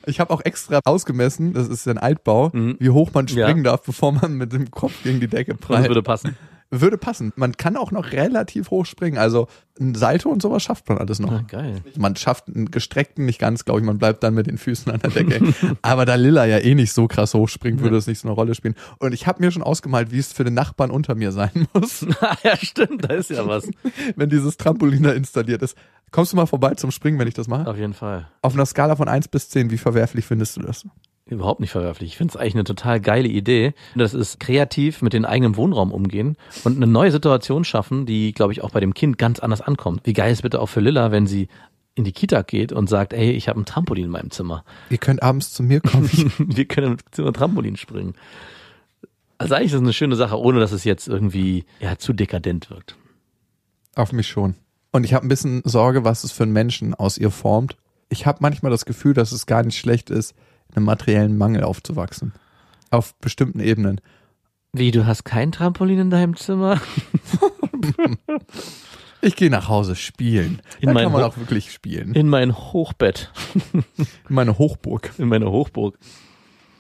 Ich 0.06 0.20
habe 0.20 0.32
auch 0.34 0.42
extra 0.44 0.80
ausgemessen, 0.86 1.54
das 1.54 1.68
ist 1.68 1.88
ein 1.88 1.98
Altbau, 1.98 2.50
Mhm. 2.54 2.78
wie 2.80 2.90
hoch 2.90 3.12
man 3.14 3.28
springen 3.28 3.64
Ja. 3.66 3.72
darf, 3.72 3.84
bevor 3.84 4.12
man 4.12 4.34
mit 4.34 4.54
dem 4.54 4.70
Kopf 4.72 4.94
gegen 5.04 5.20
die 5.20 5.28
Decke 5.28 5.54
Das 5.56 5.60
prallt. 5.62 5.88
würde 5.88 6.02
passen. 6.04 6.36
Würde 6.74 6.98
passen. 6.98 7.34
Man 7.36 7.58
kann 7.58 7.76
auch 7.76 7.92
noch 7.92 8.14
relativ 8.14 8.72
hoch 8.72 8.86
springen. 8.86 9.18
Also 9.18 9.48
ein 9.78 9.94
Salto 9.94 10.30
und 10.30 10.42
sowas 10.42 10.64
schafft 10.64 10.88
man 10.88 11.00
alles 11.00 11.20
noch. 11.20 11.32
Ah, 11.32 11.44
geil. 11.46 11.82
Man 11.98 12.16
schafft 12.16 12.48
einen 12.48 12.72
gestreckten 12.72 13.26
nicht 13.26 13.40
ganz, 13.40 13.66
glaube 13.66 13.82
ich. 13.82 13.86
Man 13.86 13.98
bleibt 13.98 14.24
dann 14.24 14.34
mit 14.34 14.48
den 14.48 14.58
Füßen 14.58 14.90
an 14.90 15.02
der 15.02 15.10
Decke. 15.10 15.54
Aber 15.82 16.06
da 16.06 16.16
Lilla 16.16 16.46
ja 16.46 16.60
eh 16.60 16.74
nicht 16.74 16.94
so 16.94 17.10
krass 17.10 17.34
hochspringt, 17.34 17.82
würde 17.82 17.98
es 17.98 18.08
nicht 18.08 18.20
so 18.20 18.28
eine 18.30 18.36
Rolle 18.36 18.56
spielen. 18.56 18.76
Und 19.00 19.14
ich 19.14 19.28
habe 19.28 19.44
mir 19.44 19.52
schon 19.52 19.64
ausgemalt, 19.64 20.12
wie 20.12 20.20
es 20.20 20.32
für 20.32 20.46
den 20.46 20.54
Nachbarn 20.54 20.92
unter 20.92 21.14
mir 21.14 21.34
sein 21.34 21.68
muss, 21.74 22.06
ja, 22.44 22.56
stimmt. 22.56 23.04
Da 23.04 23.16
ist 23.16 23.30
ja 23.32 23.46
was. 23.46 23.70
wenn 24.16 24.30
dieses 24.30 24.56
Trampolin 24.56 25.04
da 25.04 25.12
installiert 25.12 25.62
ist. 25.62 25.76
Kommst 26.12 26.32
du 26.32 26.38
mal 26.38 26.46
vorbei 26.46 26.76
zum 26.76 26.92
Springen, 26.92 27.20
wenn 27.20 27.28
ich 27.28 27.34
das 27.34 27.50
mache? 27.50 27.70
Auf 27.70 27.78
jeden 27.78 27.94
Fall. 27.94 28.28
Auf 28.42 28.54
einer 28.54 28.66
Skala 28.66 28.96
von 28.96 29.10
1 29.10 29.28
bis 29.28 29.50
10, 29.50 29.72
wie 29.72 29.78
verwerflich 29.78 30.26
findest 30.26 30.56
du 30.56 30.62
das? 30.62 30.86
Überhaupt 31.26 31.60
nicht 31.60 31.72
verwerflich. 31.72 32.12
Ich 32.12 32.18
finde 32.18 32.32
es 32.32 32.38
eigentlich 32.38 32.56
eine 32.56 32.64
total 32.64 33.00
geile 33.00 33.28
Idee. 33.28 33.74
Das 33.96 34.14
ist 34.14 34.40
kreativ 34.40 35.02
mit 35.02 35.14
dem 35.14 35.24
eigenen 35.24 35.56
Wohnraum 35.56 35.92
umgehen 35.92 36.36
und 36.64 36.76
eine 36.76 36.88
neue 36.88 37.12
Situation 37.12 37.64
schaffen, 37.64 38.06
die, 38.06 38.34
glaube 38.34 38.54
ich, 38.54 38.64
auch 38.64 38.72
bei 38.72 38.80
dem 38.80 38.94
Kind 38.94 39.18
ganz 39.18 39.40
anders 39.40 39.62
ankommt. 39.62 40.02
Wie 40.04 40.14
geil 40.14 40.34
ist 40.34 40.42
bitte 40.42 40.60
auch 40.60 40.68
für 40.68 40.82
Lilla, 40.82 41.12
wenn 41.12 41.28
sie 41.28 41.48
in 41.96 42.04
die 42.04 42.12
Kita 42.12 42.42
geht 42.42 42.72
und 42.72 42.90
sagt, 42.90 43.14
ey, 43.14 43.32
ich 43.32 43.48
habe 43.48 43.60
ein 43.60 43.66
Trampolin 43.66 44.06
in 44.06 44.12
meinem 44.12 44.32
Zimmer. 44.32 44.64
Ihr 44.90 44.98
könnt 44.98 45.22
abends 45.22 45.54
zu 45.54 45.62
mir 45.64 45.82
kommen. 45.82 46.10
Wir 46.38 46.66
können 46.66 46.92
mit 46.92 47.02
Zimmer 47.12 47.34
Trampolin 47.34 47.78
springen. 47.78 48.16
Also 49.38 49.56
eigentlich 49.56 49.68
ist 49.68 49.74
das 49.74 49.82
eine 49.82 49.94
schöne 49.94 50.16
Sache, 50.16 50.40
ohne 50.40 50.60
dass 50.60 50.72
es 50.72 50.84
jetzt 50.84 51.08
irgendwie 51.08 51.66
ja, 51.80 51.98
zu 51.98 52.14
dekadent 52.14 52.70
wirkt. 52.70 52.96
Auf 53.96 54.14
mich 54.14 54.28
schon. 54.28 54.56
Und 54.92 55.04
ich 55.04 55.14
habe 55.14 55.26
ein 55.26 55.30
bisschen 55.30 55.62
Sorge, 55.66 56.04
was 56.04 56.24
es 56.24 56.32
für 56.32 56.44
einen 56.44 56.54
Menschen 56.54 56.94
aus 56.94 57.18
ihr 57.18 57.32
formt. 57.32 57.76
Ich 58.10 58.26
habe 58.26 58.40
manchmal 58.42 58.72
das 58.72 58.86
Gefühl, 58.86 59.14
dass 59.14 59.32
es 59.32 59.46
gar 59.46 59.64
nicht 59.64 59.78
schlecht 59.78 60.10
ist, 60.10 60.36
einem 60.76 60.86
materiellen 60.86 61.38
Mangel 61.38 61.64
aufzuwachsen. 61.64 62.34
Auf 62.90 63.16
bestimmten 63.16 63.60
Ebenen. 63.60 64.02
Wie, 64.74 64.92
du 64.92 65.06
hast 65.06 65.24
kein 65.26 65.52
Trampolin 65.52 66.00
in 66.00 66.10
deinem 66.10 66.36
Zimmer? 66.36 66.80
Ich 69.24 69.36
gehe 69.36 69.52
nach 69.52 69.68
Hause 69.70 69.96
spielen. 69.96 70.62
In 70.80 70.88
da 70.88 70.94
mein 70.94 71.04
kann 71.04 71.12
man 71.14 71.22
Ho- 71.22 71.26
auch 71.28 71.38
wirklich 71.38 71.72
spielen. 71.72 72.14
In 72.16 72.28
mein 72.28 72.56
Hochbett, 72.58 73.32
Meine 74.30 74.58
Hochburg. 74.58 75.12
in 75.20 75.28
meine 75.28 75.52
Hochburg. 75.52 76.00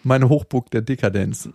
Meine 0.04 0.28
Hochburg 0.28 0.72
der 0.72 0.82
Dekadenz. 0.82 1.50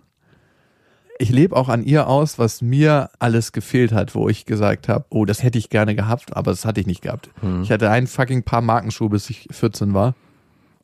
Ich 1.19 1.29
lebe 1.29 1.57
auch 1.57 1.67
an 1.67 1.83
ihr 1.83 2.07
aus, 2.07 2.39
was 2.39 2.61
mir 2.61 3.09
alles 3.19 3.51
gefehlt 3.51 3.91
hat, 3.91 4.15
wo 4.15 4.29
ich 4.29 4.45
gesagt 4.45 4.87
habe, 4.87 5.03
oh, 5.09 5.25
das 5.25 5.43
hätte 5.43 5.57
ich 5.57 5.69
gerne 5.69 5.93
gehabt, 5.95 6.37
aber 6.37 6.51
das 6.51 6.63
hatte 6.63 6.79
ich 6.79 6.87
nicht 6.87 7.01
gehabt. 7.01 7.31
Ich 7.63 7.71
hatte 7.71 7.89
ein 7.89 8.07
fucking 8.07 8.43
paar 8.43 8.61
Markenschuhe, 8.61 9.09
bis 9.09 9.29
ich 9.29 9.47
14 9.51 9.93
war. 9.93 10.15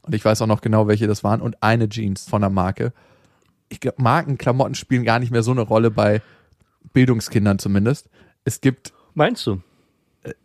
Und 0.04 0.14
ich 0.16 0.24
weiß 0.24 0.42
auch 0.42 0.48
noch 0.48 0.62
genau, 0.62 0.88
welche 0.88 1.08
das 1.08 1.24
waren. 1.24 1.42
Und 1.42 1.62
eine 1.64 1.90
Jeans 1.90 2.28
von 2.30 2.42
der 2.42 2.50
Marke. 2.50 2.94
Ich 3.70 3.80
glaube, 3.80 4.02
Markenklamotten 4.02 4.76
spielen 4.76 5.04
gar 5.04 5.20
nicht 5.20 5.32
mehr 5.32 5.44
so 5.44 5.52
eine 5.52 5.62
Rolle 5.62 5.90
bei 5.92 6.22
Bildungskindern 6.94 7.60
zumindest. 7.60 8.10
Es 8.46 8.62
gibt 8.62 8.94
Meinst 9.16 9.46
du? 9.48 9.62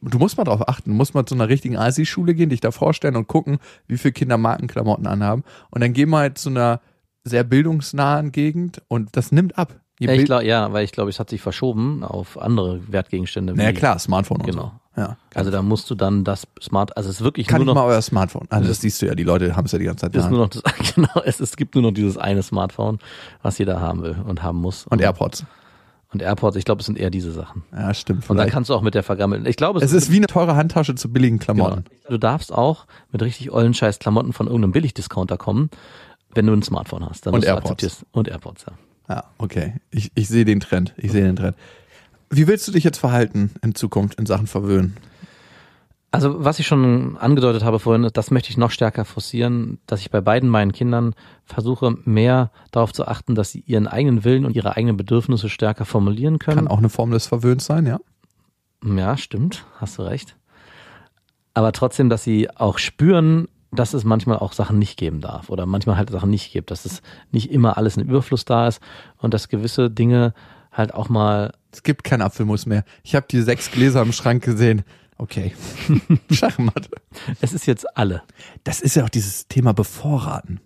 du 0.03 0.19
musst 0.19 0.37
mal 0.37 0.45
drauf 0.45 0.69
achten, 0.69 0.91
du 0.91 0.97
musst 0.97 1.15
mal 1.15 1.25
zu 1.25 1.35
einer 1.35 1.49
richtigen 1.49 1.77
Asi-Schule 1.77 2.35
gehen, 2.35 2.51
dich 2.51 2.61
da 2.61 2.71
vorstellen 2.71 3.17
und 3.17 3.29
gucken, 3.29 3.59
wie 3.87 3.97
viele 3.99 4.13
Kinder 4.13 4.37
Markenklamotten 4.37 5.07
anhaben. 5.07 5.45
Und 5.71 5.83
dann 5.83 5.93
geh 5.93 6.05
mal 6.07 6.35
zu 6.35 6.51
einer 6.51 6.81
sehr 7.25 7.45
bildungsnahen 7.45 8.33
Gegend 8.33 8.83
und 8.89 9.17
das 9.17 9.33
nimmt 9.33 9.57
ab. 9.59 9.81
Ja, 10.01 10.15
glaub, 10.23 10.43
ja, 10.43 10.73
weil 10.73 10.85
ich 10.85 10.93
glaube, 10.93 11.11
es 11.11 11.19
hat 11.19 11.31
sich 11.31 11.41
verschoben 11.41 12.05
auf 12.05 12.41
andere 12.41 12.81
Wertgegenstände. 12.93 13.55
naja, 13.55 13.71
wie- 13.71 13.75
klar, 13.75 13.99
Smartphone 13.99 14.39
und 14.41 14.47
Genau. 14.47 14.63
so. 14.63 14.73
Ja. 14.99 15.17
Also 15.35 15.51
da 15.51 15.63
musst 15.63 15.89
du 15.91 15.95
dann 15.95 16.25
das 16.25 16.47
Smart, 16.61 16.97
also 16.97 17.09
es 17.09 17.17
ist 17.17 17.25
wirklich 17.25 17.47
Kann 17.47 17.59
nur 17.59 17.67
noch, 17.67 17.75
mal 17.75 17.87
euer 17.87 18.03
Smartphone? 18.03 18.47
Also 18.51 18.69
das 18.69 18.81
siehst 18.81 19.01
du 19.01 19.07
ja, 19.07 19.15
die 19.15 19.23
Leute 19.23 19.55
haben 19.55 19.67
es 19.67 19.73
ja 19.73 19.79
die 19.79 19.85
ganze 19.85 20.07
Zeit 20.07 20.17
ist 20.17 20.29
nur 20.29 20.41
noch 20.41 20.49
das, 20.49 20.63
genau, 20.95 21.23
es, 21.25 21.39
es 21.39 21.57
gibt 21.57 21.75
nur 21.75 21.83
noch 21.83 21.93
dieses 21.93 22.17
eine 22.17 22.43
Smartphone, 22.43 22.99
was 23.43 23.59
jeder 23.59 23.81
haben 23.81 24.03
will 24.03 24.17
und 24.27 24.43
haben 24.43 24.59
muss. 24.59 24.87
Und 24.89 25.01
AirPods. 25.01 25.45
Und 26.13 26.23
AirPods, 26.23 26.57
ich 26.57 26.65
glaube, 26.65 26.81
es 26.81 26.87
sind 26.87 26.99
eher 26.99 27.11
diese 27.11 27.31
Sachen. 27.31 27.65
Ja, 27.71 27.93
stimmt. 27.93 28.23
Und 28.23 28.29
dann 28.29 28.37
Vielleicht. 28.39 28.53
kannst 28.53 28.71
du 28.71 28.75
auch 28.75 28.83
mit 28.83 28.95
der 28.95 29.03
vergammelten, 29.03 29.47
ich 29.47 29.57
glaube, 29.57 29.81
Es 29.81 29.93
ist 29.93 30.11
wie 30.11 30.17
eine 30.17 30.27
teure 30.27 30.57
Handtasche 30.57 30.95
zu 30.95 31.13
billigen 31.13 31.39
genau. 31.39 31.67
Klamotten. 31.67 31.85
Du 32.09 32.19
darfst 32.19 32.53
auch 32.53 32.87
mit 33.13 33.23
richtig 33.23 33.53
ollen 33.53 33.75
Scheiß 33.75 33.99
Klamotten 33.99 34.33
von 34.33 34.47
irgendeinem 34.47 34.73
Billigdiscounter 34.73 35.37
kommen, 35.37 35.71
wenn 36.35 36.47
du 36.47 36.55
ein 36.55 36.63
Smartphone 36.63 37.09
hast. 37.09 37.27
Dann 37.27 37.35
Und 37.35 37.45
AirPods. 37.45 38.07
Und 38.11 38.29
AirPods, 38.29 38.65
ja. 38.67 38.73
Ja, 39.09 39.25
okay. 39.39 39.75
Ich, 39.91 40.11
ich 40.15 40.29
sehe 40.29 40.45
den 40.45 40.61
Trend. 40.61 40.95
Ich 40.97 41.13
sehe 41.13 41.25
den 41.25 41.37
Trend. 41.37 41.57
Wie 42.31 42.47
willst 42.47 42.69
du 42.69 42.73
dich 42.73 42.85
jetzt 42.85 42.99
verhalten 42.99 43.53
in 43.63 43.75
Zukunft 43.75 44.19
in 44.19 44.27
Sachen 44.27 44.47
Verwöhnen? 44.47 44.97
Also 46.11 46.43
was 46.43 46.59
ich 46.59 46.67
schon 46.67 47.19
angedeutet 47.19 47.65
habe 47.65 47.79
vorhin, 47.79 48.09
das 48.13 48.31
möchte 48.31 48.49
ich 48.49 48.57
noch 48.57 48.71
stärker 48.71 49.05
forcieren, 49.05 49.79
dass 49.87 50.01
ich 50.01 50.11
bei 50.11 50.23
beiden 50.23 50.49
meinen 50.49 50.73
Kindern 50.73 51.15
versuche, 51.45 51.97
mehr 52.05 52.51
darauf 52.71 52.93
zu 52.93 53.07
achten, 53.07 53.35
dass 53.35 53.51
sie 53.51 53.61
ihren 53.61 53.87
eigenen 53.87 54.25
Willen 54.25 54.47
und 54.47 54.57
ihre 54.57 54.75
eigenen 54.77 54.97
Bedürfnisse 54.97 55.51
stärker 55.51 55.85
formulieren 55.85 56.39
können. 56.39 56.57
Kann 56.57 56.69
auch 56.69 56.79
eine 56.79 56.89
Form 56.89 57.11
des 57.11 57.27
Verwöhns 57.27 57.67
sein, 57.67 57.85
ja? 57.85 57.99
Ja, 58.83 59.19
stimmt, 59.19 59.65
hast 59.81 59.99
du 59.99 60.03
recht. 60.03 60.37
Aber 61.53 61.73
trotzdem, 61.73 62.09
dass 62.09 62.25
sie 62.25 62.49
auch 62.57 62.79
spüren, 62.79 63.49
dass 63.71 63.93
es 63.93 64.05
manchmal 64.05 64.39
auch 64.39 64.55
Sachen 64.55 64.79
nicht 64.79 64.97
geben 64.97 65.21
darf 65.21 65.51
oder 65.51 65.67
manchmal 65.67 65.99
halt 65.99 66.09
Sachen 66.09 66.31
nicht 66.31 66.53
gibt, 66.53 66.71
dass 66.71 66.87
es 66.87 67.03
nicht 67.33 67.51
immer 67.51 67.77
alles 67.77 67.99
in 67.99 68.09
Überfluss 68.09 68.47
da 68.47 68.67
ist 68.67 68.81
und 69.19 69.35
dass 69.35 69.49
gewisse 69.49 69.91
Dinge 69.91 70.33
halt 70.79 70.95
auch 70.95 71.09
mal 71.09 71.53
Es 71.73 71.83
gibt 71.83 72.05
kein 72.05 72.23
Apfelmus 72.23 72.65
mehr. 72.67 72.85
Ich 73.03 73.15
habe 73.15 73.27
die 73.31 73.43
sechs 73.43 73.71
Gläser 73.71 74.01
im 74.03 74.13
Schrank 74.13 74.43
gesehen. 74.45 74.83
Okay. 75.19 75.53
Schachmatt. 76.31 76.89
es 77.41 77.53
ist 77.53 77.67
jetzt 77.67 77.97
alle. 77.97 78.23
Das 78.65 78.81
ist 78.81 78.95
ja 78.97 79.05
auch 79.05 79.09
dieses 79.09 79.49
Thema 79.49 79.73
Bevorraten. 79.75 80.61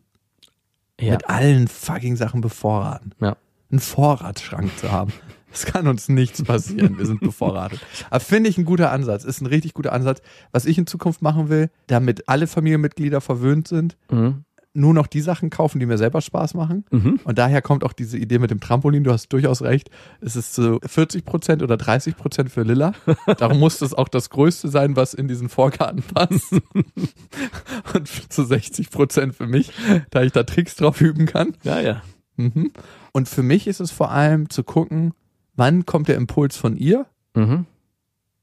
Ja, 1.01 1.12
Mit 1.12 1.29
allen 1.29 1.66
fucking 1.68 2.16
Sachen 2.16 2.40
bevorraten. 2.42 3.14
ja. 3.20 3.37
Einen 3.70 3.81
Vorratsschrank 3.81 4.70
zu 4.79 4.92
haben. 4.92 5.12
Es 5.51 5.64
kann 5.64 5.87
uns 5.88 6.09
nichts 6.11 6.42
passieren. 6.44 6.98
Wir 6.98 7.07
sind 7.07 7.20
bevorratet. 7.22 7.81
Aber 8.11 8.20
finde 8.20 8.51
ich 8.51 8.59
ein 8.59 8.66
guter 8.66 8.92
Ansatz. 8.92 9.25
Ist 9.25 9.40
ein 9.40 9.46
richtig 9.46 9.72
guter 9.72 9.92
Ansatz. 9.94 10.20
Was 10.51 10.66
ich 10.66 10.77
in 10.77 10.87
Zukunft 10.87 11.22
machen 11.22 11.48
will, 11.48 11.70
damit 11.87 12.29
alle 12.29 12.46
Familienmitglieder 12.46 13.20
verwöhnt 13.22 13.66
sind, 13.68 13.96
Mhm. 14.11 14.44
Nur 14.74 14.94
noch 14.94 15.06
die 15.06 15.20
Sachen 15.20 15.50
kaufen, 15.50 15.78
die 15.78 15.87
mir 15.87 15.98
selber 15.98 16.20
Spaß 16.20 16.54
machen. 16.54 16.85
Mhm. 16.90 17.20
Und 17.24 17.38
daher 17.38 17.61
kommt 17.62 17.85
auch 17.85 17.92
diese 17.92 18.16
Idee 18.16 18.38
mit 18.38 18.50
dem 18.50 18.61
Trampolin. 18.61 19.04
Du 19.04 19.12
hast 19.12 19.28
durchaus 19.28 19.62
recht. 19.62 19.90
Es 20.20 20.37
ist 20.37 20.54
zu 20.54 20.81
40 20.85 21.25
Prozent 21.25 21.62
oder 21.62 21.77
30 21.77 22.16
Prozent 22.16 22.50
für 22.50 22.62
Lilla. 22.62 22.92
Darum 23.38 23.58
muss 23.58 23.79
das 23.79 23.92
auch 23.92 24.08
das 24.08 24.31
Größte 24.31 24.68
sein, 24.68 24.96
was 24.96 25.14
in 25.14 25.29
diesen 25.29 25.48
Vorgarten 25.48 26.02
passt. 26.02 26.52
und 27.94 28.33
zu 28.33 28.44
60 28.44 28.90
Prozent 28.90 29.35
für 29.35 29.46
mich, 29.46 29.73
da 30.10 30.23
ich 30.23 30.33
da 30.33 30.42
Tricks 30.42 30.77
drauf 30.77 31.00
üben 31.00 31.27
kann. 31.27 31.54
Ja, 31.62 31.81
ja. 31.81 32.02
Mhm. 32.37 32.73
Und 33.12 33.29
für 33.29 33.42
mich 33.42 33.66
ist 33.66 33.81
es 33.81 33.90
vor 33.90 34.10
allem 34.10 34.48
zu 34.48 34.64
gucken, 34.64 35.12
wann 35.54 35.85
kommt 35.85 36.08
der 36.08 36.16
Impuls 36.16 36.56
von 36.56 36.77
ihr 36.77 37.06
Mhm. 37.35 37.66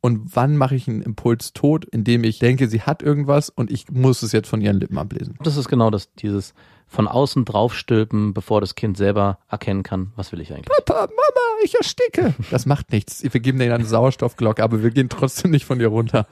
Und 0.02 0.36
wann 0.36 0.56
mache 0.58 0.76
ich 0.76 0.88
einen 0.88 1.02
Impuls 1.02 1.54
tot, 1.54 1.86
indem 1.86 2.24
ich 2.24 2.39
denke, 2.39 2.68
sie 2.68 2.82
hat 2.82 3.04
irgendwas 3.04 3.50
und 3.50 3.70
ich 3.70 3.89
muss 3.91 4.24
es 4.24 4.32
jetzt 4.32 4.47
von 4.47 4.62
ihren 4.62 4.80
Lippen 4.80 4.97
ablesen. 4.97 5.36
Das 5.43 5.58
ist 5.58 5.68
genau 5.68 5.89
das, 5.89 6.14
dieses 6.14 6.54
von 6.88 7.08
außen 7.08 7.45
draufstülpen, 7.45 8.34
bevor 8.34 8.62
das 8.62 8.76
Kind 8.76 8.97
selber 8.97 9.38
erkennen 9.47 9.84
kann, 9.84 10.12
was 10.16 10.32
will 10.32 10.41
ich 10.41 10.52
eigentlich. 10.52 10.76
Papa, 10.76 11.02
Mama, 11.02 11.64
ich 11.64 11.76
ersticke. 11.76 12.34
Das 12.50 12.66
macht 12.66 12.91
nichts. 12.91 13.22
Wir 13.22 13.39
geben 13.39 13.60
denen 13.60 13.74
eine 13.74 13.86
Sauerstoffglocke, 13.86 14.64
aber 14.64 14.82
wir 14.82 14.89
gehen 14.89 15.10
trotzdem 15.10 15.52
nicht 15.52 15.66
von 15.66 15.80
ihr 15.80 15.89
runter. 15.89 16.26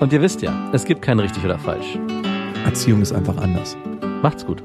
Und 0.00 0.12
ihr 0.12 0.20
wisst 0.20 0.42
ja, 0.42 0.70
es 0.72 0.84
gibt 0.84 1.02
kein 1.02 1.20
richtig 1.20 1.44
oder 1.44 1.58
falsch. 1.58 1.98
Erziehung 2.64 3.02
ist 3.02 3.12
einfach 3.12 3.36
anders. 3.36 3.76
Macht's 4.22 4.44
gut. 4.44 4.64